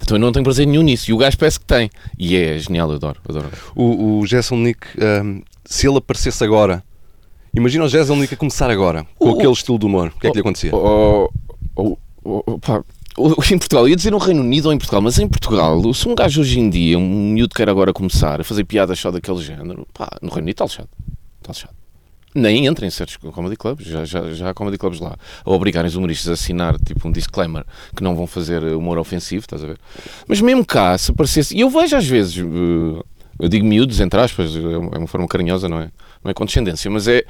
Então 0.00 0.16
eu 0.16 0.20
não 0.20 0.32
tenho 0.32 0.44
prazer 0.44 0.66
nenhum 0.66 0.82
nisso, 0.82 1.10
e 1.10 1.12
o 1.12 1.18
gajo 1.18 1.36
parece 1.36 1.60
que 1.60 1.66
tem, 1.66 1.90
e 2.18 2.34
é 2.34 2.56
genial, 2.58 2.88
eu 2.88 2.96
adoro. 2.96 3.20
adoro. 3.28 3.50
O, 3.74 4.20
o 4.20 4.26
Jason 4.26 4.56
Nick, 4.56 4.86
um, 4.98 5.42
se 5.66 5.86
ele 5.86 5.98
aparecesse 5.98 6.42
agora 6.42 6.82
Imagina 7.54 7.84
o 7.84 7.88
Jezelnik 7.88 8.32
a 8.32 8.36
começar 8.36 8.70
agora, 8.70 9.06
com 9.18 9.28
oh, 9.30 9.34
aquele 9.34 9.52
estilo 9.52 9.78
de 9.78 9.84
humor. 9.84 10.12
O 10.16 10.20
que 10.20 10.26
é 10.26 10.30
que 10.30 10.36
lhe 10.36 10.40
acontecia? 10.40 10.74
Oh, 10.74 11.30
oh, 11.76 11.96
oh, 12.24 12.58
pá. 12.58 12.82
Em 13.52 13.58
Portugal, 13.58 13.86
ia 13.86 13.94
dizer 13.94 14.10
no 14.10 14.16
Reino 14.16 14.40
Unido 14.40 14.66
ou 14.66 14.72
em 14.72 14.78
Portugal, 14.78 15.02
mas 15.02 15.18
em 15.18 15.28
Portugal, 15.28 15.92
se 15.92 16.08
um 16.08 16.14
gajo 16.14 16.40
hoje 16.40 16.58
em 16.58 16.70
dia, 16.70 16.98
um 16.98 17.30
miúdo 17.30 17.54
quer 17.54 17.68
agora 17.68 17.92
começar 17.92 18.40
a 18.40 18.44
fazer 18.44 18.64
piadas 18.64 18.98
só 18.98 19.10
daquele 19.10 19.42
género, 19.42 19.86
pá, 19.92 20.08
no 20.22 20.30
Reino 20.30 20.44
Unido 20.44 20.54
está 20.54 20.64
lixado. 20.64 20.88
Está 21.42 21.52
lixado. 21.52 21.74
Nem 22.34 22.64
entra 22.64 22.86
em 22.86 22.90
certos 22.90 23.18
comedy 23.18 23.56
clubs, 23.56 23.84
já, 23.86 24.06
já, 24.06 24.32
já 24.32 24.48
há 24.48 24.54
comedy 24.54 24.78
clubs 24.78 24.98
lá, 24.98 25.16
a 25.44 25.50
obrigarem 25.50 25.86
os 25.86 25.94
humoristas 25.94 26.30
a 26.30 26.32
assinar 26.32 26.78
tipo 26.78 27.06
um 27.06 27.12
disclaimer 27.12 27.66
que 27.94 28.02
não 28.02 28.16
vão 28.16 28.26
fazer 28.26 28.62
humor 28.62 28.96
ofensivo, 28.96 29.44
estás 29.44 29.62
a 29.62 29.66
ver? 29.66 29.78
Mas 30.26 30.40
mesmo 30.40 30.64
cá, 30.64 30.96
se 30.96 31.10
aparecesse, 31.10 31.54
e 31.54 31.60
eu 31.60 31.68
vejo 31.68 31.94
às 31.94 32.06
vezes, 32.06 32.38
eh, 32.38 33.02
eu 33.42 33.48
digo 33.48 33.66
miúdos, 33.66 33.98
entre 33.98 34.20
aspas, 34.20 34.54
é 34.54 34.96
uma 34.96 35.08
forma 35.08 35.26
carinhosa, 35.26 35.68
não 35.68 35.80
é? 35.80 35.90
Não 36.22 36.30
é 36.30 36.32
condescendência, 36.32 36.88
mas 36.88 37.08
é 37.08 37.24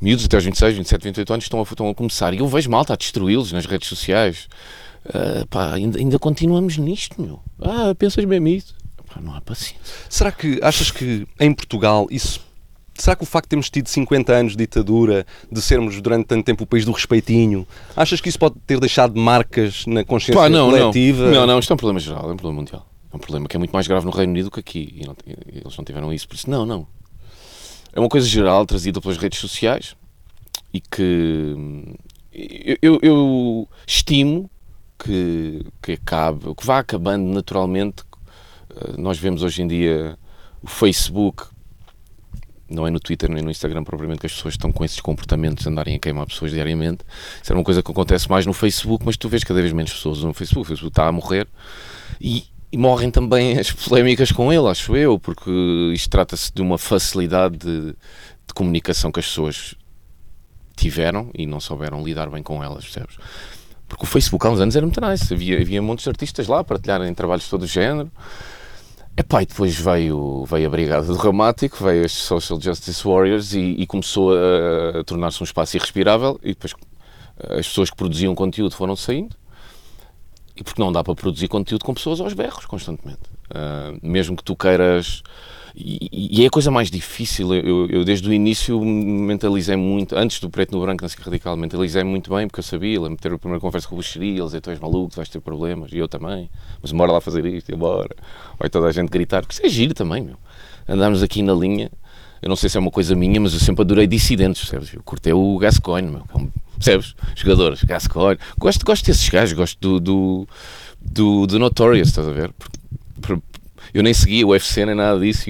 miúdos 0.00 0.24
até 0.24 0.38
aos 0.38 0.44
26, 0.46 0.78
27, 0.78 1.02
28 1.02 1.32
anos 1.34 1.44
estão 1.44 1.60
a, 1.60 1.62
estão 1.62 1.90
a 1.90 1.94
começar 1.94 2.32
e 2.32 2.38
eu 2.38 2.48
vejo 2.48 2.70
malta 2.70 2.94
a 2.94 2.96
destruí-los 2.96 3.52
nas 3.52 3.66
redes 3.66 3.86
sociais. 3.86 4.48
Uh, 5.04 5.46
pá, 5.48 5.74
ainda, 5.74 5.98
ainda 5.98 6.18
continuamos 6.18 6.78
nisto, 6.78 7.20
meu. 7.20 7.40
Ah, 7.60 7.94
pensas 7.94 8.24
mesmo 8.24 8.48
isso? 8.48 8.74
Pá, 9.06 9.20
não 9.20 9.34
há 9.34 9.40
paciência. 9.42 9.84
Será 10.08 10.32
que 10.32 10.58
achas 10.62 10.90
que 10.90 11.28
em 11.38 11.52
Portugal 11.52 12.06
isso 12.10 12.40
Será 12.96 13.16
que 13.16 13.24
o 13.24 13.26
facto 13.26 13.46
de 13.46 13.50
termos 13.50 13.68
tido 13.68 13.88
50 13.88 14.32
anos 14.32 14.52
de 14.52 14.58
ditadura, 14.58 15.26
de 15.50 15.60
sermos 15.60 16.00
durante 16.00 16.26
tanto 16.26 16.44
tempo 16.44 16.62
o 16.62 16.66
país 16.66 16.84
do 16.84 16.92
respeitinho, 16.92 17.66
achas 17.96 18.20
que 18.20 18.28
isso 18.28 18.38
pode 18.38 18.54
ter 18.66 18.78
deixado 18.78 19.18
marcas 19.20 19.84
na 19.84 20.04
consciência 20.04 20.40
Pá, 20.40 20.48
não, 20.48 20.70
coletiva? 20.70 21.24
Não. 21.24 21.32
não, 21.32 21.46
não, 21.48 21.58
isto 21.58 21.72
é 21.72 21.74
um 21.74 21.76
problema 21.76 21.98
geral, 21.98 22.30
é 22.30 22.32
um 22.32 22.36
problema 22.36 22.60
mundial. 22.60 22.86
É 23.14 23.16
um 23.16 23.20
problema 23.20 23.46
que 23.46 23.56
é 23.56 23.58
muito 23.58 23.70
mais 23.70 23.86
grave 23.86 24.04
no 24.04 24.10
Reino 24.10 24.32
Unido 24.32 24.46
do 24.46 24.50
que 24.50 24.58
aqui. 24.58 24.92
E 24.96 25.06
não, 25.06 25.14
eles 25.46 25.76
não 25.76 25.84
tiveram 25.84 26.12
isso, 26.12 26.26
por 26.26 26.34
isso, 26.34 26.50
não, 26.50 26.66
não. 26.66 26.84
É 27.92 28.00
uma 28.00 28.08
coisa 28.08 28.26
geral 28.26 28.66
trazida 28.66 29.00
pelas 29.00 29.16
redes 29.16 29.38
sociais 29.38 29.94
e 30.72 30.80
que 30.80 31.86
eu, 32.32 32.76
eu, 32.82 32.98
eu 33.00 33.68
estimo 33.86 34.50
que, 34.98 35.64
que 35.80 35.92
acabe, 35.92 36.52
que 36.56 36.66
vá 36.66 36.80
acabando 36.80 37.32
naturalmente. 37.32 38.02
Eh, 38.74 38.94
nós 38.98 39.16
vemos 39.16 39.44
hoje 39.44 39.62
em 39.62 39.68
dia 39.68 40.18
o 40.60 40.66
Facebook, 40.66 41.44
não 42.68 42.84
é 42.84 42.90
no 42.90 42.98
Twitter 42.98 43.30
nem 43.30 43.44
no 43.44 43.50
Instagram 43.52 43.84
propriamente 43.84 44.22
que 44.22 44.26
as 44.26 44.32
pessoas 44.32 44.54
estão 44.54 44.72
com 44.72 44.84
esses 44.84 45.00
comportamentos 45.00 45.62
de 45.62 45.70
andarem 45.70 45.94
a 45.94 45.98
queimar 46.00 46.26
pessoas 46.26 46.50
diariamente. 46.50 47.04
Isso 47.40 47.52
é 47.52 47.54
uma 47.54 47.62
coisa 47.62 47.80
que 47.80 47.92
acontece 47.92 48.28
mais 48.28 48.44
no 48.44 48.52
Facebook, 48.52 49.06
mas 49.06 49.16
tu 49.16 49.28
vês 49.28 49.44
cada 49.44 49.60
vez 49.60 49.72
menos 49.72 49.92
pessoas 49.92 50.24
no 50.24 50.34
Facebook. 50.34 50.66
O 50.66 50.68
Facebook 50.68 50.90
está 50.90 51.06
a 51.06 51.12
morrer 51.12 51.46
e, 52.20 52.42
e 52.74 52.76
morrem 52.76 53.08
também 53.08 53.56
as 53.56 53.70
polémicas 53.70 54.32
com 54.32 54.52
ele, 54.52 54.66
acho 54.66 54.96
eu, 54.96 55.16
porque 55.16 55.48
isto 55.94 56.10
trata-se 56.10 56.52
de 56.52 56.60
uma 56.60 56.76
facilidade 56.76 57.56
de, 57.56 57.92
de, 57.92 58.52
comunicação 58.52 59.12
que 59.12 59.20
as 59.20 59.26
pessoas 59.26 59.76
tiveram 60.76 61.30
e 61.34 61.46
não 61.46 61.60
souberam 61.60 62.02
lidar 62.02 62.28
bem 62.28 62.42
com 62.42 62.64
elas, 62.64 62.82
percebes? 62.82 63.16
Porque 63.86 64.02
o 64.02 64.08
Facebook 64.08 64.44
há 64.44 64.50
uns 64.50 64.58
anos 64.58 64.74
era 64.74 64.84
muito 64.84 65.00
nice, 65.00 65.32
havia, 65.32 65.60
havia 65.60 65.80
muitos 65.80 66.08
artistas 66.08 66.48
lá 66.48 66.58
a 66.58 66.64
partilharem 66.64 67.14
trabalhos 67.14 67.44
de 67.44 67.50
todo 67.50 67.62
o 67.62 67.66
género. 67.66 68.10
Epá, 69.16 69.44
e 69.44 69.46
depois 69.46 69.76
veio, 69.76 70.44
veio 70.44 70.66
a 70.66 70.70
Brigada 70.70 71.06
do 71.06 71.14
Ramático, 71.14 71.84
veio 71.84 72.04
as 72.04 72.10
Social 72.10 72.60
Justice 72.60 73.04
Warriors 73.06 73.54
e, 73.54 73.60
e 73.78 73.86
começou 73.86 74.32
a, 74.34 74.98
a 74.98 75.04
tornar-se 75.04 75.40
um 75.40 75.44
espaço 75.44 75.76
irrespirável 75.76 76.40
e 76.42 76.48
depois 76.48 76.74
as 77.50 77.68
pessoas 77.68 77.88
que 77.88 77.96
produziam 77.96 78.34
conteúdo 78.34 78.74
foram 78.74 78.96
saindo 78.96 79.36
e 80.56 80.62
porque 80.62 80.80
não 80.80 80.92
dá 80.92 81.02
para 81.02 81.14
produzir 81.14 81.48
conteúdo 81.48 81.84
com 81.84 81.92
pessoas 81.94 82.20
aos 82.20 82.32
berros 82.32 82.64
constantemente. 82.66 83.22
Uh, 83.50 83.98
mesmo 84.02 84.36
que 84.36 84.44
tu 84.44 84.54
queiras. 84.54 85.22
E, 85.74 86.38
e 86.38 86.44
é 86.44 86.46
a 86.46 86.50
coisa 86.50 86.70
mais 86.70 86.88
difícil. 86.90 87.52
Eu, 87.52 87.88
eu, 87.88 88.04
desde 88.04 88.28
o 88.28 88.32
início 88.32 88.80
mentalizei 88.80 89.74
muito, 89.74 90.16
antes 90.16 90.38
do 90.38 90.48
preto 90.48 90.72
no 90.72 90.80
branco, 90.80 91.02
não 91.02 91.08
sei 91.08 91.18
radical, 91.24 91.56
mentalizei 91.56 92.04
muito 92.04 92.32
bem, 92.32 92.46
porque 92.46 92.60
eu 92.60 92.64
sabia, 92.64 93.00
lembro 93.00 93.18
ter 93.20 93.32
a 93.32 93.38
primeira 93.38 93.60
conversa 93.60 93.88
com 93.88 93.96
o 93.96 93.98
Buxeri, 93.98 94.30
ele 94.30 94.44
dizia: 94.44 94.60
Tu 94.60 94.70
és 94.70 94.78
maluco, 94.78 95.10
tu 95.10 95.16
vais 95.16 95.28
ter 95.28 95.40
problemas, 95.40 95.92
e 95.92 95.98
eu 95.98 96.06
também, 96.06 96.48
mas 96.80 96.92
bora 96.92 97.10
lá 97.10 97.20
fazer 97.20 97.44
isto, 97.46 97.72
e 97.72 97.76
bora. 97.76 98.14
Vai 98.58 98.70
toda 98.70 98.86
a 98.86 98.92
gente 98.92 99.08
gritar, 99.08 99.40
porque 99.40 99.54
isso 99.54 99.66
é 99.66 99.68
giro 99.68 99.94
também, 99.94 100.22
meu. 100.22 100.36
Andámos 100.88 101.22
aqui 101.22 101.42
na 101.42 101.54
linha, 101.54 101.90
eu 102.40 102.48
não 102.48 102.56
sei 102.56 102.68
se 102.68 102.76
é 102.76 102.80
uma 102.80 102.90
coisa 102.90 103.16
minha, 103.16 103.40
mas 103.40 103.54
eu 103.54 103.58
sempre 103.58 103.82
adorei 103.82 104.06
dissidentes, 104.06 104.62
percebes? 104.62 104.94
Eu 104.94 105.02
curtei 105.02 105.32
o 105.32 105.58
Gascoigne, 105.58 106.08
meu, 106.08 106.20
é 106.20 106.63
percebes? 106.76 107.14
Jogadores, 107.34 107.82
Gascoigne. 107.84 108.40
Gosto, 108.58 108.84
gosto 108.84 109.06
desses 109.06 109.28
gajos, 109.28 109.52
gosto 109.52 109.78
do, 109.80 110.00
do, 110.00 110.48
do, 111.00 111.46
do 111.46 111.58
Notorious, 111.58 112.08
estás 112.08 112.28
a 112.28 112.32
ver? 112.32 112.52
Eu 113.92 114.02
nem 114.02 114.12
seguia 114.12 114.44
o 114.44 114.50
UFC 114.50 114.84
nem 114.84 114.94
nada 114.94 115.20
disso. 115.20 115.44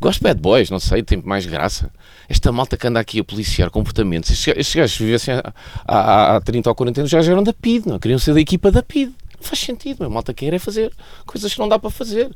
Gosto 0.00 0.18
de 0.18 0.24
bad 0.24 0.40
boys, 0.40 0.70
não 0.70 0.78
sei, 0.78 1.02
tem 1.02 1.20
mais 1.24 1.44
graça. 1.44 1.90
Esta 2.28 2.52
malta 2.52 2.76
que 2.76 2.86
anda 2.86 3.00
aqui 3.00 3.18
a 3.18 3.24
policiar 3.24 3.68
comportamentos, 3.70 4.30
estes, 4.30 4.54
estes 4.56 4.74
gajos 4.76 4.96
vivessem 4.96 5.34
há, 5.34 5.52
há, 5.86 6.36
há 6.36 6.40
30 6.40 6.68
ou 6.68 6.74
40 6.74 7.00
anos 7.00 7.10
já 7.10 7.18
eram 7.18 7.42
da 7.42 7.52
PID, 7.52 7.88
não? 7.88 7.98
queriam 7.98 8.18
ser 8.18 8.32
da 8.32 8.40
equipa 8.40 8.70
da 8.70 8.82
PID. 8.82 9.12
Não 9.40 9.42
faz 9.42 9.58
sentido, 9.58 10.04
a 10.04 10.08
malta 10.08 10.32
quer 10.32 10.52
é 10.52 10.58
fazer 10.58 10.92
coisas 11.26 11.52
que 11.52 11.58
não 11.58 11.68
dá 11.68 11.78
para 11.78 11.90
fazer. 11.90 12.30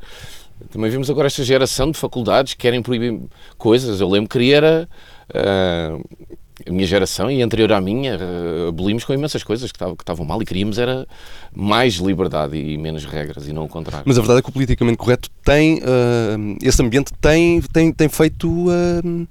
Também 0.70 0.90
vimos 0.90 1.10
agora 1.10 1.26
esta 1.26 1.44
geração 1.44 1.90
de 1.90 1.98
faculdades 1.98 2.54
que 2.54 2.60
querem 2.60 2.82
proibir 2.82 3.20
coisas. 3.58 4.00
Eu 4.00 4.08
lembro 4.08 4.28
que 4.28 4.38
queria 4.38 4.56
era. 4.56 4.88
Uh, 5.30 6.36
a 6.66 6.72
minha 6.72 6.86
geração 6.86 7.30
e 7.30 7.42
anterior 7.42 7.72
à 7.72 7.80
minha 7.80 8.16
uh, 8.16 8.68
abolimos 8.68 9.04
com 9.04 9.12
imensas 9.12 9.42
coisas 9.42 9.70
que 9.70 9.78
estavam 9.82 10.24
mal 10.24 10.40
e 10.40 10.44
queríamos 10.44 10.78
era 10.78 11.06
mais 11.54 11.94
liberdade 11.94 12.56
e 12.56 12.78
menos 12.78 13.04
regras 13.04 13.46
e 13.46 13.52
não 13.52 13.64
o 13.64 13.68
contrário. 13.68 14.04
Mas 14.06 14.18
a 14.18 14.20
verdade 14.20 14.40
é 14.40 14.42
que 14.42 14.48
o 14.48 14.52
politicamente 14.52 14.96
correto 14.96 15.28
tem 15.44 15.78
uh, 15.78 16.56
esse 16.62 16.82
ambiente 16.82 17.12
tem 17.20 17.60
tem, 17.60 17.92
tem 17.92 18.08
feito 18.08 18.48
uh, 18.48 19.28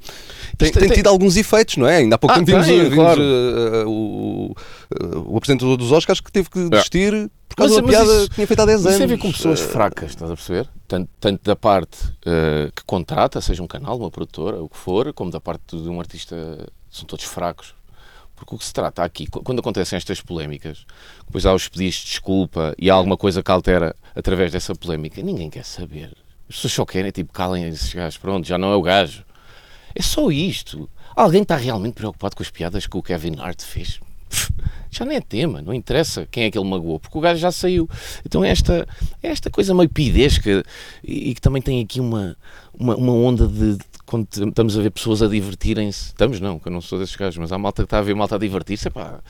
tem, 0.58 0.72
tem, 0.72 0.90
tido 0.90 1.08
alguns 1.08 1.36
efeitos, 1.36 1.78
não 1.78 1.88
é? 1.88 1.98
Ainda 1.98 2.16
há 2.16 2.20
pouco 2.20 2.36
ah, 2.36 2.44
tempo 2.44 2.52
vimos, 2.52 2.68
vimos 2.68 2.94
claro. 2.94 3.22
o, 3.88 4.56
o 5.26 5.38
apresentador 5.38 5.76
dos 5.76 5.92
Oscars 5.92 6.20
que 6.20 6.32
teve 6.32 6.50
que 6.50 6.60
é. 6.60 6.70
desistir 6.70 7.14
é. 7.14 7.28
por 7.50 7.56
causa 7.56 7.82
mas, 7.82 7.84
da 7.84 7.90
piada 7.90 8.14
isso, 8.18 8.30
que 8.30 8.36
tinha 8.36 8.48
feito 8.48 8.60
há 8.60 8.66
10 8.66 8.80
anos. 8.80 8.92
Isso 8.92 8.98
tem 9.00 9.06
a 9.06 9.16
ver 9.16 9.18
com 9.18 9.32
pessoas 9.32 9.60
fracas, 9.60 10.12
estás 10.12 10.30
a 10.30 10.36
perceber? 10.36 10.70
Tanto, 10.88 11.10
tanto 11.20 11.44
da 11.44 11.56
parte 11.56 11.98
que 12.76 12.84
contrata, 12.86 13.42
seja 13.42 13.64
um 13.64 13.68
canal, 13.68 13.98
uma 13.98 14.12
produtora, 14.12 14.62
o 14.62 14.70
que 14.70 14.78
for, 14.78 15.12
como 15.14 15.32
da 15.32 15.42
parte 15.42 15.76
de 15.76 15.90
um 15.90 16.00
artista 16.00 16.36
são 16.98 17.06
todos 17.06 17.26
fracos. 17.26 17.74
Porque 18.36 18.56
o 18.56 18.58
que 18.58 18.66
se 18.66 18.74
trata 18.74 19.04
aqui, 19.04 19.28
quando 19.28 19.60
acontecem 19.60 19.96
estas 19.96 20.20
polémicas, 20.20 20.86
depois 21.26 21.46
há 21.46 21.54
os 21.54 21.68
pedidos 21.68 21.96
de 21.96 22.06
desculpa 22.06 22.76
e 22.78 22.90
há 22.90 22.94
alguma 22.94 23.16
coisa 23.16 23.44
que 23.44 23.52
altera 23.52 23.96
através 24.16 24.52
dessa 24.52 24.76
polémica, 24.76 25.22
ninguém 25.22 25.50
quer 25.50 25.64
saber. 25.64 26.16
As 26.50 26.56
pessoas 26.56 26.74
só 26.74 26.86
querem, 26.86 27.12
tipo, 27.12 27.32
calem 27.32 27.68
esses 27.68 27.94
gajos, 27.94 28.18
pronto, 28.18 28.48
já 28.48 28.58
não 28.58 28.72
é 28.72 28.76
o 28.76 28.82
gajo. 28.82 29.24
É 29.96 30.02
só 30.02 30.30
isto. 30.32 30.90
Alguém 31.16 31.44
está 31.44 31.56
realmente 31.56 31.94
preocupado 31.94 32.36
com 32.36 32.44
as 32.44 32.50
piadas 32.50 32.88
que 32.88 32.98
o 32.98 33.04
Kevin 33.04 33.40
Hart 33.40 33.62
fez? 33.62 34.00
Já 34.94 35.06
nem 35.06 35.18
é 35.18 35.22
tema, 35.22 35.62
não 35.62 35.74
interessa 35.74 36.28
quem 36.30 36.44
é 36.44 36.52
que 36.52 36.58
ele 36.58 36.68
magoou, 36.68 37.00
porque 37.00 37.18
o 37.18 37.22
gajo 37.22 37.40
já 37.40 37.52
saiu. 37.52 37.90
Então 38.26 38.44
é 38.44 38.50
esta, 38.50 38.88
é 39.22 39.30
esta 39.30 39.50
coisa 39.50 39.74
meio 39.74 39.90
pidesca 39.90 40.64
e, 41.04 41.32
e 41.32 41.36
que 41.36 41.42
também 41.42 41.62
tem 41.62 41.82
aqui 41.82 42.00
uma, 42.00 42.38
uma, 42.74 42.96
uma 42.96 43.14
onda 43.14 43.48
de, 43.48 43.78
quando 44.06 44.28
estamos 44.32 44.78
a 44.78 44.82
ver 44.82 44.92
pessoas 44.92 45.22
a 45.22 45.28
divertirem-se, 45.28 46.08
estamos 46.08 46.40
não, 46.40 46.60
que 46.60 46.68
eu 46.68 46.72
não 46.72 46.82
sou 46.82 47.00
desses 47.00 47.16
gajos, 47.16 47.38
mas 47.38 47.52
há 47.52 47.58
malta 47.58 47.84
que 47.84 47.88
está 47.88 48.00
a 48.00 48.02
ver 48.02 48.16
malta 48.16 48.36
a 48.36 48.40
divertir-se, 48.40 48.90
pá, 48.90 49.22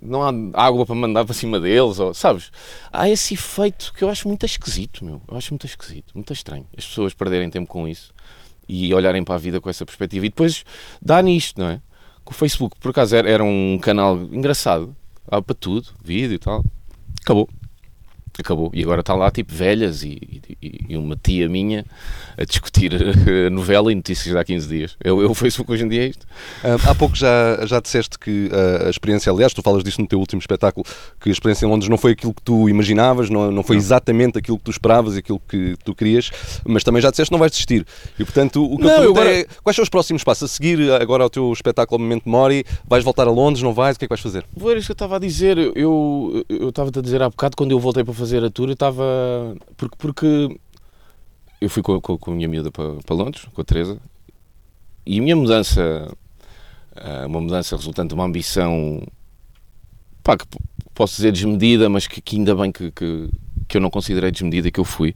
não 0.00 0.22
há 0.22 0.66
água 0.66 0.86
para 0.86 0.94
mandar 0.94 1.24
para 1.24 1.34
cima 1.34 1.60
deles, 1.60 1.98
ou, 1.98 2.14
sabes? 2.14 2.50
Há 2.92 3.08
esse 3.08 3.34
efeito 3.34 3.92
que 3.94 4.02
eu 4.02 4.08
acho 4.08 4.26
muito 4.26 4.46
esquisito, 4.46 5.04
meu. 5.04 5.20
Eu 5.28 5.36
acho 5.36 5.52
muito 5.52 5.66
esquisito, 5.66 6.12
muito 6.14 6.32
estranho. 6.32 6.66
As 6.76 6.86
pessoas 6.86 7.14
perderem 7.14 7.50
tempo 7.50 7.68
com 7.68 7.86
isso 7.86 8.12
e 8.68 8.92
olharem 8.94 9.22
para 9.22 9.34
a 9.34 9.38
vida 9.38 9.60
com 9.60 9.68
essa 9.68 9.84
perspectiva. 9.84 10.26
E 10.26 10.28
depois 10.28 10.64
dá 11.00 11.20
nisto, 11.20 11.60
não 11.60 11.68
é? 11.68 11.80
Com 12.24 12.32
o 12.32 12.34
Facebook, 12.34 12.76
por 12.80 12.90
acaso, 12.90 13.16
era 13.16 13.42
um 13.42 13.78
canal 13.80 14.16
engraçado, 14.16 14.94
dava 15.28 15.42
para 15.42 15.54
tudo, 15.54 15.88
vídeo 16.02 16.34
e 16.34 16.38
tal. 16.38 16.64
Acabou 17.20 17.48
acabou. 18.40 18.70
E 18.72 18.82
agora 18.82 19.00
está 19.00 19.14
lá, 19.14 19.30
tipo, 19.30 19.52
velhas 19.54 20.02
e, 20.02 20.40
e, 20.62 20.86
e, 20.88 20.96
uma 20.96 21.16
tia 21.16 21.48
minha 21.48 21.84
a 22.38 22.44
discutir 22.44 22.92
a 22.94 23.50
novela 23.50 23.92
e 23.92 23.94
notícias 23.94 24.32
de 24.32 24.38
há 24.38 24.44
15 24.44 24.68
dias. 24.68 24.96
Eu, 25.02 25.20
eu 25.20 25.34
Facebook 25.34 25.70
hoje 25.70 25.84
em 25.84 25.88
dia 25.88 26.04
é 26.04 26.06
isto. 26.06 26.24
Uh, 26.64 26.88
há 26.88 26.94
pouco 26.94 27.14
já, 27.14 27.64
já 27.66 27.80
disseste 27.80 28.18
que 28.18 28.48
uh, 28.48 28.86
a 28.86 28.90
experiência, 28.90 29.30
aliás, 29.30 29.52
tu 29.52 29.62
falas 29.62 29.84
disso 29.84 30.00
no 30.00 30.06
teu 30.06 30.18
último 30.18 30.40
espetáculo, 30.40 30.86
que 31.20 31.28
a 31.28 31.32
experiência 31.32 31.66
em 31.66 31.68
Londres 31.68 31.88
não 31.88 31.98
foi 31.98 32.12
aquilo 32.12 32.32
que 32.32 32.42
tu 32.42 32.68
imaginavas, 32.68 33.28
não, 33.28 33.50
não 33.50 33.62
foi 33.62 33.76
exatamente 33.76 34.38
aquilo 34.38 34.58
que 34.58 34.64
tu 34.64 34.70
esperavas 34.70 35.16
e 35.16 35.18
aquilo 35.18 35.40
que 35.48 35.76
tu 35.84 35.94
querias, 35.94 36.30
mas 36.64 36.82
também 36.82 37.02
já 37.02 37.10
disseste 37.10 37.28
que 37.28 37.32
não 37.32 37.38
vais 37.38 37.52
desistir. 37.52 37.86
E 38.18 38.24
portanto, 38.24 38.64
o 38.64 38.76
que 38.78 38.84
não, 38.84 39.02
eu 39.02 39.10
agora... 39.10 39.30
é 39.30 39.46
quais 39.62 39.76
são 39.76 39.82
os 39.82 39.88
próximos 39.88 40.24
passos? 40.24 40.44
A 40.44 40.48
seguir 40.48 40.90
agora 40.92 41.22
ao 41.22 41.30
teu 41.30 41.52
espetáculo 41.52 42.00
Momento 42.00 42.28
Mori, 42.28 42.64
vais 42.86 43.04
voltar 43.04 43.26
a 43.26 43.30
Londres, 43.30 43.62
não 43.62 43.72
vais? 43.72 43.96
O 43.96 43.98
que 43.98 44.04
é 44.04 44.08
que 44.08 44.12
vais 44.12 44.20
fazer? 44.20 44.44
Vou 44.56 44.68
ver 44.68 44.78
isso 44.78 44.86
que 44.86 44.92
eu 44.92 44.94
estava 44.94 45.16
a 45.16 45.18
dizer. 45.18 45.58
Eu, 45.76 46.44
eu 46.48 46.68
estava-te 46.68 46.98
a 46.98 47.02
dizer 47.02 47.22
há 47.22 47.28
bocado 47.28 47.56
quando 47.56 47.70
eu 47.70 47.78
voltei 47.78 48.04
para 48.04 48.14
fazer 48.14 48.21
a 48.22 48.50
tour, 48.50 48.68
eu 48.68 48.74
estava. 48.74 49.04
Porque, 49.76 49.96
porque 49.98 50.60
eu 51.60 51.70
fui 51.70 51.82
com, 51.82 52.00
com, 52.00 52.18
com 52.18 52.32
a 52.32 52.34
minha 52.34 52.48
miúda 52.48 52.70
para, 52.70 52.94
para 53.06 53.14
Londres, 53.14 53.46
com 53.52 53.60
a 53.60 53.64
Teresa, 53.64 53.98
e 55.06 55.18
a 55.18 55.22
minha 55.22 55.36
mudança, 55.36 56.12
eh, 56.96 57.26
uma 57.26 57.40
mudança 57.40 57.76
resultante 57.76 58.08
de 58.08 58.14
uma 58.14 58.24
ambição, 58.24 59.02
pá, 60.22 60.36
que 60.36 60.44
posso 60.94 61.16
dizer 61.16 61.32
desmedida, 61.32 61.88
mas 61.88 62.06
que, 62.06 62.20
que 62.20 62.36
ainda 62.36 62.54
bem 62.54 62.72
que, 62.72 62.90
que, 62.90 63.28
que 63.68 63.76
eu 63.76 63.80
não 63.80 63.90
considerei 63.90 64.30
desmedida 64.30 64.70
que 64.70 64.80
eu 64.80 64.84
fui. 64.84 65.14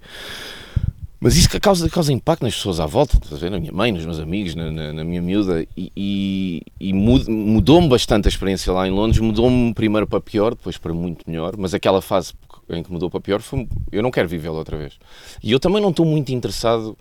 Mas 1.19 1.37
isso 1.37 1.49
que 1.49 1.59
causa, 1.59 1.89
causa 1.89 2.13
impacto 2.13 2.43
nas 2.43 2.55
pessoas 2.55 2.79
à 2.79 2.87
volta, 2.87 3.17
estás 3.17 3.35
a 3.35 3.37
ver? 3.37 3.51
Na 3.51 3.59
minha 3.59 3.73
mãe, 3.73 3.91
nos 3.91 4.05
meus 4.05 4.21
amigos, 4.21 4.55
na, 4.55 4.71
na, 4.71 4.93
na 4.93 5.05
minha 5.05 5.23
miúda, 5.23 5.67
e, 5.77 5.91
e, 5.97 6.63
e 6.79 6.93
mudou-me 6.93 7.89
bastante 7.89 8.27
a 8.27 8.29
experiência 8.29 8.73
lá 8.73 8.87
em 8.87 8.91
Londres. 8.91 9.19
Mudou-me 9.19 9.73
primeiro 9.73 10.07
para 10.07 10.21
pior, 10.21 10.51
depois 10.55 10.77
para 10.77 10.93
muito 10.93 11.29
melhor, 11.29 11.57
mas 11.57 11.75
aquela 11.75 12.03
fase 12.03 12.35
em 12.71 12.83
que 12.83 12.93
mudou 12.93 13.11
para 13.11 13.21
pior, 13.21 13.41
foi, 13.41 13.69
eu 13.93 14.03
não 14.03 14.11
quero 14.11 14.29
vivê-la 14.29 14.59
outra 14.59 14.77
vez. 14.77 14.95
E 15.43 15.53
eu 15.53 15.61
também 15.61 15.81
não 15.81 15.91
estou 15.91 16.05
muito 16.05 16.33
interessado 16.33 16.97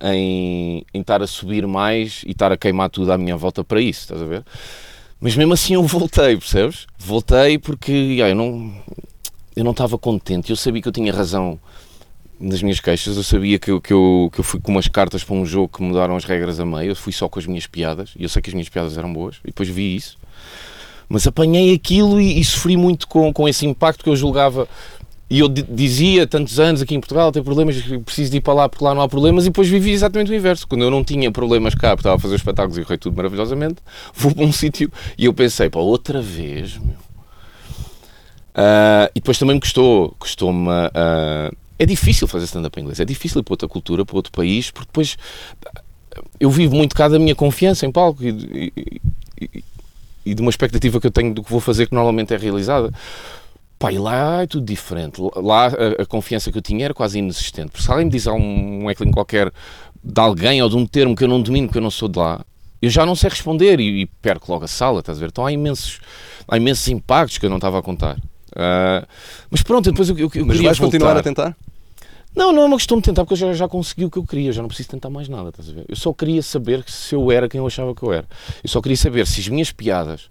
em, 0.00 0.84
em 0.92 1.00
estar 1.00 1.22
a 1.22 1.26
subir 1.26 1.66
mais 1.66 2.22
e 2.26 2.32
estar 2.32 2.52
a 2.52 2.56
queimar 2.56 2.90
tudo 2.90 3.12
à 3.12 3.18
minha 3.18 3.36
volta 3.36 3.62
para 3.62 3.80
isso, 3.80 4.00
estás 4.00 4.22
a 4.22 4.26
ver? 4.26 4.44
Mas 5.20 5.36
mesmo 5.36 5.52
assim 5.52 5.74
eu 5.74 5.82
voltei, 5.84 6.36
percebes? 6.36 6.86
Voltei 6.98 7.58
porque 7.58 7.92
eu 7.92 8.34
não 8.34 8.72
eu 9.54 9.62
não 9.62 9.72
estava 9.72 9.98
contente, 9.98 10.50
eu 10.50 10.56
sabia 10.56 10.80
que 10.80 10.88
eu 10.88 10.92
tinha 10.92 11.12
razão 11.12 11.60
nas 12.42 12.60
minhas 12.60 12.80
queixas. 12.80 13.16
Eu 13.16 13.22
sabia 13.22 13.58
que 13.58 13.70
eu, 13.70 13.80
que, 13.80 13.92
eu, 13.92 14.30
que 14.32 14.40
eu 14.40 14.44
fui 14.44 14.60
com 14.60 14.72
umas 14.72 14.88
cartas 14.88 15.22
para 15.22 15.34
um 15.34 15.46
jogo 15.46 15.68
que 15.68 15.82
mudaram 15.82 16.16
as 16.16 16.24
regras 16.24 16.58
a 16.58 16.66
meio. 16.66 16.90
Eu 16.90 16.96
fui 16.96 17.12
só 17.12 17.28
com 17.28 17.38
as 17.38 17.46
minhas 17.46 17.66
piadas 17.66 18.10
e 18.18 18.24
eu 18.24 18.28
sei 18.28 18.42
que 18.42 18.50
as 18.50 18.54
minhas 18.54 18.68
piadas 18.68 18.98
eram 18.98 19.12
boas. 19.12 19.36
E 19.44 19.48
depois 19.48 19.68
vi 19.68 19.94
isso. 19.94 20.18
Mas 21.08 21.26
apanhei 21.26 21.72
aquilo 21.74 22.20
e, 22.20 22.40
e 22.40 22.44
sofri 22.44 22.76
muito 22.76 23.06
com, 23.06 23.32
com 23.32 23.48
esse 23.48 23.64
impacto 23.64 24.02
que 24.02 24.10
eu 24.10 24.16
julgava. 24.16 24.68
E 25.32 25.38
eu 25.38 25.48
dizia 25.48 26.26
tantos 26.26 26.60
anos 26.60 26.82
aqui 26.82 26.94
em 26.94 27.00
Portugal, 27.00 27.32
tem 27.32 27.42
problemas, 27.42 27.80
preciso 28.04 28.30
de 28.30 28.36
ir 28.36 28.42
para 28.42 28.52
lá 28.52 28.68
porque 28.68 28.84
lá 28.84 28.94
não 28.94 29.00
há 29.00 29.08
problemas, 29.08 29.44
e 29.44 29.48
depois 29.48 29.66
vivi 29.66 29.90
exatamente 29.90 30.30
o 30.30 30.34
inverso. 30.34 30.68
Quando 30.68 30.82
eu 30.82 30.90
não 30.90 31.02
tinha 31.02 31.32
problemas 31.32 31.74
cá, 31.74 31.96
porque 31.96 32.00
estava 32.00 32.16
a 32.16 32.18
fazer 32.18 32.34
espetáculos 32.34 32.76
e 32.76 32.82
correu 32.82 32.98
tudo 32.98 33.16
maravilhosamente, 33.16 33.76
vou 34.14 34.34
para 34.34 34.44
um 34.44 34.52
sítio 34.52 34.92
e 35.16 35.24
eu 35.24 35.32
pensei, 35.32 35.70
pá, 35.70 35.78
outra 35.78 36.20
vez, 36.20 36.76
meu. 36.76 36.96
Uh, 38.54 39.08
e 39.14 39.20
depois 39.20 39.38
também 39.38 39.54
me 39.54 39.60
custou, 39.62 40.14
custou-me 40.18 40.68
uh, 40.68 41.56
é 41.78 41.86
difícil 41.86 42.28
fazer 42.28 42.44
stand-up 42.44 42.78
em 42.78 42.82
inglês, 42.82 43.00
é 43.00 43.04
difícil 43.06 43.40
ir 43.40 43.42
para 43.42 43.54
outra 43.54 43.68
cultura, 43.68 44.04
para 44.04 44.16
outro 44.16 44.32
país, 44.32 44.70
porque 44.70 44.88
depois 44.88 45.16
eu 46.38 46.50
vivo 46.50 46.76
muito 46.76 46.94
cá 46.94 47.08
da 47.08 47.18
minha 47.18 47.34
confiança 47.34 47.86
em 47.86 47.90
palco 47.90 48.22
e, 48.22 48.70
e, 48.76 49.00
e, 49.40 49.64
e 50.26 50.34
de 50.34 50.42
uma 50.42 50.50
expectativa 50.50 51.00
que 51.00 51.06
eu 51.06 51.10
tenho 51.10 51.32
do 51.32 51.42
que 51.42 51.50
vou 51.50 51.58
fazer 51.58 51.86
que 51.86 51.94
normalmente 51.94 52.34
é 52.34 52.36
realizada. 52.36 52.92
Pá, 53.82 53.92
e 53.92 53.98
lá 53.98 54.42
é 54.42 54.46
tudo 54.46 54.64
diferente. 54.64 55.20
Lá 55.34 55.66
a, 55.66 56.02
a, 56.02 56.06
confiança 56.06 56.52
que 56.52 56.58
eu 56.58 56.62
tinha 56.62 56.84
era 56.84 56.94
quase 56.94 57.18
inexistente. 57.18 57.72
Porque 57.72 57.82
se 57.82 57.90
alguém 57.90 58.04
me 58.04 58.12
diz 58.12 58.28
um, 58.28 58.84
um 58.84 58.88
heckling 58.88 59.10
qualquer 59.10 59.52
de 60.04 60.20
alguém 60.20 60.62
ou 60.62 60.68
de 60.68 60.76
um 60.76 60.86
termo 60.86 61.16
que 61.16 61.24
eu 61.24 61.28
não 61.28 61.42
domino, 61.42 61.68
que 61.68 61.78
eu 61.78 61.82
não 61.82 61.90
sou 61.90 62.08
de 62.08 62.16
lá, 62.16 62.46
eu 62.80 62.88
já 62.88 63.04
não 63.04 63.16
sei 63.16 63.30
responder 63.30 63.80
e, 63.80 64.02
e 64.02 64.06
perco 64.06 64.52
logo 64.52 64.64
a 64.64 64.68
sala, 64.68 65.00
estás 65.00 65.18
a 65.18 65.20
ver? 65.20 65.30
Então 65.30 65.44
há 65.44 65.50
imensos, 65.50 65.98
há 66.46 66.56
imensos 66.56 66.86
impactos 66.86 67.38
que 67.38 67.46
eu 67.46 67.50
não 67.50 67.56
estava 67.56 67.80
a 67.80 67.82
contar. 67.82 68.18
Uh, 68.52 69.04
mas 69.50 69.64
pronto, 69.64 69.90
depois 69.90 70.08
eu, 70.08 70.16
eu, 70.16 70.30
eu 70.32 70.46
Mas 70.46 70.60
vais 70.60 70.78
voltar. 70.78 70.98
continuar 70.98 71.16
a 71.16 71.22
tentar? 71.24 71.56
Não, 72.36 72.52
não 72.52 72.62
é 72.62 72.66
uma 72.66 72.76
questão 72.76 72.98
de 72.98 73.02
tentar, 73.02 73.24
porque 73.24 73.34
eu 73.34 73.48
já, 73.48 73.52
já 73.52 73.68
consegui 73.68 74.04
o 74.04 74.10
que 74.10 74.18
eu 74.18 74.24
queria, 74.24 74.52
já 74.52 74.62
não 74.62 74.68
preciso 74.68 74.90
tentar 74.90 75.10
mais 75.10 75.28
nada, 75.28 75.48
estás 75.48 75.68
a 75.68 75.72
ver? 75.72 75.86
Eu 75.88 75.96
só 75.96 76.12
queria 76.12 76.40
saber 76.40 76.84
se 76.86 77.16
eu 77.16 77.32
era 77.32 77.48
quem 77.48 77.58
eu 77.58 77.66
achava 77.66 77.92
que 77.96 78.02
eu 78.04 78.12
era. 78.12 78.28
Eu 78.62 78.68
só 78.68 78.80
queria 78.80 78.96
saber 78.96 79.26
se 79.26 79.40
as 79.40 79.48
minhas 79.48 79.72
piadas, 79.72 80.30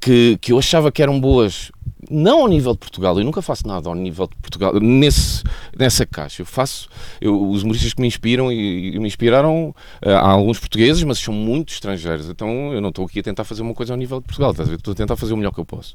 que, 0.00 0.36
que 0.40 0.52
eu 0.52 0.58
achava 0.58 0.90
que 0.90 1.02
eram 1.02 1.20
boas, 1.20 1.70
não 2.10 2.40
ao 2.40 2.48
nível 2.48 2.72
de 2.72 2.78
Portugal, 2.78 3.18
eu 3.18 3.24
nunca 3.24 3.40
faço 3.42 3.66
nada 3.66 3.88
ao 3.88 3.94
nível 3.94 4.26
de 4.26 4.36
Portugal, 4.36 4.72
nesse, 4.80 5.42
nessa 5.78 6.04
caixa. 6.06 6.42
Eu 6.42 6.46
faço, 6.46 6.88
eu, 7.20 7.50
os 7.50 7.62
humoristas 7.62 7.92
que 7.94 8.00
me 8.00 8.06
inspiram 8.06 8.50
e, 8.50 8.94
e 8.94 8.98
me 8.98 9.06
inspiraram, 9.06 9.74
uh, 10.04 10.08
há 10.10 10.30
alguns 10.30 10.58
portugueses, 10.58 11.02
mas 11.04 11.18
são 11.18 11.34
muito 11.34 11.72
estrangeiros, 11.72 12.28
então 12.28 12.72
eu 12.72 12.80
não 12.80 12.88
estou 12.90 13.04
aqui 13.04 13.20
a 13.20 13.22
tentar 13.22 13.44
fazer 13.44 13.62
uma 13.62 13.74
coisa 13.74 13.92
ao 13.92 13.96
nível 13.96 14.20
de 14.20 14.26
Portugal, 14.26 14.50
estás 14.50 14.68
a 14.68 14.70
ver? 14.70 14.78
Estou 14.78 14.92
a 14.92 14.94
tentar 14.94 15.16
fazer 15.16 15.32
o 15.34 15.36
melhor 15.36 15.52
que 15.52 15.60
eu 15.60 15.64
posso. 15.64 15.94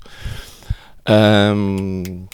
Um, 1.10 2.26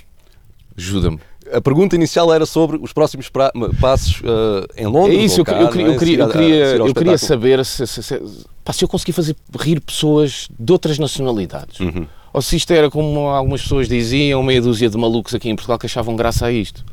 Ajuda-me. 0.78 1.20
A 1.54 1.62
pergunta 1.62 1.96
inicial 1.96 2.34
era 2.34 2.46
sobre 2.46 2.78
os 2.82 2.92
próximos 2.92 3.30
pra- 3.30 3.52
passos 3.80 4.20
uh, 4.22 4.66
em 4.76 4.88
Londres. 4.88 5.20
É 5.20 5.24
isso, 5.24 5.40
eu, 5.42 5.46
cá, 5.46 5.62
eu 5.62 5.70
queria, 5.70 5.88
é? 5.88 5.90
eu 5.90 6.00
queria, 6.00 6.20
eu 6.20 6.30
queria, 6.30 6.66
eu 6.78 6.94
queria 6.94 7.18
saber 7.18 7.64
se, 7.64 7.86
se, 7.86 8.02
se, 8.04 8.22
pá, 8.64 8.74
se 8.74 8.84
eu 8.84 8.88
conseguir 8.88 9.14
fazer 9.14 9.36
rir 9.60 9.80
pessoas 9.80 10.50
de 10.60 10.74
outras 10.74 10.98
nacionalidades. 10.98 11.80
Uhum. 11.80 12.08
Ou 12.36 12.42
se 12.42 12.58
isto 12.58 12.72
era 12.74 12.92
como 12.92 13.30
algumas 13.30 13.62
pessoas 13.62 13.88
diziam, 13.88 14.44
meia 14.44 14.62
dúzia 14.62 14.90
de 14.90 14.98
malucos 14.98 15.34
aqui 15.34 15.48
em 15.48 15.56
Portugal 15.56 15.80
que 15.80 15.86
achavam 15.86 16.18
graça 16.18 16.46
a 16.48 16.52
isto. 16.52 16.84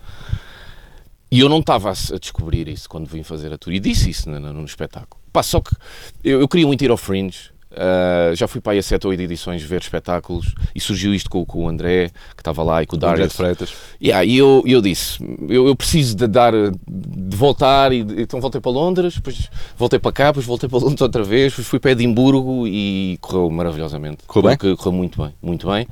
E 1.32 1.40
eu 1.40 1.49
não 1.49 1.59
estava 1.59 1.90
a, 1.90 1.93
descobrir 2.16 2.68
isso 2.68 2.88
quando 2.88 3.09
vim 3.09 3.24
fazer 3.24 3.53
a 3.53 3.59
tour. 3.59 3.72
E 3.72 3.80
disse 3.80 4.09
isso 4.09 4.30
no, 4.30 4.38
no- 4.38 4.53
no 4.53 4.64
espetáculo. 4.64 5.20
Pá, 5.32 5.43
só 5.43 5.61
que 5.61 5.74
eu, 6.22 6.40
eu 6.40 6.47
queria 6.47 6.64
muito 6.64 6.84
ir 6.84 6.93
ao 6.93 6.97
Fringe. 6.97 7.51
Ah, 7.77 8.33
já 8.35 8.47
fui 8.47 8.61
para 8.61 8.73
aí 8.73 8.79
a 8.79 8.83
7 8.83 9.07
ou 9.07 9.11
8 9.11 9.23
edições 9.23 9.62
ver 9.62 9.81
espetáculos 9.81 10.55
e 10.75 10.81
surgiu 10.81 11.14
isto 11.14 11.31
com, 11.31 11.45
com 11.45 11.64
o 11.64 11.68
André, 11.68 12.09
que 12.35 12.41
estava 12.41 12.62
lá, 12.62 12.83
e 12.83 12.87
com 12.87 12.97
o 12.97 12.99
Darius. 12.99 13.35
Freitas. 13.35 13.73
Yeah, 14.03 14.25
e 14.25 14.37
eu, 14.37 14.62
eu 14.66 14.81
disse, 14.81 15.18
eu, 15.49 15.66
eu 15.66 15.77
preciso 15.77 16.16
de 16.16 16.27
dar, 16.27 16.53
de 16.53 17.37
voltar, 17.37 17.93
e 17.93 18.01
então 18.01 18.41
voltei 18.41 18.61
para 18.61 18.70
Londres, 18.70 19.14
depois 19.14 19.51
voltei 19.77 19.99
para 19.99 20.12
cá, 20.12 20.27
depois 20.27 20.47
voltei 20.47 20.68
para 20.68 20.79
Londres 20.79 21.01
outra 21.03 21.23
vez, 21.23 21.53
depois 21.53 21.66
fui 21.66 21.79
para 21.79 21.93
Edimburgo 21.93 22.66
e 22.66 23.18
correu 23.20 23.51
maravilhosamente. 23.51 24.18
Correu 24.27 24.49
bem? 24.49 24.57
Porque 24.57 24.77
Correu 24.77 24.93
muito 24.93 25.23
bem, 25.23 25.35
muito 25.41 25.66
bem. 25.68 25.87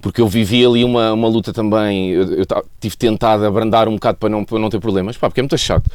Porque 0.00 0.20
eu 0.20 0.26
vivi 0.26 0.64
ali 0.66 0.84
uma, 0.84 1.12
uma 1.12 1.28
luta 1.28 1.52
também, 1.52 2.10
eu, 2.10 2.34
eu 2.34 2.46
tive 2.80 2.96
tentado 2.96 3.44
abrandar 3.46 3.86
um 3.86 3.94
bocado 3.94 4.18
para 4.18 4.28
não, 4.28 4.44
para 4.44 4.58
não 4.58 4.68
ter 4.68 4.80
problemas, 4.80 5.16
pá, 5.16 5.28
porque 5.28 5.40
é 5.40 5.42
muito 5.42 5.56
chato. 5.56 5.88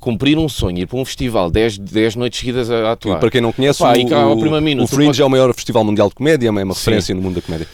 Cumprir 0.00 0.38
um 0.38 0.48
sonho, 0.48 0.78
ir 0.78 0.86
para 0.86 0.98
um 0.98 1.04
festival 1.04 1.50
10, 1.50 1.78
10 1.78 2.16
noites 2.16 2.38
seguidas 2.40 2.70
a, 2.70 2.92
atuar. 2.92 3.18
Para 3.20 3.30
quem 3.30 3.40
não 3.40 3.52
conhece, 3.52 3.78
Pá, 3.80 3.92
o, 3.92 3.96
e 3.96 4.04
cá 4.08 4.26
o- 4.28 4.60
minuto, 4.60 4.84
o 4.84 4.88
Fringe 4.88 5.08
pode- 5.08 5.22
é 5.22 5.24
o 5.24 5.30
maior 5.30 5.52
festival 5.54 5.84
mundial 5.84 6.08
de 6.08 6.14
comédia, 6.14 6.48
é 6.48 6.50
uma 6.50 6.60
Sim. 6.62 6.68
referência 6.68 7.14
no 7.14 7.22
mundo 7.22 7.36
da 7.36 7.42
comédia. 7.42 7.66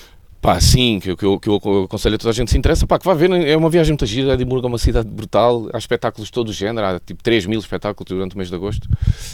Pá, 0.42 0.58
sim, 0.58 0.98
que, 1.00 1.10
eu- 1.10 1.16
que, 1.18 1.26
eu, 1.26 1.38
que 1.60 1.68
eu 1.68 1.82
aconselho 1.84 2.14
a 2.14 2.18
toda 2.18 2.30
a 2.30 2.32
gente 2.32 2.46
que 2.46 2.52
se 2.52 2.58
interessa, 2.58 2.86
pá, 2.86 2.98
que 2.98 3.04
vá 3.04 3.12
ver, 3.12 3.30
é 3.30 3.54
uma 3.56 3.68
viagem 3.68 3.92
muito 3.92 4.06
gira, 4.06 4.32
Edimburgo 4.32 4.66
é 4.66 4.68
uma 4.68 4.78
cidade 4.78 5.06
brutal, 5.06 5.68
há 5.70 5.76
espetáculos 5.76 6.28
de 6.28 6.32
todo 6.32 6.48
o 6.48 6.52
género, 6.52 6.86
há 6.86 6.98
tipo 6.98 7.22
3 7.22 7.44
mil 7.44 7.60
espetáculos 7.60 8.08
durante 8.08 8.34
o 8.34 8.38
mês 8.38 8.48
de 8.48 8.54
agosto, 8.54 8.88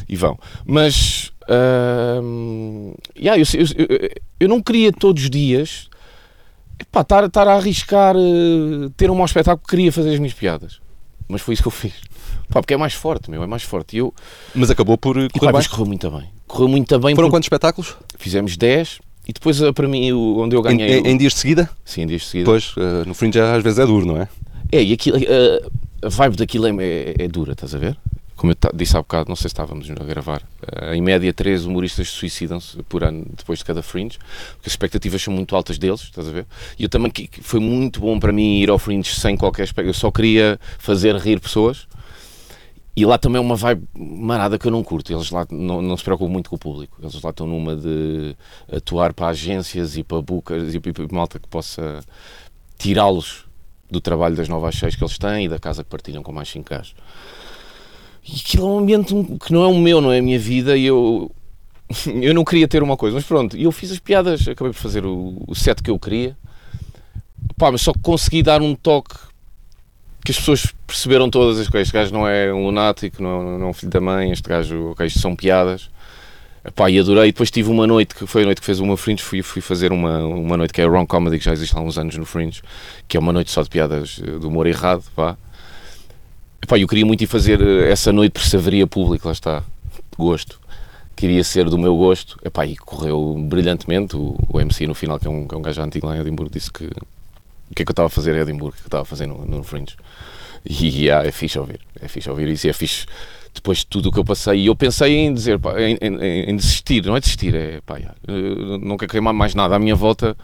e 0.09 0.17
vão. 0.17 0.37
Mas, 0.67 1.31
ahm, 1.49 2.93
yeah, 3.17 3.41
eu, 3.41 3.47
eu, 3.79 3.87
eu- 4.01 4.11
eu 4.41 4.49
não 4.49 4.61
queria 4.61 4.91
todos 4.93 5.23
os 5.23 5.31
dias, 5.31 5.89
estar 6.93 7.47
a 7.49 7.55
arriscar 7.55 8.17
eh, 8.17 8.91
ter 8.97 9.09
um 9.11 9.15
mau 9.15 9.27
espetáculo, 9.27 9.67
queria 9.67 9.93
fazer 9.93 10.13
as 10.13 10.19
minhas 10.19 10.35
piadas. 10.35 10.81
Mas 11.29 11.41
foi 11.41 11.55
isso 11.55 11.63
que 11.63 11.69
eu 11.69 11.73
fiz. 11.73 11.95
Pá, 12.49 12.61
porque 12.61 12.75
é 12.75 12.77
mais 12.77 12.95
forte, 12.95 13.31
meu, 13.31 13.43
é 13.43 13.47
mais 13.47 13.63
forte. 13.63 13.97
E 13.97 13.99
eu, 13.99 14.15
Mas 14.55 14.71
acabou 14.71 14.97
por 14.97 15.17
e, 15.17 15.29
correr 15.29 15.41
pá, 15.41 15.47
bem. 15.47 15.53
mas 15.55 15.67
correu 15.67 15.87
muito 15.87 16.11
bem. 16.11 16.25
Correu 16.47 16.69
muito 16.69 16.99
bem, 16.99 17.15
Foram 17.15 17.29
quantos 17.31 17.47
espetáculos? 17.47 17.97
fizemos 18.19 18.57
10, 18.57 19.01
e 19.29 19.33
depois, 19.33 19.61
eh, 19.61 19.73
para 19.73 19.89
mim, 19.89 20.13
onde 20.13 20.55
eu 20.55 20.63
ganhei... 20.63 20.99
em- 21.01 21.09
em 21.09 21.17
dias 21.17 21.33
de 21.35 21.41
seguida? 21.41 21.69
Sim, 21.85 22.03
em 22.03 22.07
dias 22.07 22.23
de 22.23 22.29
seguida. 22.29 22.51
Pois, 22.51 22.73
eh, 22.79 23.05
no 23.07 23.15
Fringe 23.15 23.41
às 23.41 23.63
vezes 23.63 23.79
é 23.81 23.87
duro, 23.87 24.07
não 24.07 24.17
é? 24.21 24.29
É, 24.71 24.83
e 24.83 24.93
aquilo, 24.93 25.17
a, 25.19 26.07
a 26.07 26.09
vibe 26.09 26.37
daquilo 26.37 26.67
é, 26.67 26.85
é, 26.85 27.15
é 27.25 27.29
dura, 27.29 27.53
estás 27.53 27.75
a 27.75 27.79
ver? 27.79 27.97
Como 28.37 28.53
eu 28.53 28.57
disse 28.75 28.95
há 28.97 29.01
bocado, 29.01 29.29
não 29.31 29.35
sei 29.37 29.45
se 29.49 29.55
estávamos 29.55 29.91
a 29.91 29.95
gravar, 30.05 30.43
eh, 30.71 30.95
em 30.95 31.01
média 31.01 31.33
três 31.33 31.65
humoristas 31.65 32.09
suicidam-se 32.11 32.81
por 32.85 33.03
ano 33.03 33.25
depois 33.37 33.59
de 33.61 33.65
cada 33.65 33.83
Fringe, 33.83 34.19
porque 34.57 34.67
as 34.67 34.73
expectativas 34.73 35.23
são 35.23 35.33
muito 35.35 35.57
altas 35.57 35.79
deles, 35.79 36.03
estás 36.03 36.29
a 36.29 36.31
ver? 36.31 36.47
E 36.79 36.83
eu 36.85 36.89
também, 36.89 37.11
foi 37.41 37.59
muito 37.61 37.99
bom 37.99 38.21
para 38.21 38.33
mim 38.33 38.61
ir 38.61 38.69
ao 38.71 38.79
Fringe 38.79 39.13
sem 39.15 39.37
qualquer 39.37 39.65
expectativa, 39.65 39.89
eu 39.91 39.95
só 39.95 40.11
queria 40.11 40.61
fazer 40.79 41.17
rir 41.17 41.41
pessoas, 41.41 41.89
e 42.97 43.05
lá 43.05 43.19
também 43.19 43.37
é 43.37 43.41
uma 43.41 43.57
vibe 43.57 43.87
marada 43.95 44.59
que 44.59 44.67
eu 44.67 44.71
não 44.71 44.83
curto. 44.83 45.13
Eles 45.13 45.31
lá 45.31 45.47
não, 45.51 45.83
não 45.83 45.97
se 45.99 46.03
preocupam 46.03 46.33
muito 46.33 46.49
com 46.49 46.57
o 46.57 46.59
público. 46.59 46.97
Eles 47.03 47.21
lá 47.21 47.29
estão 47.29 47.47
numa 47.47 47.77
de 47.77 48.35
atuar 48.73 49.13
para 49.13 49.29
agências 49.29 49.99
e 49.99 50.03
para 50.03 50.23
bookers 50.23 50.75
e 50.75 50.81
para, 50.81 51.07
malta 51.13 51.39
que 51.39 51.47
possa 51.47 52.03
tirá-los 52.79 53.45
do 53.91 54.01
trabalho 54.01 54.35
das 54.35 54.49
9 54.49 54.67
às 54.67 54.77
6 54.77 54.97
que 54.97 55.05
eles 55.05 55.19
têm 55.19 55.45
e 55.45 55.49
da 55.49 55.59
casa 55.59 55.85
que 55.85 55.91
partilham 55.91 56.23
com 56.23 56.33
mais 56.33 56.49
5 56.49 56.71
gajos. 56.71 56.95
E 58.27 58.41
aquilo 58.41 58.67
é 58.67 58.71
um 58.71 58.79
ambiente 58.79 59.15
que 59.45 59.53
não 59.53 59.63
é 59.63 59.67
o 59.67 59.75
meu, 59.79 60.01
não 60.01 60.11
é 60.11 60.19
a 60.19 60.23
minha 60.23 60.39
vida 60.39 60.75
e 60.75 60.87
eu. 60.87 61.31
Eu 62.21 62.35
não 62.35 62.45
queria 62.45 62.67
ter 62.67 62.83
uma 62.83 62.97
coisa, 62.97 63.15
mas 63.15 63.25
pronto, 63.25 63.57
eu 63.57 63.71
fiz 63.71 63.93
as 63.93 64.01
piadas, 64.01 64.49
acabei 64.49 64.73
por 64.73 64.79
fazer 64.81 65.07
o, 65.07 65.41
o 65.47 65.55
set 65.55 65.81
que 65.81 65.89
eu 65.89 65.97
queria, 66.01 66.37
pá, 67.57 67.71
mas 67.71 67.81
só 67.81 67.93
consegui 68.03 68.43
dar 68.43 68.61
um 68.61 68.75
toque 68.75 69.15
que 70.27 70.33
as 70.33 70.39
pessoas 70.39 70.75
perceberam 70.85 71.31
todas 71.31 71.57
as 71.57 71.69
coisas. 71.69 71.87
Este 71.87 71.95
gajo 71.95 72.13
não 72.13 72.27
é 72.27 72.53
um 72.53 72.65
lunático, 72.67 73.23
não 73.23 73.41
é, 73.41 73.59
não 73.59 73.67
é 73.67 73.71
um 73.71 73.73
filho 73.73 73.93
da 73.93 74.01
mãe, 74.01 74.33
este 74.33 74.49
gajo, 74.49 74.93
isto 75.05 75.21
são 75.21 75.37
piadas. 75.37 75.89
Epá, 76.65 76.91
e 76.91 76.99
adorei. 76.99 77.31
Depois 77.31 77.49
tive 77.49 77.71
uma 77.71 77.87
noite, 77.87 78.13
que 78.13 78.27
foi 78.27 78.43
a 78.43 78.45
noite 78.45 78.61
que 78.61 78.67
fez 78.67 78.81
meu 78.81 78.97
Fringe, 78.97 79.23
fui, 79.23 79.41
fui 79.41 79.63
fazer 79.63 79.93
uma, 79.93 80.19
uma 80.27 80.57
noite 80.57 80.75
que 80.75 80.81
é 80.81 80.85
a 80.85 80.89
Wrong 80.89 81.07
Comedy, 81.07 81.39
que 81.39 81.45
já 81.45 81.53
existe 81.53 81.77
há 81.77 81.81
uns 81.81 81.97
anos 81.97 82.17
no 82.17 82.27
Fringe, 82.27 82.61
que 83.07 83.17
é 83.17 83.21
uma 83.21 83.33
noite 83.33 83.53
só 83.53 83.63
de 83.63 83.69
piadas 83.69 84.21
eh, 84.21 84.41
de 84.41 84.45
humor 84.45 84.67
errado, 84.67 85.05
pá. 85.15 85.37
Epá, 86.61 86.77
eu 86.77 86.89
queria 86.89 87.07
muito 87.07 87.23
ir 87.23 87.29
fazer 87.29 87.61
eh, 87.61 87.89
essa 87.89 88.13
noite 88.13 88.33
por 88.33 88.43
se 88.43 88.57
haveria 88.57 88.85
público, 88.85 89.29
lá 89.29 89.33
está, 89.33 89.63
gosto. 90.19 90.59
Queria 91.15 91.45
ser 91.45 91.67
do 91.71 91.79
meu 91.79 91.97
gosto, 91.97 92.37
Epá, 92.45 92.67
e 92.67 92.75
correu 92.77 93.37
brilhantemente. 93.49 94.17
O, 94.17 94.37
o 94.49 94.61
MC 94.61 94.89
no 94.89 94.95
final, 94.95 95.21
que 95.21 95.29
é 95.29 95.31
um, 95.31 95.47
que 95.47 95.55
é 95.55 95.59
um 95.59 95.63
gajo 95.63 95.81
antigo 95.83 96.09
lá 96.09 96.17
em 96.17 96.21
Edimburgo, 96.21 96.53
disse 96.53 96.73
que 96.73 96.91
o 97.71 97.75
que 97.75 97.83
é 97.83 97.85
que 97.85 97.91
eu 97.91 97.93
estava 97.93 98.07
a 98.07 98.11
fazer 98.11 98.35
em 98.37 98.41
Edimburgo, 98.41 98.71
o 98.71 98.73
que 98.77 98.81
é 98.81 98.85
eu 98.85 98.89
estava 98.89 99.03
a 99.03 99.07
fazer 99.07 99.27
no, 99.27 99.45
no 99.45 99.63
Fringe. 99.63 99.97
E 100.65 101.05
yeah, 101.05 101.27
é 101.27 101.31
fixe 101.33 101.59
ouvir, 101.59 101.81
é 102.01 102.09
fixe 102.09 102.29
ouvir 102.29 102.49
isso 102.49 102.67
e 102.67 102.71
é 102.71 102.73
fixe 102.73 103.07
depois 103.55 103.79
de 103.79 103.87
tudo 103.87 104.09
o 104.09 104.13
que 104.13 104.19
eu 104.19 104.25
passei. 104.25 104.61
E 104.63 104.67
eu 104.67 104.77
pensei 104.77 105.17
em 105.17 105.33
dizer, 105.33 105.59
pá, 105.59 105.81
em, 105.81 105.97
em- 106.01 106.51
em 106.51 106.57
desistir, 106.57 107.05
não 107.05 107.17
é 107.17 107.21
desistir, 107.21 107.55
é 107.55 107.81
pá, 107.87 107.99
não 108.83 108.97
quero 108.97 109.11
queimar 109.13 109.33
mais 109.33 109.55
nada 109.55 109.77
à 109.77 109.79
minha 109.79 109.95
volta 109.95 110.37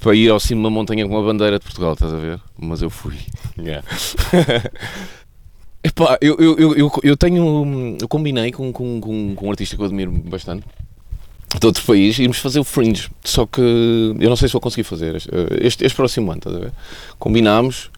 para 0.00 0.14
ir 0.14 0.28
ao 0.30 0.40
cimo 0.40 0.60
de 0.60 0.66
uma 0.66 0.70
montanha 0.70 1.06
com 1.06 1.16
a 1.18 1.22
bandeira 1.22 1.58
de 1.58 1.64
Portugal, 1.64 1.92
estás 1.94 2.12
a 2.12 2.16
ver? 2.18 2.40
Mas 2.58 2.82
eu 2.82 2.90
fui. 2.90 3.16
Yeah. 3.58 3.86
Epá, 5.84 6.16
eu, 6.20 6.36
eu, 6.38 6.74
eu, 6.76 6.90
eu 7.02 7.16
tenho. 7.16 7.96
Eu 8.00 8.08
combinei 8.08 8.52
com, 8.52 8.72
com, 8.72 9.00
com, 9.00 9.34
com 9.34 9.46
um 9.46 9.50
artista 9.50 9.74
que 9.76 9.82
eu 9.82 9.86
admiro 9.86 10.10
bastante 10.12 10.64
de 11.60 11.66
outro 11.66 11.84
país 11.84 12.18
irmos 12.18 12.38
fazer 12.38 12.60
o 12.60 12.64
Fringe. 12.64 13.08
Só 13.24 13.46
que 13.46 13.60
eu 13.60 14.28
não 14.28 14.36
sei 14.36 14.48
se 14.48 14.52
vou 14.52 14.60
conseguir 14.60 14.84
fazer 14.84 15.16
este, 15.16 15.28
este, 15.60 15.84
este 15.84 15.96
próximo 15.96 16.30
ano, 16.30 16.38
estás 16.38 16.56
a 16.56 16.58
ver? 16.58 16.72
Combinámos, 17.18 17.90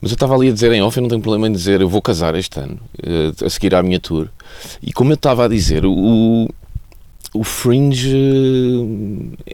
mas 0.00 0.10
eu 0.10 0.14
estava 0.14 0.34
ali 0.34 0.48
a 0.48 0.52
dizer 0.52 0.72
em 0.72 0.82
off, 0.82 0.96
eu 0.96 1.02
não 1.02 1.08
tenho 1.08 1.20
problema 1.20 1.46
em 1.48 1.52
dizer 1.52 1.80
eu 1.80 1.88
vou 1.88 2.00
casar 2.02 2.34
este 2.34 2.58
ano, 2.58 2.78
eh, 3.02 3.32
a 3.44 3.50
seguir 3.50 3.74
à 3.74 3.82
minha 3.82 4.00
tour. 4.00 4.28
E 4.82 4.92
como 4.92 5.12
eu 5.12 5.14
estava 5.14 5.44
a 5.44 5.48
dizer, 5.48 5.84
o, 5.84 6.48
o 7.34 7.44
Fringe 7.44 8.16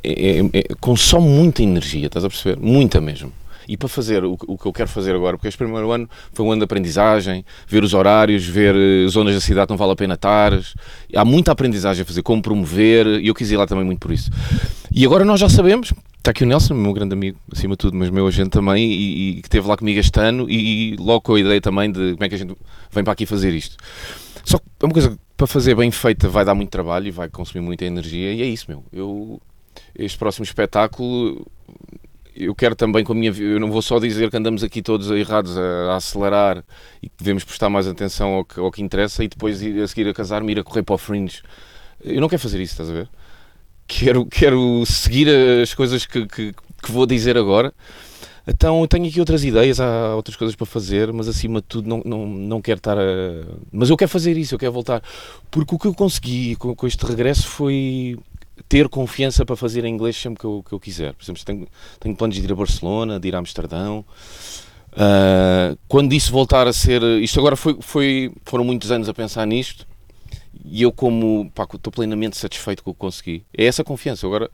eh, 0.02 0.40
é- 0.52 0.58
é- 0.60 0.74
consome 0.80 1.28
muita 1.28 1.62
energia, 1.62 2.06
estás 2.06 2.24
a 2.24 2.28
perceber? 2.28 2.58
Muita 2.60 3.00
mesmo. 3.00 3.32
E 3.68 3.76
para 3.76 3.88
fazer 3.88 4.24
o, 4.24 4.36
o 4.46 4.58
que 4.58 4.66
eu 4.66 4.72
quero 4.72 4.88
fazer 4.88 5.14
agora, 5.14 5.36
porque 5.36 5.48
este 5.48 5.58
primeiro 5.58 5.90
ano 5.90 6.08
foi 6.32 6.46
um 6.46 6.52
ano 6.52 6.60
de 6.60 6.64
aprendizagem, 6.64 7.44
ver 7.66 7.82
os 7.82 7.94
horários, 7.94 8.46
ver 8.46 8.74
eh, 8.74 9.08
zonas 9.08 9.34
da 9.34 9.40
cidade 9.40 9.70
não 9.70 9.76
vale 9.76 9.92
a 9.92 9.96
pena 9.96 10.14
estar. 10.14 10.52
Há 11.14 11.24
muita 11.24 11.52
aprendizagem 11.52 12.02
a 12.02 12.04
fazer, 12.04 12.22
como 12.22 12.40
promover, 12.40 13.06
e 13.06 13.28
eu 13.28 13.34
quis 13.34 13.50
ir 13.50 13.56
lá 13.56 13.66
também 13.66 13.84
muito 13.84 13.98
por 13.98 14.12
isso. 14.12 14.30
E 14.90 15.04
agora 15.04 15.24
nós 15.24 15.40
já 15.40 15.48
sabemos, 15.48 15.92
está 16.18 16.30
aqui 16.30 16.44
o 16.44 16.46
Nelson, 16.46 16.74
meu 16.74 16.92
grande 16.92 17.14
amigo, 17.14 17.38
acima 17.52 17.74
de 17.74 17.78
tudo, 17.78 17.96
mas 17.96 18.10
meu 18.10 18.26
agente 18.26 18.50
também, 18.50 18.90
e, 18.90 19.30
e 19.30 19.34
que 19.42 19.48
esteve 19.48 19.66
lá 19.66 19.76
comigo 19.76 19.98
este 19.98 20.18
ano, 20.20 20.48
e 20.48 20.96
logo 20.98 21.20
com 21.20 21.34
a 21.34 21.40
ideia 21.40 21.60
também 21.60 21.90
de 21.90 22.12
como 22.12 22.24
é 22.24 22.28
que 22.28 22.34
a 22.34 22.38
gente 22.38 22.54
vem 22.90 23.04
para 23.04 23.12
aqui 23.12 23.26
fazer 23.26 23.52
isto. 23.54 23.76
Só 24.44 24.58
que 24.58 24.64
é 24.80 24.86
uma 24.86 24.92
coisa 24.92 25.10
que 25.10 25.18
para 25.36 25.46
fazer 25.46 25.74
bem 25.74 25.90
feita 25.90 26.28
vai 26.28 26.44
dar 26.44 26.54
muito 26.54 26.70
trabalho 26.70 27.08
e 27.08 27.10
vai 27.10 27.28
consumir 27.28 27.64
muita 27.64 27.84
energia, 27.84 28.32
e 28.32 28.42
é 28.42 28.46
isso, 28.46 28.66
meu. 28.68 28.84
Eu, 28.92 29.40
este 29.94 30.16
próximo 30.16 30.44
espetáculo 30.44 31.46
eu 32.36 32.54
quero 32.54 32.76
também 32.76 33.02
com 33.02 33.12
a 33.12 33.16
minha 33.16 33.32
eu 33.32 33.58
não 33.58 33.70
vou 33.70 33.82
só 33.82 33.98
dizer 33.98 34.30
que 34.30 34.36
andamos 34.36 34.62
aqui 34.62 34.82
todos 34.82 35.10
errados 35.10 35.56
a, 35.56 35.92
a 35.92 35.96
acelerar 35.96 36.64
e 37.02 37.08
que 37.08 37.14
devemos 37.18 37.44
prestar 37.44 37.68
mais 37.70 37.86
atenção 37.86 38.34
ao 38.34 38.44
que, 38.44 38.60
ao 38.60 38.70
que 38.70 38.82
interessa 38.82 39.24
e 39.24 39.28
depois 39.28 39.62
ir 39.62 39.80
a 39.82 39.88
seguir 39.88 40.08
a 40.08 40.14
casar-me 40.14 40.52
ir 40.52 40.58
a 40.58 40.64
correr 40.64 40.82
para 40.82 40.94
o 40.94 40.98
fringe 40.98 41.42
eu 42.04 42.20
não 42.20 42.28
quero 42.28 42.42
fazer 42.42 42.60
isso, 42.60 42.72
estás 42.72 42.90
a 42.90 42.92
ver? 42.92 43.08
quero, 43.88 44.26
quero 44.26 44.84
seguir 44.86 45.28
as 45.62 45.72
coisas 45.74 46.04
que, 46.04 46.26
que, 46.26 46.54
que 46.82 46.92
vou 46.92 47.06
dizer 47.06 47.36
agora 47.36 47.72
então 48.46 48.80
eu 48.80 48.86
tenho 48.86 49.06
aqui 49.08 49.18
outras 49.18 49.42
ideias, 49.42 49.80
há 49.80 50.14
outras 50.14 50.36
coisas 50.36 50.54
para 50.54 50.66
fazer, 50.66 51.12
mas 51.12 51.26
acima 51.26 51.60
de 51.60 51.66
tudo 51.66 51.88
não, 51.88 52.00
não, 52.04 52.26
não 52.26 52.62
quero 52.62 52.78
estar 52.78 52.96
a. 52.96 53.02
Mas 53.72 53.90
eu 53.90 53.96
quero 53.96 54.08
fazer 54.08 54.36
isso, 54.36 54.54
eu 54.54 54.58
quero 54.58 54.70
voltar. 54.70 55.02
Porque 55.50 55.74
o 55.74 55.78
que 55.78 55.88
eu 55.88 55.94
consegui 55.94 56.54
com, 56.54 56.72
com 56.74 56.86
este 56.86 57.04
regresso 57.04 57.48
foi 57.48 58.16
ter 58.68 58.88
confiança 58.88 59.44
para 59.44 59.56
fazer 59.56 59.84
em 59.84 59.92
inglês 59.92 60.16
sempre 60.16 60.40
que 60.40 60.46
eu, 60.46 60.64
que 60.66 60.72
eu 60.72 60.80
quiser. 60.80 61.12
Por 61.14 61.22
exemplo, 61.22 61.44
tenho, 61.44 61.68
tenho 62.00 62.16
planos 62.16 62.36
de 62.36 62.42
ir 62.42 62.52
a 62.52 62.54
Barcelona, 62.54 63.20
de 63.20 63.28
ir 63.28 63.34
a 63.34 63.38
Amsterdão. 63.38 64.04
Ah, 64.96 65.76
quando 65.86 66.14
isso 66.14 66.32
voltar 66.32 66.66
a 66.66 66.72
ser. 66.72 67.02
Isto 67.20 67.38
agora 67.38 67.54
foi, 67.54 67.76
foi, 67.80 68.32
foram 68.44 68.64
muitos 68.64 68.90
anos 68.90 69.08
a 69.08 69.14
pensar 69.14 69.46
nisto 69.46 69.86
e 70.64 70.82
eu, 70.82 70.90
como 70.90 71.50
pá, 71.54 71.64
estou 71.72 71.92
plenamente 71.92 72.36
satisfeito 72.36 72.82
com 72.82 72.90
o 72.90 72.94
que 72.94 73.00
consegui. 73.00 73.44
É 73.56 73.66
essa 73.66 73.84
confiança. 73.84 74.26
Agora 74.26 74.50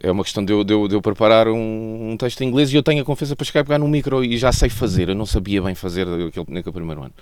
É 0.00 0.10
uma 0.10 0.24
questão 0.24 0.44
de 0.44 0.52
eu, 0.52 0.64
de 0.64 0.72
eu, 0.72 0.88
de 0.88 0.94
eu 0.94 1.02
preparar 1.02 1.48
um, 1.48 2.10
um, 2.10 2.16
texto 2.16 2.40
em 2.42 2.48
inglês 2.48 2.72
e 2.72 2.76
eu 2.76 2.82
tenho 2.82 3.02
a 3.02 3.04
confiança 3.04 3.36
para 3.36 3.44
chegar 3.44 3.60
e 3.60 3.64
pegar 3.64 3.78
no 3.78 3.88
micro 3.88 4.24
e 4.24 4.38
já 4.38 4.52
sei 4.52 4.68
fazer. 4.68 5.08
Eu 5.08 5.14
não 5.14 5.26
sabia 5.26 5.60
bem 5.60 5.74
fazer 5.74 6.06
naquele, 6.06 6.46
naquele 6.48 6.72
primeiro 6.72 7.02
ano. 7.02 7.12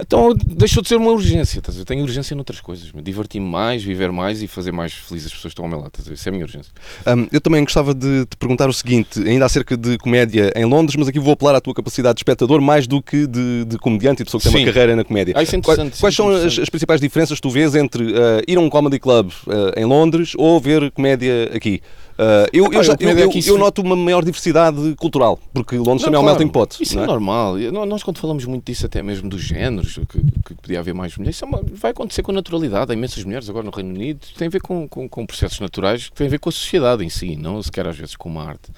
Então 0.00 0.34
deixou 0.34 0.82
de 0.82 0.88
ser 0.88 0.96
uma 0.96 1.10
urgência. 1.10 1.58
Estás 1.58 1.78
eu 1.78 1.84
tenho 1.84 2.02
urgência 2.02 2.34
noutras 2.34 2.60
coisas. 2.60 2.92
Divertir-me 3.02 3.48
mais, 3.48 3.82
viver 3.82 4.12
mais 4.12 4.42
e 4.42 4.46
fazer 4.46 4.72
mais 4.72 4.92
felizes 4.92 5.28
as 5.28 5.32
pessoas 5.32 5.52
que 5.52 5.60
estão 5.60 5.64
ao 5.64 5.70
meu 5.70 5.80
lado. 5.80 5.92
Isso 6.12 6.28
é 6.28 6.30
a 6.30 6.32
minha 6.32 6.44
urgência. 6.44 6.72
Um, 7.06 7.26
eu 7.32 7.40
também 7.40 7.64
gostava 7.64 7.94
de 7.94 8.26
te 8.26 8.36
perguntar 8.36 8.68
o 8.68 8.72
seguinte, 8.72 9.20
ainda 9.26 9.46
acerca 9.46 9.76
de 9.76 9.96
comédia 9.98 10.52
em 10.54 10.64
Londres, 10.64 10.96
mas 10.96 11.08
aqui 11.08 11.18
vou 11.18 11.32
apelar 11.32 11.54
à 11.54 11.60
tua 11.60 11.74
capacidade 11.74 12.16
de 12.16 12.20
espectador 12.20 12.60
mais 12.60 12.86
do 12.86 13.00
que 13.00 13.26
de, 13.26 13.64
de 13.64 13.78
comediante 13.78 14.22
e 14.22 14.24
de 14.24 14.24
pessoa 14.26 14.40
que 14.40 14.48
tem 14.48 14.58
Sim. 14.58 14.64
uma 14.64 14.72
carreira 14.72 14.96
na 14.96 15.04
comédia. 15.04 15.34
Ah, 15.36 15.42
é 15.42 15.60
quais, 15.60 16.00
quais 16.00 16.14
são 16.14 16.30
as, 16.30 16.58
as, 16.58 16.68
principais 16.68 17.00
diferenças 17.00 17.38
que 17.38 17.42
tu 17.42 17.50
vês 17.50 17.74
entre 17.74 18.04
uh, 18.04 18.42
ir 18.46 18.56
a 18.56 18.60
um 18.60 18.68
comedy 18.68 18.98
club 18.98 19.30
uh, 19.46 19.78
em 19.78 19.84
Londres 19.84 20.32
ou 20.36 20.60
ver 20.60 20.90
comédia 20.90 21.50
aqui? 21.54 21.80
Uh, 22.12 22.46
eu, 22.52 22.70
eu, 22.70 22.82
já, 22.82 22.94
eu, 23.00 23.18
eu, 23.18 23.30
eu, 23.46 23.58
noto 23.58 23.80
uma 23.80 23.96
maior 23.96 24.22
diversidade 24.22 24.94
cultural, 24.96 25.38
porque 25.52 25.76
Londres 25.76 26.02
não, 26.02 26.12
também 26.12 26.20
é 26.20 26.20
um 26.20 26.24
melting 26.24 26.48
pot. 26.48 26.82
Isso 26.82 26.98
é? 26.98 27.02
é? 27.02 27.06
normal. 27.06 27.56
Nós, 27.86 28.02
quando 28.02 28.18
falamos 28.18 28.44
muito 28.44 28.66
disso, 28.66 28.84
até 28.84 29.02
mesmo 29.02 29.28
dos 29.28 29.40
géneros, 29.40 29.98
que, 30.08 30.20
que 30.46 30.54
podia 30.54 30.80
haver 30.80 30.92
mais 30.92 31.16
mulheres, 31.16 31.36
isso 31.36 31.44
é 31.44 31.48
uma, 31.48 31.62
vai 31.72 31.90
acontecer 31.90 32.22
com 32.22 32.30
naturalidade. 32.32 32.92
Há 32.92 32.94
imensas 32.94 33.24
mulheres 33.24 33.48
agora 33.48 33.64
no 33.64 33.70
Reino 33.70 33.90
Unido, 33.94 34.20
tem 34.36 34.46
a 34.46 34.50
ver 34.50 34.60
com, 34.60 34.86
com, 34.86 35.08
com 35.08 35.26
processos 35.26 35.58
naturais, 35.58 36.08
que 36.08 36.14
tem 36.14 36.26
a 36.26 36.30
ver 36.30 36.38
com 36.38 36.50
a 36.50 36.52
sociedade 36.52 37.04
em 37.04 37.08
si, 37.08 37.34
não 37.34 37.62
sequer 37.62 37.86
às 37.86 37.96
vezes 37.96 38.14
com 38.14 38.28
uma 38.28 38.44
arte. 38.44 38.70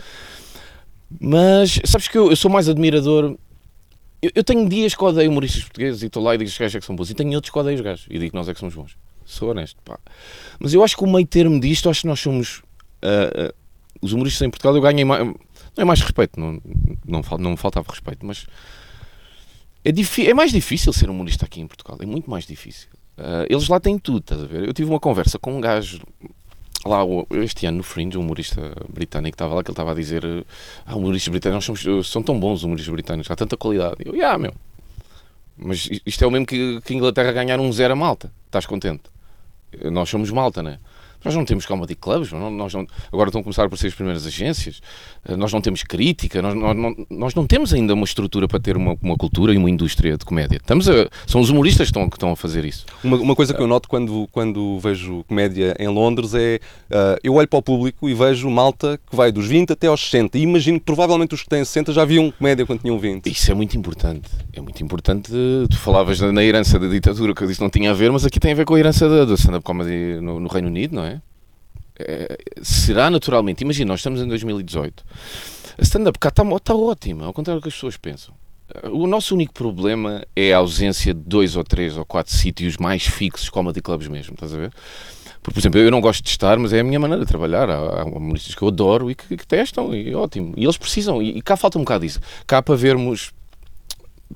Mas 1.21 1.81
sabes 1.85 2.09
que 2.09 2.17
eu, 2.17 2.35
sou 2.37 2.51
mais 2.51 2.69
admirador. 2.69 3.37
Eu, 4.23 4.43
tenho 4.43 4.67
dias 4.69 4.95
que 4.95 5.05
odeio 5.05 5.31
humoristas 5.31 5.63
portugueses 5.65 6.03
e 6.03 6.07
estou 6.07 6.23
lá 6.23 6.35
e 6.35 6.39
digo 6.39 6.49
que 6.49 6.53
os 6.55 6.59
gajos 6.59 6.77
é 6.77 6.81
que 6.81 6.87
são 6.87 6.97
bons, 6.97 7.11
e 7.11 7.15
tenho 7.15 7.35
outros 7.35 7.53
que 7.53 7.59
odeio 7.59 7.77
os 7.77 7.83
gajos 7.83 8.07
e 8.09 8.19
digo 8.19 8.31
que 8.31 8.37
nós 8.37 8.49
é 8.49 8.55
que 8.55 8.61
somos 8.61 8.75
bons. 8.75 8.97
Sou 9.27 9.51
honesto, 9.51 9.77
pá. 9.85 9.99
Mas 10.59 10.73
eu 10.73 10.83
acho 10.83 10.97
que 10.97 11.05
o 11.05 11.07
meio 11.07 11.27
termo 11.27 11.61
disto, 11.61 11.91
acho 11.91 12.03
que 12.03 12.07
nós 12.07 12.21
somos 12.21 12.63
uh, 13.05 13.55
os 14.01 14.13
humoristas 14.13 14.43
em 14.43 14.51
Portugal 14.51 14.75
eu 14.75 14.83
ganhei 14.83 15.05
mais, 15.05 15.25
não 15.25 15.37
é 15.79 15.85
mais 15.85 16.01
respeito, 16.01 16.39
não, 16.39 16.61
não, 17.07 17.23
não 17.39 17.51
me 17.53 17.57
faltava 17.57 17.87
respeito, 17.91 18.25
mas 18.25 18.47
é, 19.85 19.91
é 20.23 20.35
mais 20.35 20.51
difícil 20.51 20.93
ser 20.93 21.11
humorista 21.11 21.45
aqui 21.45 21.61
em 21.61 21.67
Portugal, 21.67 21.99
é 22.01 22.07
muito 22.07 22.31
mais 22.31 22.47
difícil. 22.47 22.89
Uh, 23.17 23.47
eles 23.49 23.69
lá 23.69 23.79
têm 23.79 23.99
tudo, 23.99 24.21
estás 24.21 24.43
a 24.43 24.47
ver? 24.47 24.67
Eu 24.67 24.73
tive 24.73 24.91
uma 24.91 24.99
conversa 24.99 25.39
com 25.39 25.57
um 25.57 25.61
gajo 25.61 26.01
lá 26.85 26.99
este 27.43 27.67
ano 27.67 27.79
no 27.79 27.83
Fringe, 27.83 28.19
um 28.19 28.23
humorista 28.23 28.75
britânico 28.93 29.35
estava 29.35 29.55
lá, 29.55 29.63
que 29.63 29.71
ele 29.71 29.73
estava 29.73 29.93
a 29.93 29.95
dizer: 29.95 30.25
Ah, 30.85 30.97
humoristas 30.97 31.31
britânicos, 31.31 31.65
somos, 31.65 32.11
são 32.11 32.23
tão 32.23 32.39
bons 32.39 32.63
humoristas 32.65 32.93
britânicos, 32.93 33.31
há 33.31 33.37
tanta 33.37 33.57
qualidade. 33.57 33.97
Eu, 34.05 34.15
yeah, 34.15 34.37
meu, 34.37 34.53
mas 35.57 35.89
isto 36.05 36.25
é 36.25 36.27
o 36.27 36.31
mesmo 36.31 36.47
que, 36.47 36.81
que 36.81 36.95
Inglaterra 36.95 37.33
ganhar 37.33 37.61
um 37.61 37.73
zero 37.73 37.93
a 37.93 37.97
malta, 37.97 38.33
estás 38.47 38.67
contente? 38.67 39.03
Nós 39.91 40.09
somos 40.09 40.31
malta, 40.31 40.63
não 40.63 40.73
é? 40.73 40.79
Nós 41.25 41.35
não 41.35 41.45
temos 41.45 41.67
comedy 41.67 41.95
clubs, 41.95 42.33
não, 42.33 42.51
nós 42.51 42.75
não, 42.75 42.87
agora 43.13 43.29
estão 43.29 43.41
a 43.41 43.45
começar 43.45 43.63
a 43.63 43.67
aparecer 43.67 43.87
as 43.87 43.95
primeiras 43.95 44.27
agências, 44.27 44.81
eh, 45.27 45.37
nós 45.37 45.53
não 45.53 45.61
temos 45.61 45.83
crítica, 45.83 46.43
nós, 46.43 46.55
nós, 46.55 46.77
não, 46.77 47.07
nós 47.11 47.35
não 47.35 47.47
temos 47.47 47.73
ainda 47.73 47.95
uma 47.95 48.05
estrutura 48.05 48.47
para 48.47 48.61
ter 48.61 48.77
uma, 48.77 48.97
uma 49.03 49.17
cultura 49.17 49.55
e 49.55 49.57
uma 49.57 49.71
indústria 49.71 50.17
de 50.19 50.25
comédia. 50.25 50.57
Estamos 50.57 50.89
a, 50.89 51.09
são 51.27 51.41
os 51.41 51.51
humoristas 51.51 51.87
que 51.87 51.91
estão, 51.91 52.09
que 52.09 52.17
estão 52.17 52.31
a 52.33 52.37
fazer 52.37 52.65
isso. 52.65 52.85
Uma, 53.03 53.17
uma 53.17 53.35
coisa 53.35 53.55
que 53.55 53.61
eu 53.61 53.67
noto 53.67 53.89
quando, 53.89 54.29
quando 54.31 54.79
vejo 54.79 55.25
comédia 55.25 55.75
em 55.79 55.89
Londres 55.89 56.35
é 56.35 56.61
uh, 56.91 57.19
eu 57.23 57.35
olho 57.35 57.49
para 57.49 57.59
o 57.59 57.63
público 57.63 58.09
e 58.09 58.15
vejo 58.15 58.51
malta 58.51 58.99
que 59.09 59.17
vai 59.17 59.33
dos 59.33 59.47
20 59.47 59.73
até 59.73 59.87
aos 59.87 60.03
60 60.03 60.39
e 60.39 60.43
imagino 60.43 60.79
que 60.79 60.85
provavelmente 60.85 61.35
os 61.35 61.43
que 61.43 61.49
têm 61.49 61.65
60 61.65 61.93
já 61.93 62.05
viam 62.05 62.31
comédia 62.31 62.67
quando 62.67 62.81
tinham 62.81 62.99
20. 62.99 63.31
Isso 63.31 63.51
é 63.51 63.55
muito 63.55 63.77
importante. 63.77 64.31
É 64.53 64.61
muito 64.61 64.83
importante. 64.83 65.31
Tu 65.71 65.77
falavas 65.79 66.21
na 66.21 66.45
herança 66.45 66.79
da 66.79 66.87
ditadura, 66.87 67.35
que 67.35 67.43
eu 67.43 67.49
disse 67.49 67.61
não 67.61 67.71
tinha 67.71 67.91
a 67.91 67.95
ver, 67.95 68.11
mas 68.11 68.25
aqui 68.25 68.39
tem 68.39 68.53
a 68.53 68.55
ver 68.55 68.65
com 68.65 68.75
a 68.75 68.79
herança 68.79 69.09
da, 69.09 69.25
da 69.25 69.35
stand-up 69.35 69.65
comedy 69.65 70.21
no, 70.21 70.39
no 70.41 70.49
Reino 70.49 70.69
Unido, 70.69 70.95
não 70.95 71.05
é? 71.05 71.14
É, 71.99 72.37
será 72.63 73.11
naturalmente, 73.11 73.63
imagina, 73.63 73.89
nós 73.89 74.01
estamos 74.01 74.21
em 74.21 74.29
2018, 74.29 75.05
a 75.79 75.83
stand-up 75.83 76.19
cá 76.19 76.29
está, 76.29 76.43
está 76.43 76.75
ótima, 76.75 77.27
ao 77.27 77.33
contrário 77.33 77.61
do 77.61 77.63
que 77.63 77.69
as 77.69 77.75
pessoas 77.75 77.97
pensam. 77.97 78.35
O 78.91 79.07
nosso 79.07 79.35
único 79.35 79.53
problema 79.53 80.25
é 80.35 80.53
a 80.53 80.59
ausência 80.59 81.13
de 81.13 81.21
dois 81.21 81.55
ou 81.55 81.63
três 81.63 81.97
ou 81.99 82.05
quatro 82.05 82.33
sítios 82.33 82.77
mais 82.79 83.05
fixos, 83.05 83.51
comedy 83.51 83.81
clubs 83.81 84.09
mesmo, 84.09 84.35
estás 84.35 84.55
a 84.55 84.59
ver? 84.59 84.73
Porque, 85.43 85.55
por 85.55 85.61
exemplo, 85.61 85.79
eu 85.79 85.91
não 85.91 86.01
gosto 86.01 86.25
de 86.25 86.31
estar, 86.31 86.59
mas 86.59 86.73
é 86.73 86.81
a 86.81 86.85
minha 86.85 86.99
maneira 86.99 87.23
de 87.23 87.29
trabalhar. 87.29 87.69
Há, 87.69 88.01
há 88.01 88.05
humoristas 88.05 88.55
que 88.55 88.63
eu 88.63 88.69
adoro 88.69 89.11
e 89.11 89.15
que, 89.15 89.37
que 89.37 89.47
testam, 89.47 89.95
e 89.95 90.15
ótimo. 90.15 90.55
E 90.57 90.65
eles 90.65 90.79
precisam, 90.79 91.23
e, 91.23 91.37
e 91.37 91.43
cá 91.43 91.55
falta 91.55 91.77
um 91.79 91.83
bocado 91.83 92.07
disso. 92.07 92.19
Cá 92.47 92.63
para 92.63 92.75
vermos 92.75 93.35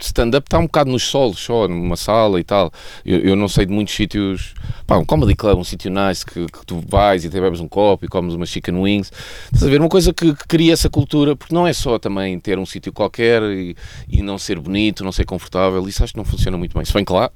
stand-up 0.01 0.47
está 0.47 0.59
um 0.59 0.66
bocado 0.66 0.91
nos 0.91 1.03
solos, 1.05 1.39
só 1.39 1.66
numa 1.66 1.97
sala 1.97 2.39
e 2.39 2.45
tal. 2.45 2.70
Eu, 3.05 3.20
eu 3.20 3.36
não 3.36 3.49
sei 3.49 3.66
de 3.66 3.72
muitos 3.72 3.95
sítios. 3.95 4.55
Pá, 4.86 4.97
um 4.97 5.05
comedy 5.05 5.34
club, 5.34 5.59
um 5.59 5.64
sítio 5.64 5.91
nice 5.91 6.24
que, 6.24 6.47
que, 6.47 6.66
tu 6.66 6.82
vais 6.86 7.24
e 7.24 7.28
te 7.30 7.41
bebes 7.41 7.61
um 7.61 7.68
copo 7.68 8.05
e 8.05 8.09
comes 8.09 8.34
umas 8.34 8.49
chicken 8.49 8.76
wings. 8.76 9.11
Estás 9.47 9.64
a 9.64 9.66
ver? 9.66 9.80
Uma 9.80 9.89
coisa 9.89 10.12
que, 10.12 10.34
que 10.34 10.47
cria 10.47 10.72
essa 10.72 10.89
cultura, 10.89 11.34
porque 11.34 11.55
não 11.55 11.66
é 11.66 11.72
só 11.72 11.99
também 11.99 12.39
ter 12.39 12.59
um 12.59 12.66
sítio 12.66 12.93
qualquer 12.93 13.43
e, 13.43 13.76
e, 14.09 14.22
não 14.22 14.39
ser 14.39 14.59
bonito, 14.59 15.05
não 15.05 15.12
ser 15.12 15.24
confortável. 15.24 15.86
Isso 15.89 16.03
acho 16.05 16.12
que 16.12 16.18
não 16.18 16.24
funciona 16.24 16.57
muito 16.57 16.74
bem. 16.74 16.84
Se 16.84 16.93
bem 16.93 17.05
que 17.05 17.12
lá. 17.12 17.30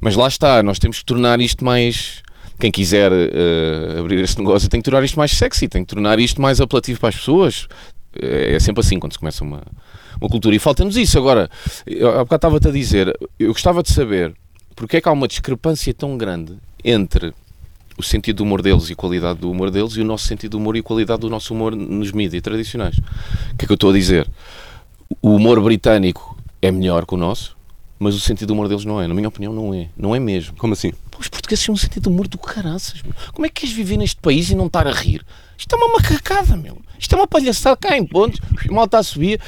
Mas 0.00 0.14
lá 0.14 0.28
está, 0.28 0.62
nós 0.62 0.78
temos 0.78 0.98
que 0.98 1.04
tornar 1.04 1.40
isto 1.40 1.64
mais. 1.64 2.22
Quem 2.60 2.72
quiser 2.72 3.12
uh, 3.12 4.00
abrir 4.00 4.18
este 4.18 4.38
negócio 4.38 4.68
tem 4.68 4.80
que 4.80 4.84
tornar 4.84 5.04
isto 5.04 5.16
mais 5.16 5.30
sexy, 5.30 5.68
tem 5.68 5.84
que 5.84 5.94
tornar 5.94 6.18
isto 6.18 6.42
mais 6.42 6.60
apelativo 6.60 6.98
para 6.98 7.10
as 7.10 7.14
pessoas. 7.14 7.68
É, 8.20 8.54
é 8.54 8.60
sempre 8.60 8.80
assim 8.80 8.98
quando 8.98 9.12
se 9.12 9.18
começa 9.18 9.42
uma 9.44 9.62
uma 10.20 10.28
cultura. 10.28 10.54
E 10.54 10.58
falta-nos 10.58 10.96
isso. 10.96 11.18
Agora, 11.18 11.48
há 11.86 12.24
bocado 12.24 12.36
estava-te 12.36 12.68
a 12.68 12.70
dizer, 12.70 13.16
eu 13.38 13.52
gostava 13.52 13.82
de 13.82 13.90
saber 13.90 14.34
porque 14.74 14.98
é 14.98 15.00
que 15.00 15.08
há 15.08 15.12
uma 15.12 15.26
discrepância 15.26 15.92
tão 15.92 16.16
grande 16.16 16.56
entre 16.84 17.34
o 17.96 18.02
sentido 18.02 18.36
do 18.36 18.44
humor 18.44 18.62
deles 18.62 18.88
e 18.88 18.92
a 18.92 18.96
qualidade 18.96 19.40
do 19.40 19.50
humor 19.50 19.70
deles 19.70 19.94
e 19.94 20.00
o 20.00 20.04
nosso 20.04 20.26
sentido 20.26 20.52
do 20.52 20.58
humor 20.58 20.76
e 20.76 20.80
a 20.80 20.82
qualidade 20.82 21.20
do 21.20 21.28
nosso 21.28 21.52
humor 21.52 21.74
nos 21.74 22.12
mídias 22.12 22.40
tradicionais. 22.42 22.96
O 22.96 23.56
que 23.56 23.64
é 23.64 23.66
que 23.66 23.72
eu 23.72 23.74
estou 23.74 23.90
a 23.90 23.92
dizer? 23.92 24.28
O 25.20 25.34
humor 25.34 25.60
britânico 25.60 26.38
é 26.62 26.70
melhor 26.70 27.06
que 27.06 27.14
o 27.14 27.16
nosso, 27.16 27.56
mas 27.98 28.14
o 28.14 28.20
sentido 28.20 28.48
do 28.48 28.54
humor 28.54 28.68
deles 28.68 28.84
não 28.84 29.00
é. 29.00 29.08
Na 29.08 29.14
minha 29.14 29.26
opinião, 29.26 29.52
não 29.52 29.74
é. 29.74 29.88
Não 29.96 30.14
é 30.14 30.20
mesmo. 30.20 30.54
Como 30.56 30.74
assim? 30.74 30.92
Pô, 31.10 31.18
os 31.18 31.28
portugueses 31.28 31.64
têm 31.64 31.74
um 31.74 31.76
sentido 31.76 32.04
de 32.04 32.08
humor 32.08 32.28
do 32.28 32.38
caraças. 32.38 33.02
Meu. 33.02 33.12
Como 33.32 33.46
é 33.46 33.48
que 33.48 33.62
queres 33.62 33.74
viver 33.74 33.96
neste 33.96 34.20
país 34.20 34.48
e 34.48 34.54
não 34.54 34.66
estar 34.66 34.86
a 34.86 34.92
rir? 34.92 35.24
Isto 35.58 35.74
é 35.74 35.76
uma 35.76 35.94
macacada, 35.94 36.56
meu. 36.56 36.78
Isto 36.98 37.16
é 37.16 37.18
uma 37.18 37.26
palhaçada 37.26 37.76
cá 37.76 37.98
em 37.98 38.06
pontos. 38.06 38.40
mal 38.70 38.84
está 38.84 38.98
a 38.98 39.02
subir. 39.02 39.40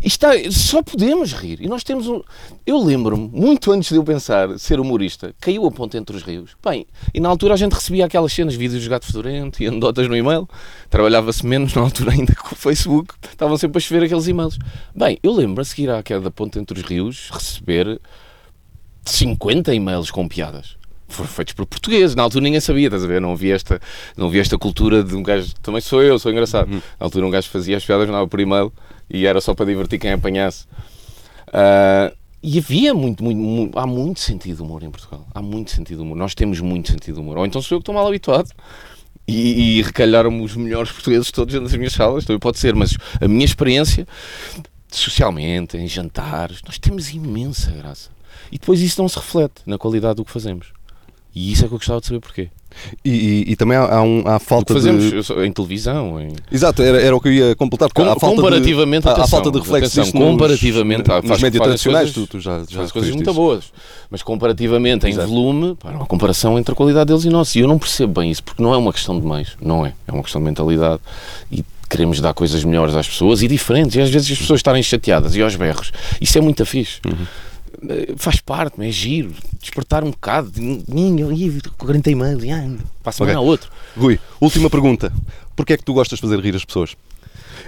Está, 0.00 0.28
só 0.52 0.80
podemos 0.80 1.32
rir. 1.32 1.60
E 1.60 1.66
nós 1.66 1.82
temos 1.82 2.06
um. 2.06 2.22
Eu 2.64 2.78
lembro-me, 2.78 3.28
muito 3.28 3.72
antes 3.72 3.88
de 3.88 3.96
eu 3.96 4.04
pensar 4.04 4.56
ser 4.56 4.78
humorista, 4.78 5.34
caiu 5.40 5.66
a 5.66 5.72
ponte 5.72 5.96
entre 5.96 6.16
os 6.16 6.22
rios. 6.22 6.56
Bem, 6.64 6.86
e 7.12 7.18
na 7.18 7.28
altura 7.28 7.54
a 7.54 7.56
gente 7.56 7.72
recebia 7.72 8.06
aquelas 8.06 8.32
cenas, 8.32 8.54
vídeos 8.54 8.80
de 8.80 8.88
gato 8.88 9.06
fedorento 9.06 9.60
e 9.60 9.66
anedotas 9.66 10.06
no 10.08 10.16
e-mail. 10.16 10.48
Trabalhava-se 10.88 11.44
menos 11.44 11.74
na 11.74 11.82
altura 11.82 12.12
ainda 12.12 12.32
com 12.36 12.54
o 12.54 12.56
Facebook. 12.56 13.14
Estavam 13.28 13.56
sempre 13.56 13.78
a 13.78 13.80
chover 13.80 14.04
aqueles 14.04 14.28
e-mails. 14.28 14.56
Bem, 14.94 15.18
eu 15.20 15.32
lembro, 15.32 15.60
a 15.60 15.64
seguir 15.64 15.90
à 15.90 16.00
queda 16.00 16.20
da 16.20 16.30
ponte 16.30 16.60
entre 16.60 16.78
os 16.78 16.86
rios, 16.86 17.30
receber 17.32 18.00
50 19.04 19.74
e-mails 19.74 20.12
com 20.12 20.28
piadas 20.28 20.77
foram 21.08 21.28
feitos 21.28 21.54
por 21.54 21.66
portugueses. 21.66 22.14
Na 22.14 22.22
altura 22.22 22.44
ninguém 22.44 22.60
sabia, 22.60 22.86
estás 22.86 23.04
a 23.04 23.06
ver? 23.06 23.20
Não 23.20 23.32
havia 23.32 23.54
esta, 23.54 23.80
não 24.16 24.28
havia 24.28 24.40
esta 24.40 24.58
cultura 24.58 25.02
de 25.02 25.14
um 25.14 25.22
gajo. 25.22 25.52
Também 25.62 25.80
sou 25.80 26.02
eu, 26.02 26.18
sou 26.18 26.30
engraçado. 26.30 26.70
Uhum. 26.70 26.82
Na 27.00 27.06
altura 27.06 27.26
um 27.26 27.30
gajo 27.30 27.48
fazia 27.48 27.76
as 27.76 27.84
piadas, 27.84 28.08
não 28.08 28.28
por 28.28 28.40
e-mail 28.40 28.72
e 29.10 29.26
era 29.26 29.40
só 29.40 29.54
para 29.54 29.66
divertir 29.66 29.98
quem 29.98 30.12
apanhasse. 30.12 30.66
Uh, 31.48 32.14
e 32.42 32.58
havia 32.58 32.94
muito, 32.94 33.24
muito, 33.24 33.38
muito, 33.38 33.78
há 33.78 33.86
muito 33.86 34.20
sentido 34.20 34.56
de 34.56 34.62
humor 34.62 34.82
em 34.82 34.90
Portugal. 34.90 35.26
Há 35.34 35.42
muito 35.42 35.70
sentido 35.70 35.98
de 35.98 36.02
humor. 36.02 36.16
Nós 36.16 36.34
temos 36.34 36.60
muito 36.60 36.90
sentido 36.90 37.16
de 37.16 37.20
humor. 37.20 37.38
Ou 37.38 37.46
então 37.46 37.60
sou 37.60 37.76
eu 37.76 37.80
que 37.80 37.82
estou 37.82 37.94
mal 37.94 38.06
habituado. 38.06 38.50
E, 39.26 39.78
e 39.78 39.82
recalharam-me 39.82 40.42
os 40.42 40.56
melhores 40.56 40.90
portugueses 40.90 41.30
todos 41.30 41.54
nas 41.54 41.74
minhas 41.74 41.92
salas. 41.92 42.24
Também 42.24 42.38
pode 42.38 42.58
ser, 42.58 42.74
mas 42.74 42.96
a 43.20 43.26
minha 43.26 43.44
experiência, 43.44 44.06
socialmente, 44.88 45.76
em 45.76 45.86
jantares, 45.88 46.62
nós 46.64 46.78
temos 46.78 47.10
imensa 47.10 47.70
graça. 47.72 48.10
E 48.52 48.58
depois 48.58 48.80
isso 48.80 49.02
não 49.02 49.08
se 49.08 49.16
reflete 49.16 49.62
na 49.66 49.76
qualidade 49.76 50.16
do 50.16 50.24
que 50.24 50.30
fazemos. 50.30 50.68
E 51.38 51.52
isso 51.52 51.64
é 51.64 51.68
que 51.68 51.74
eu 51.74 51.78
gostava 51.78 52.00
de 52.00 52.06
saber 52.08 52.18
porquê. 52.18 52.48
E, 53.04 53.10
e, 53.10 53.52
e, 53.52 53.56
também 53.56 53.76
há, 53.76 53.96
há, 53.96 54.02
um, 54.02 54.24
há 54.26 54.40
falta 54.40 54.74
fazemos 54.74 55.04
de... 55.04 55.46
em 55.46 55.52
televisão. 55.52 56.20
Em... 56.20 56.32
Exato, 56.50 56.82
era, 56.82 57.00
era 57.00 57.14
o 57.14 57.20
que 57.20 57.28
eu 57.28 57.32
ia 57.32 57.54
completar. 57.54 57.92
Com, 57.92 58.02
há 58.02 58.16
comparativamente, 58.16 59.04
de, 59.04 59.08
atenção, 59.08 59.24
há 59.24 59.28
falta 59.28 59.50
de 59.52 59.58
reflexo 59.60 60.00
atenção, 60.00 60.20
comparativamente, 60.20 61.08
nos, 61.08 61.30
nos 61.30 61.40
médias 61.40 61.62
tradicionais, 61.62 62.12
coisas, 62.12 62.28
tu, 62.28 62.38
tu 62.38 62.40
já, 62.40 62.64
já 62.68 62.78
faz 62.78 62.90
coisas 62.90 63.14
muito 63.14 63.32
boas. 63.32 63.72
Mas 64.10 64.20
comparativamente, 64.20 65.06
em 65.06 65.10
Exato. 65.10 65.28
volume, 65.28 65.76
para 65.76 65.92
uma 65.92 66.06
comparação 66.06 66.58
entre 66.58 66.72
a 66.72 66.74
qualidade 66.74 67.06
deles 67.06 67.24
e 67.24 67.30
nós. 67.30 67.54
E 67.54 67.60
eu 67.60 67.68
não 67.68 67.78
percebo 67.78 68.20
bem 68.20 68.32
isso, 68.32 68.42
porque 68.42 68.60
não 68.60 68.74
é 68.74 68.76
uma 68.76 68.92
questão 68.92 69.18
de 69.18 69.24
mais, 69.24 69.56
não 69.62 69.86
é. 69.86 69.94
É 70.08 70.12
uma 70.12 70.24
questão 70.24 70.40
de 70.40 70.46
mentalidade. 70.46 71.00
E 71.52 71.64
queremos 71.88 72.20
dar 72.20 72.34
coisas 72.34 72.64
melhores 72.64 72.96
às 72.96 73.08
pessoas 73.08 73.42
e 73.42 73.48
diferentes. 73.48 73.94
E 73.94 74.00
às 74.00 74.10
vezes 74.10 74.32
as 74.32 74.38
pessoas 74.38 74.58
estarem 74.58 74.82
chateadas 74.82 75.36
e 75.36 75.42
aos 75.42 75.54
berros. 75.54 75.92
Isso 76.20 76.36
é 76.36 76.40
muito 76.40 76.66
fixe. 76.66 77.00
Uhum 77.06 77.47
faz 78.16 78.40
parte, 78.40 78.82
é 78.82 78.90
giro, 78.90 79.32
despertar 79.60 80.04
um 80.04 80.10
bocado, 80.10 80.52
ninho, 80.56 81.28
40 81.76 82.10
e-mails, 82.10 82.44
para 83.02 83.10
a 83.10 83.12
semana 83.12 83.40
okay. 83.40 83.50
outro. 83.50 83.70
Rui, 83.96 84.18
última 84.40 84.68
pergunta. 84.68 85.12
Porquê 85.54 85.74
é 85.74 85.76
que 85.76 85.84
tu 85.84 85.94
gostas 85.94 86.18
de 86.18 86.22
fazer 86.22 86.40
rir 86.40 86.54
as 86.54 86.64
pessoas? 86.64 86.96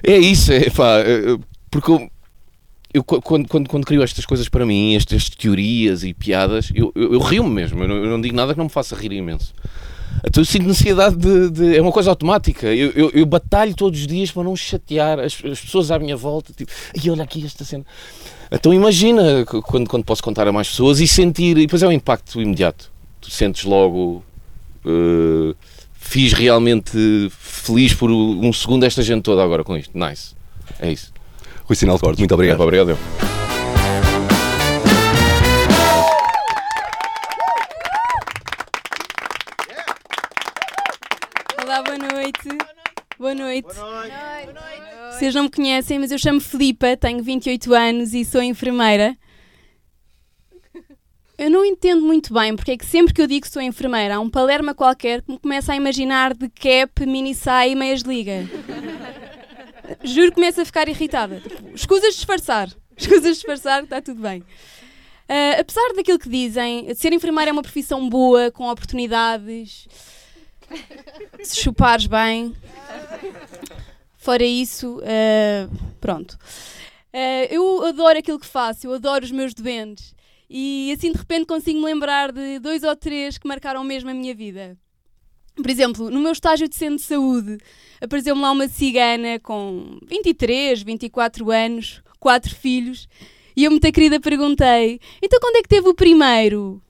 É 0.03 0.17
isso, 0.17 0.53
é 0.53 0.71
pá, 0.71 0.99
é, 0.99 1.37
porque 1.71 1.91
eu, 1.91 2.11
eu 2.93 3.05
quando, 3.05 3.49
quando, 3.49 3.69
quando 3.69 3.87
crio 3.87 4.03
estas 4.03 4.25
coisas 4.25 4.49
para 4.49 4.65
mim, 4.67 4.95
estas, 4.95 5.23
estas 5.23 5.37
teorias 5.37 6.03
e 6.05 6.15
piadas, 6.15 6.71
eu, 6.75 6.93
eu, 6.95 7.15
eu 7.15 7.21
rio-me 7.21 7.51
mesmo, 7.51 7.83
eu 7.83 7.89
não, 7.89 7.97
eu 7.97 8.11
não, 8.11 8.21
digo 8.21 8.35
nada 8.35 8.53
que 8.53 8.59
não 8.59 8.65
me 8.65 8.71
faça 8.71 8.97
rir 8.97 9.13
imenso. 9.13 9.53
Então 10.27 10.41
eu 10.43 10.45
sinto 10.45 10.67
necessidade 10.67 11.17
de, 11.17 11.51
de- 11.51 11.77
É 11.77 11.81
uma 11.83 11.93
coisa 11.93 12.11
automática. 12.11 12.67
Eu, 12.75 12.91
eu, 12.91 13.11
eu 13.15 13.27
batalho 13.27 13.75
todos 13.75 14.01
os 14.01 14.07
dias 14.07 14.31
para 14.31 14.43
não 14.45 14.55
chatear 14.55 15.19
as, 15.19 15.39
as 15.45 15.61
pessoas 15.61 15.91
à 15.91 15.99
minha 15.99 16.17
volta. 16.17 16.53
Tipo, 16.53 16.71
e 17.03 17.11
olha 17.11 17.23
aqui 17.25 17.45
esta 17.45 17.65
cena. 17.65 17.85
Então 18.53 18.75
imagina 18.75 19.45
quando, 19.65 19.89
quando 19.89 20.05
posso 20.05 20.23
contar 20.23 20.47
a 20.47 20.53
mais 20.53 20.69
pessoas 20.69 21.01
e 21.01 21.07
sentir. 21.09 21.57
E 21.57 21.63
depois 21.63 21.83
é 21.83 21.89
um 21.89 21.93
impacto 21.93 22.41
imediato. 22.41 22.91
Tu 23.21 23.31
sentes 23.31 23.65
logo. 23.65 24.23
eh, 24.85 25.55
fiz 25.95 26.33
realmente 26.33 27.31
feliz 27.31 27.95
por 27.95 28.11
um 28.11 28.53
segundo 28.53 28.85
esta 28.85 29.03
gente 29.03 29.23
toda 29.23 29.43
agora 29.45 29.63
com 29.63 29.77
isto. 29.77 29.97
Nice. 29.97 30.35
É 30.81 30.91
isso. 30.91 31.13
Rui 31.65 31.77
Sinal 31.77 31.97
de 31.97 32.03
Cortes, 32.03 32.19
muito 32.19 32.35
obrigado. 32.35 32.61
Obrigado. 32.61 32.91
eu. 32.91 33.40
Olá, 42.31 42.59
boa 43.19 43.35
noite. 43.35 43.75
Boa 43.75 44.07
noite. 44.07 45.19
Vocês 45.19 45.35
não 45.35 45.45
me 45.45 45.51
conhecem, 45.51 45.99
mas 45.99 46.13
eu 46.13 46.19
chamo 46.19 46.41
Filipa, 46.41 46.97
tenho 46.97 47.21
28 47.23 47.75
anos 47.75 48.15
e 48.15 48.25
sou 48.25 48.41
enfermeira. 48.41 49.17
Eu 51.37 51.51
não 51.51 51.65
entendo 51.65 52.03
muito 52.03 52.33
bem 52.33 52.55
porque 52.55 52.73
é 52.73 52.77
que 52.77 52.87
sempre 52.87 53.13
que 53.13 53.21
eu 53.21 53.27
digo 53.27 53.47
que 53.47 53.53
sou 53.53 53.61
enfermeira, 53.61 54.15
há 54.15 54.21
um 54.21 54.31
palerma 54.31 54.75
qualquer 54.75 55.23
que 55.23 55.33
me 55.33 55.39
começa 55.41 55.73
a 55.73 55.77
imaginar 55.77 56.33
de 56.35 56.49
cap, 56.49 57.05
mini 57.05 57.35
saia 57.35 57.73
e 57.73 57.75
meias 57.75 58.05
de 58.05 58.09
liga. 58.09 58.49
Juro 60.05 60.29
que 60.29 60.37
começo 60.37 60.61
a 60.61 60.65
ficar 60.65 60.87
irritada. 60.89 61.41
Tipo, 61.41 61.75
escusas 61.75 62.15
disfarçar. 62.15 62.69
Escusas 62.97 63.39
disfarçar, 63.39 63.83
está 63.83 64.01
tudo 64.01 64.23
bem. 64.23 64.45
Ah, 65.29 65.61
apesar 65.61 65.95
daquilo 65.97 66.19
que 66.19 66.29
dizem, 66.29 66.95
ser 66.95 67.13
enfermeira 67.13 67.51
é 67.51 67.53
uma 67.53 67.63
profissão 67.63 68.09
boa, 68.09 68.53
com 68.53 68.69
oportunidades, 68.69 69.89
se 71.43 71.61
chupares 71.61 72.07
bem. 72.07 72.55
Fora 74.17 74.45
isso, 74.45 75.01
eh, 75.03 75.69
pronto. 76.01 76.39
Eh, 77.13 77.55
eu 77.55 77.85
adoro 77.85 78.19
aquilo 78.19 78.39
que 78.39 78.47
faço, 78.47 78.87
eu 78.87 78.95
adoro 78.95 79.25
os 79.25 79.31
meus 79.31 79.55
doentes. 79.55 80.15
E 80.49 80.93
assim 80.93 81.13
de 81.13 81.19
repente 81.19 81.47
consigo 81.47 81.79
me 81.79 81.87
lembrar 81.87 82.33
de 82.33 82.59
dois 82.59 82.83
ou 82.83 82.95
três 82.97 83.39
que 83.39 83.49
marcaram 83.49 83.85
mesmo 83.85 84.11
a 84.11 84.15
minha 84.15 84.35
vida. 84.35 84.77
Por 85.57 85.71
exemplo, 85.71 86.11
no 86.11 86.21
meu 86.21 86.33
estágio 86.33 86.69
de 86.69 86.75
centro 86.75 86.97
de 86.97 87.03
saúde, 87.03 87.59
apareceu-me 88.01 88.41
lá 88.41 88.51
uma 88.51 88.69
cigana 88.69 89.39
com 89.41 89.99
23, 90.07 90.83
24 90.83 91.51
anos, 91.51 92.03
quatro 92.19 92.55
filhos, 92.55 93.09
e 93.57 93.65
eu, 93.65 93.71
muito 93.71 93.93
querida, 93.93 94.21
perguntei: 94.21 95.01
então 95.23 95.39
quando 95.41 95.57
é 95.57 95.63
que 95.63 95.69
teve 95.69 95.89
o 95.89 95.95
primeiro? 95.95 96.83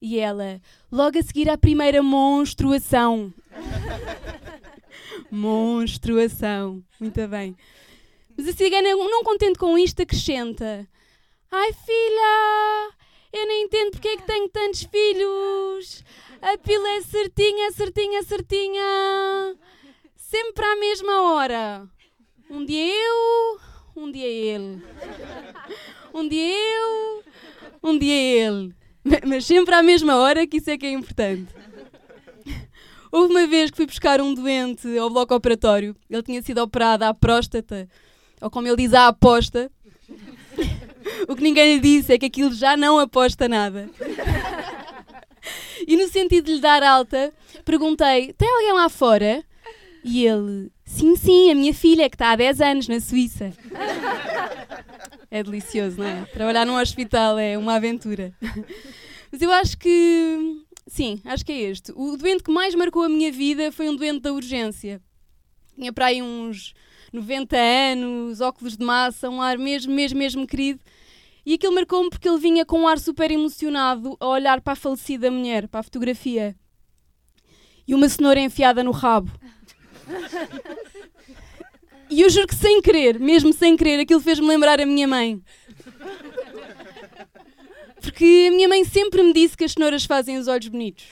E 0.00 0.18
ela, 0.18 0.60
logo 0.90 1.18
a 1.18 1.22
seguir 1.22 1.48
à 1.50 1.58
primeira 1.58 2.02
monstruação. 2.02 3.32
monstruação. 5.30 6.82
Muito 7.00 7.26
bem. 7.28 7.56
Mas 8.36 8.48
a 8.48 8.52
cigana, 8.52 8.88
não 8.90 9.24
contente 9.24 9.58
com 9.58 9.76
isto, 9.76 10.00
acrescenta: 10.00 10.88
Ai 11.50 11.72
filha, 11.72 12.94
eu 13.32 13.46
nem 13.46 13.64
entendo 13.64 13.90
porque 13.90 14.08
é 14.08 14.16
que 14.16 14.26
tenho 14.26 14.48
tantos 14.48 14.84
filhos. 14.84 16.04
A 16.40 16.56
pila 16.56 16.88
é 16.90 17.00
certinha, 17.00 17.72
certinha, 17.72 18.22
certinha. 18.22 19.56
Sempre 20.14 20.64
à 20.64 20.76
mesma 20.76 21.32
hora. 21.32 21.88
Um 22.48 22.64
dia 22.64 22.94
eu, 22.94 23.60
um 23.96 24.10
dia 24.10 24.26
ele. 24.26 24.82
Um 26.14 26.28
dia 26.28 26.54
eu, 26.54 27.24
um 27.82 27.98
dia 27.98 28.14
ele. 28.14 28.77
Ma- 29.04 29.20
Mas 29.26 29.44
sempre 29.46 29.74
à 29.74 29.82
mesma 29.82 30.16
hora, 30.16 30.46
que 30.46 30.58
isso 30.58 30.70
é 30.70 30.78
que 30.78 30.86
é 30.86 30.90
importante. 30.92 31.48
Houve 33.10 33.30
uma 33.32 33.46
vez 33.46 33.70
que 33.70 33.76
fui 33.76 33.86
buscar 33.86 34.20
um 34.20 34.34
doente 34.34 34.86
ao 34.98 35.08
bloco 35.08 35.34
operatório. 35.34 35.96
Ele 36.10 36.22
tinha 36.22 36.42
sido 36.42 36.58
operado 36.58 37.04
à 37.04 37.14
próstata, 37.14 37.88
ou 38.40 38.50
como 38.50 38.68
ele 38.68 38.76
diz, 38.76 38.92
à 38.94 39.08
aposta. 39.08 39.70
O 41.26 41.34
que 41.34 41.42
ninguém 41.42 41.74
lhe 41.76 41.80
disse 41.80 42.12
é 42.12 42.18
que 42.18 42.26
aquilo 42.26 42.52
já 42.52 42.76
não 42.76 42.98
aposta 42.98 43.48
nada. 43.48 43.88
E 45.86 45.96
no 45.96 46.06
sentido 46.08 46.44
de 46.46 46.54
lhe 46.56 46.60
dar 46.60 46.82
alta, 46.82 47.32
perguntei: 47.64 48.34
tem 48.34 48.48
alguém 48.50 48.72
lá 48.74 48.88
fora? 48.90 49.42
E 50.04 50.26
ele: 50.26 50.70
sim, 50.88 51.16
sim, 51.16 51.50
a 51.50 51.54
minha 51.54 51.74
filha 51.74 52.08
que 52.08 52.16
está 52.16 52.32
há 52.32 52.36
10 52.36 52.60
anos 52.60 52.88
na 52.88 53.00
Suíça. 53.00 53.52
É 55.30 55.42
delicioso, 55.42 55.98
não 55.98 56.06
é? 56.06 56.24
Trabalhar 56.32 56.64
num 56.64 56.78
hospital 56.78 57.38
é 57.38 57.58
uma 57.58 57.74
aventura. 57.74 58.32
Mas 59.30 59.42
eu 59.42 59.52
acho 59.52 59.76
que. 59.76 60.64
Sim, 60.86 61.20
acho 61.24 61.44
que 61.44 61.52
é 61.52 61.60
este. 61.60 61.92
O 61.94 62.16
doente 62.16 62.42
que 62.42 62.50
mais 62.50 62.74
marcou 62.74 63.02
a 63.02 63.08
minha 63.08 63.30
vida 63.30 63.70
foi 63.70 63.90
um 63.90 63.94
doente 63.94 64.20
da 64.20 64.32
urgência. 64.32 65.02
Tinha 65.74 65.92
para 65.92 66.06
aí 66.06 66.22
uns 66.22 66.72
90 67.12 67.56
anos, 67.56 68.40
óculos 68.40 68.76
de 68.76 68.84
massa, 68.84 69.28
um 69.28 69.42
ar 69.42 69.58
mesmo, 69.58 69.92
mesmo, 69.92 70.18
mesmo 70.18 70.46
querido. 70.46 70.80
E 71.44 71.54
aquilo 71.54 71.74
marcou-me 71.74 72.10
porque 72.10 72.28
ele 72.28 72.38
vinha 72.38 72.64
com 72.64 72.80
um 72.80 72.88
ar 72.88 72.98
super 72.98 73.30
emocionado 73.30 74.16
a 74.18 74.26
olhar 74.26 74.60
para 74.60 74.72
a 74.72 74.76
falecida 74.76 75.30
mulher, 75.30 75.68
para 75.68 75.80
a 75.80 75.82
fotografia. 75.82 76.56
E 77.86 77.94
uma 77.94 78.08
cenoura 78.08 78.40
enfiada 78.40 78.82
no 78.82 78.90
rabo. 78.90 79.30
E 82.10 82.22
eu 82.22 82.30
juro 82.30 82.46
que 82.46 82.54
sem 82.54 82.80
querer, 82.80 83.20
mesmo 83.20 83.52
sem 83.52 83.76
querer, 83.76 84.00
aquilo 84.00 84.20
fez-me 84.20 84.46
lembrar 84.46 84.80
a 84.80 84.86
minha 84.86 85.06
mãe. 85.06 85.42
Porque 88.00 88.46
a 88.48 88.50
minha 88.50 88.68
mãe 88.68 88.82
sempre 88.84 89.22
me 89.22 89.32
disse 89.32 89.56
que 89.56 89.64
as 89.64 89.72
cenouras 89.72 90.06
fazem 90.06 90.38
os 90.38 90.48
olhos 90.48 90.68
bonitos. 90.68 91.04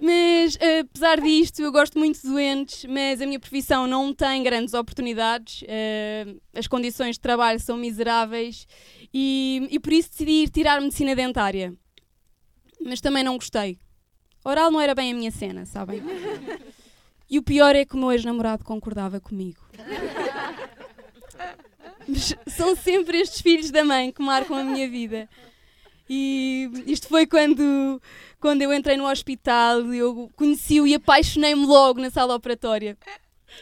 Mas, 0.00 0.58
apesar 0.80 1.20
disto, 1.20 1.60
eu 1.60 1.70
gosto 1.70 1.96
muito 1.96 2.20
de 2.20 2.26
doentes, 2.26 2.84
mas 2.86 3.20
a 3.20 3.26
minha 3.26 3.38
profissão 3.38 3.86
não 3.86 4.12
tem 4.12 4.42
grandes 4.42 4.74
oportunidades, 4.74 5.62
eh, 5.68 6.26
as 6.54 6.66
condições 6.66 7.14
de 7.14 7.20
trabalho 7.20 7.60
são 7.60 7.76
miseráveis 7.76 8.66
e, 9.14 9.68
e 9.70 9.78
por 9.78 9.92
isso 9.92 10.10
decidi 10.10 10.42
ir 10.42 10.48
tirar 10.48 10.80
medicina 10.80 11.14
dentária. 11.14 11.72
Mas 12.84 13.00
também 13.00 13.22
não 13.22 13.36
gostei. 13.36 13.78
Oral 14.44 14.70
não 14.70 14.80
era 14.80 14.94
bem 14.94 15.12
a 15.12 15.14
minha 15.14 15.30
cena, 15.30 15.64
sabem? 15.64 16.02
E 17.30 17.38
o 17.38 17.42
pior 17.42 17.74
é 17.74 17.84
que 17.84 17.94
o 17.94 17.98
meu 17.98 18.12
ex-namorado 18.12 18.64
concordava 18.64 19.20
comigo. 19.20 19.60
Mas 22.06 22.34
são 22.46 22.74
sempre 22.76 23.20
estes 23.20 23.40
filhos 23.40 23.70
da 23.70 23.84
mãe 23.84 24.10
que 24.10 24.22
marcam 24.22 24.56
a 24.56 24.64
minha 24.64 24.88
vida. 24.88 25.28
E 26.08 26.68
isto 26.86 27.08
foi 27.08 27.26
quando, 27.26 28.02
quando 28.40 28.62
eu 28.62 28.72
entrei 28.74 28.96
no 28.96 29.08
hospital, 29.08 29.80
eu 29.94 30.30
conheci-o 30.36 30.86
e 30.86 30.94
apaixonei-me 30.94 31.64
logo 31.64 32.00
na 32.00 32.10
sala 32.10 32.34
operatória. 32.34 32.98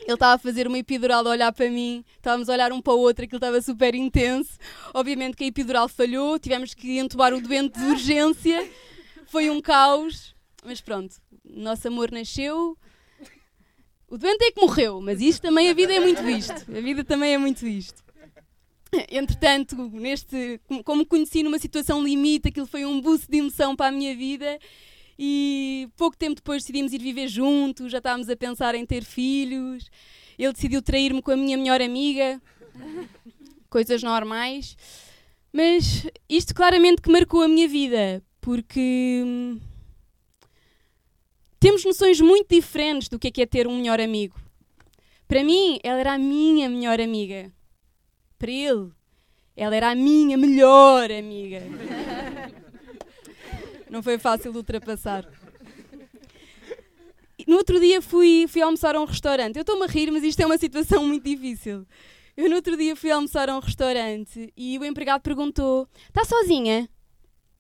Ele 0.03 0.15
estava 0.15 0.35
a 0.35 0.39
fazer 0.39 0.67
uma 0.67 0.79
epidural 0.79 1.27
a 1.27 1.31
olhar 1.31 1.53
para 1.53 1.69
mim, 1.69 2.05
estávamos 2.17 2.49
a 2.49 2.53
olhar 2.53 2.73
um 2.73 2.81
para 2.81 2.95
o 2.95 2.99
outro, 2.99 3.25
aquilo 3.25 3.39
estava 3.39 3.61
super 3.61 3.95
intenso. 3.95 4.59
Obviamente 4.95 5.37
que 5.37 5.45
a 5.45 5.49
epidural 5.49 5.89
falhou, 5.89 6.39
tivemos 6.39 6.75
que 6.75 6.99
entubar 6.99 7.35
o 7.35 7.41
doente 7.41 7.79
de 7.79 7.87
urgência, 7.87 8.69
foi 9.27 9.51
um 9.51 9.61
caos, 9.61 10.35
mas 10.65 10.81
pronto, 10.81 11.17
nosso 11.45 11.89
amor 11.89 12.11
nasceu. 12.11 12.77
O 14.09 14.19
doente 14.19 14.45
é 14.45 14.51
que 14.51 14.61
morreu, 14.61 15.01
mas 15.01 15.21
isto 15.21 15.43
também, 15.43 15.71
a 15.71 15.75
vida 15.75 15.93
é 15.95 16.01
muito 16.01 16.29
isto. 16.29 16.53
A 16.77 16.81
vida 16.81 17.05
também 17.05 17.33
é 17.35 17.39
muito 17.39 17.67
isto. 17.67 18.03
Entretanto, 19.09 19.77
neste, 19.93 20.61
como- 20.85 21.07
conheci 21.07 21.45
numa 21.45 21.61
situação 21.61 22.03
limite, 22.03 22.49
aquilo 22.49 22.67
foi 22.67 22.85
um 22.85 23.01
boost 23.01 23.29
de 23.31 23.39
emoção 23.39 23.77
para 23.77 23.87
a 23.87 23.93
minha 23.93 24.17
vida 24.17 24.59
e 25.17 25.89
pouco 25.97 26.17
tempo 26.17 26.35
depois 26.35 26.63
decidimos 26.65 26.93
ir 26.93 26.99
viver 27.01 27.29
juntos, 27.29 27.93
já 27.93 27.99
estávamos 27.99 28.29
a 28.29 28.37
pensar 28.37 28.75
em 28.75 28.85
ter 28.85 29.05
filhos. 29.05 29.89
Ele 30.37 30.53
decidiu 30.53 30.83
trair-me 30.83 31.23
com 31.23 31.31
a 31.31 31.37
minha 31.37 31.57
melhor 31.57 31.81
amiga, 31.81 32.43
coisas 33.69 34.03
normais. 34.03 34.77
Mas 35.53 36.07
isto 36.29 36.53
claramente 36.53 37.01
que 37.01 37.11
marcou 37.13 37.43
a 37.43 37.49
minha 37.49 37.69
vida, 37.69 38.21
porque 38.41 39.23
hum, 39.25 39.61
temos 41.61 41.85
noções 41.85 42.21
muito 42.21 42.49
diferentes 42.49 43.09
do 43.09 43.19
que 43.19 43.29
é, 43.29 43.31
que 43.31 43.43
é 43.43 43.47
ter 43.47 43.69
um 43.69 43.77
melhor 43.77 44.01
amigo. 44.01 44.41
Para 45.29 45.45
mim, 45.45 45.79
ela 45.85 46.01
era 46.01 46.15
a 46.15 46.19
minha 46.19 46.69
melhor 46.69 47.01
amiga 47.01 47.53
para 48.41 48.51
ele, 48.51 48.91
ela 49.55 49.77
era 49.77 49.91
a 49.91 49.95
minha 49.95 50.39
melhor 50.39 51.13
amiga. 51.13 51.61
Não 53.91 54.03
foi 54.03 54.19
fácil 54.19 54.51
de 54.51 54.57
ultrapassar. 54.57 55.29
No 57.47 57.57
outro 57.57 57.79
dia 57.79 58.01
fui, 58.01 58.47
fui 58.49 58.63
almoçar 58.63 58.97
a 58.97 59.01
um 59.01 59.05
restaurante. 59.05 59.57
Eu 59.57 59.61
estou-me 59.61 59.85
a 59.85 59.87
rir, 59.87 60.11
mas 60.11 60.25
isto 60.25 60.41
é 60.41 60.47
uma 60.47 60.57
situação 60.57 61.07
muito 61.07 61.25
difícil. 61.25 61.87
Eu 62.35 62.49
no 62.49 62.57
outro 62.57 62.77
dia 62.77 62.97
fui 62.97 63.11
almoçar 63.11 63.51
a 63.51 63.57
um 63.57 63.61
restaurante 63.61 64.51
e 64.57 64.79
o 64.79 64.85
empregado 64.85 65.21
perguntou: 65.21 65.87
Está 66.09 66.25
sozinha? 66.25 66.89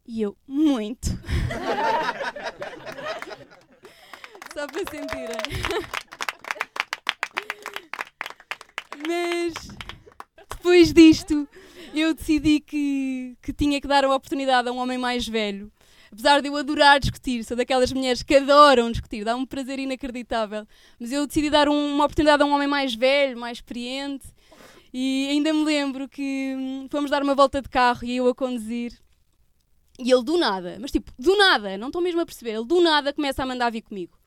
E 0.06 0.22
eu: 0.22 0.34
Muito. 0.46 1.10
Só 4.52 4.66
para 4.66 4.80
sentirem. 4.90 5.36
Mas 9.06 9.54
depois 10.50 10.92
disto, 10.92 11.48
eu 11.94 12.14
decidi 12.14 12.60
que, 12.60 13.36
que 13.42 13.52
tinha 13.52 13.80
que 13.80 13.88
dar 13.88 14.04
a 14.04 14.14
oportunidade 14.14 14.68
a 14.68 14.72
um 14.72 14.78
homem 14.78 14.98
mais 14.98 15.26
velho 15.26 15.72
Apesar 16.12 16.40
de 16.42 16.48
eu 16.48 16.56
adorar 16.56 16.98
discutir, 16.98 17.44
sou 17.44 17.56
daquelas 17.56 17.92
mulheres 17.92 18.22
que 18.22 18.34
adoram 18.34 18.90
discutir, 18.90 19.24
dá 19.24 19.36
um 19.36 19.46
prazer 19.46 19.78
inacreditável. 19.78 20.66
Mas 20.98 21.12
eu 21.12 21.24
decidi 21.24 21.48
dar 21.48 21.68
um, 21.68 21.94
uma 21.94 22.04
oportunidade 22.04 22.42
a 22.42 22.46
um 22.46 22.52
homem 22.52 22.66
mais 22.66 22.94
velho, 22.94 23.38
mais 23.38 23.58
experiente. 23.58 24.26
E 24.92 25.28
ainda 25.30 25.52
me 25.52 25.64
lembro 25.64 26.08
que 26.08 26.54
hum, 26.58 26.88
fomos 26.90 27.12
dar 27.12 27.22
uma 27.22 27.34
volta 27.34 27.62
de 27.62 27.68
carro 27.68 28.04
e 28.04 28.16
eu 28.16 28.26
a 28.26 28.34
conduzir. 28.34 28.92
E 30.00 30.10
ele 30.10 30.24
do 30.24 30.36
nada, 30.36 30.78
mas 30.80 30.90
tipo, 30.90 31.12
do 31.16 31.36
nada, 31.36 31.78
não 31.78 31.88
estou 31.88 32.02
mesmo 32.02 32.20
a 32.20 32.26
perceber, 32.26 32.52
ele 32.52 32.64
do 32.64 32.80
nada 32.80 33.12
começa 33.12 33.42
a 33.42 33.46
mandar 33.46 33.70
vir 33.70 33.82
comigo. 33.82 34.18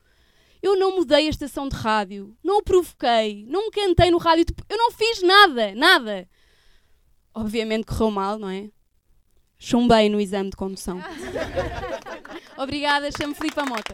Eu 0.64 0.76
não 0.78 0.96
mudei 0.96 1.26
a 1.26 1.30
estação 1.30 1.68
de 1.68 1.76
rádio, 1.76 2.34
não 2.42 2.56
o 2.56 2.62
provoquei, 2.62 3.44
não 3.50 3.70
cantei 3.70 4.10
no 4.10 4.16
rádio, 4.16 4.46
tipo, 4.46 4.64
eu 4.66 4.78
não 4.78 4.90
fiz 4.92 5.22
nada, 5.22 5.74
nada. 5.74 6.26
Obviamente 7.34 7.84
correu 7.84 8.10
mal, 8.10 8.38
não 8.38 8.48
é? 8.48 8.70
Chumbei 9.58 10.08
no 10.08 10.18
exame 10.18 10.48
de 10.48 10.56
condução. 10.56 11.02
Obrigada, 12.56 13.10
chamo 13.12 13.34
Filipe 13.34 13.60
Mota. 13.60 13.92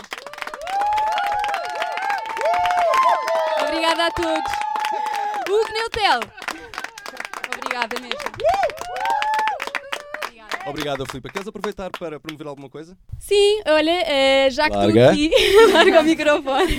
Obrigada 3.63 4.07
a 4.07 4.11
todos. 4.13 4.53
Hugo 5.49 5.73
Neutel. 5.73 6.21
Obrigada 7.53 7.99
mesmo. 7.99 8.31
Obrigado, 10.67 11.07
Filipe. 11.07 11.33
Queres 11.33 11.49
aproveitar 11.49 11.91
para 11.91 12.21
promover 12.21 12.47
alguma 12.47 12.69
coisa? 12.69 12.97
Sim, 13.19 13.61
olha, 13.67 13.91
eh, 13.91 14.51
já 14.51 14.69
que 14.69 14.77
estou 14.77 15.09
aqui, 15.09 15.31
larga 15.73 16.01
o 16.01 16.05
microfone. 16.05 16.79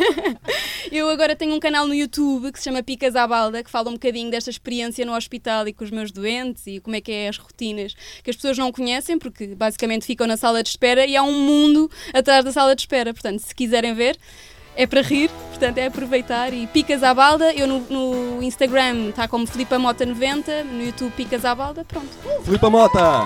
Eu 0.91 1.09
agora 1.09 1.35
tenho 1.35 1.53
um 1.55 1.59
canal 1.59 1.87
no 1.87 1.93
YouTube 1.93 2.51
que 2.51 2.59
se 2.59 2.65
chama 2.65 2.83
Picas 2.83 3.15
à 3.15 3.27
Balda, 3.27 3.63
que 3.63 3.69
fala 3.71 3.89
um 3.89 3.93
bocadinho 3.93 4.29
desta 4.29 4.49
experiência 4.49 5.05
no 5.05 5.15
hospital 5.15 5.67
e 5.67 5.73
com 5.73 5.83
os 5.83 5.91
meus 5.91 6.11
doentes 6.11 6.67
e 6.67 6.79
como 6.79 6.95
é 6.95 7.01
que 7.01 7.11
é 7.11 7.27
as 7.27 7.37
rotinas 7.37 7.95
que 8.23 8.29
as 8.29 8.35
pessoas 8.35 8.57
não 8.57 8.71
conhecem, 8.71 9.17
porque 9.17 9.55
basicamente 9.55 10.05
ficam 10.05 10.27
na 10.27 10.37
sala 10.37 10.61
de 10.61 10.69
espera 10.69 11.05
e 11.05 11.15
há 11.15 11.23
um 11.23 11.33
mundo 11.33 11.89
atrás 12.13 12.45
da 12.45 12.51
sala 12.51 12.75
de 12.75 12.81
espera. 12.81 13.13
Portanto, 13.13 13.39
se 13.39 13.55
quiserem 13.55 13.93
ver, 13.93 14.17
é 14.75 14.87
para 14.87 15.01
rir, 15.01 15.29
portanto 15.49 15.77
é 15.77 15.87
aproveitar 15.87 16.53
e 16.53 16.67
Picas 16.67 17.03
à 17.03 17.13
Balda. 17.13 17.53
Eu 17.53 17.67
no, 17.67 17.79
no 17.89 18.43
Instagram 18.43 19.09
está 19.09 19.27
como 19.27 19.45
Filipa 19.45 19.77
Mota 19.77 20.05
90, 20.05 20.63
no 20.63 20.83
YouTube 20.83 21.11
Picas 21.11 21.45
à 21.45 21.53
Balda, 21.53 21.85
pronto. 21.85 22.09
Filipe 22.43 22.69
Mota! 22.69 23.25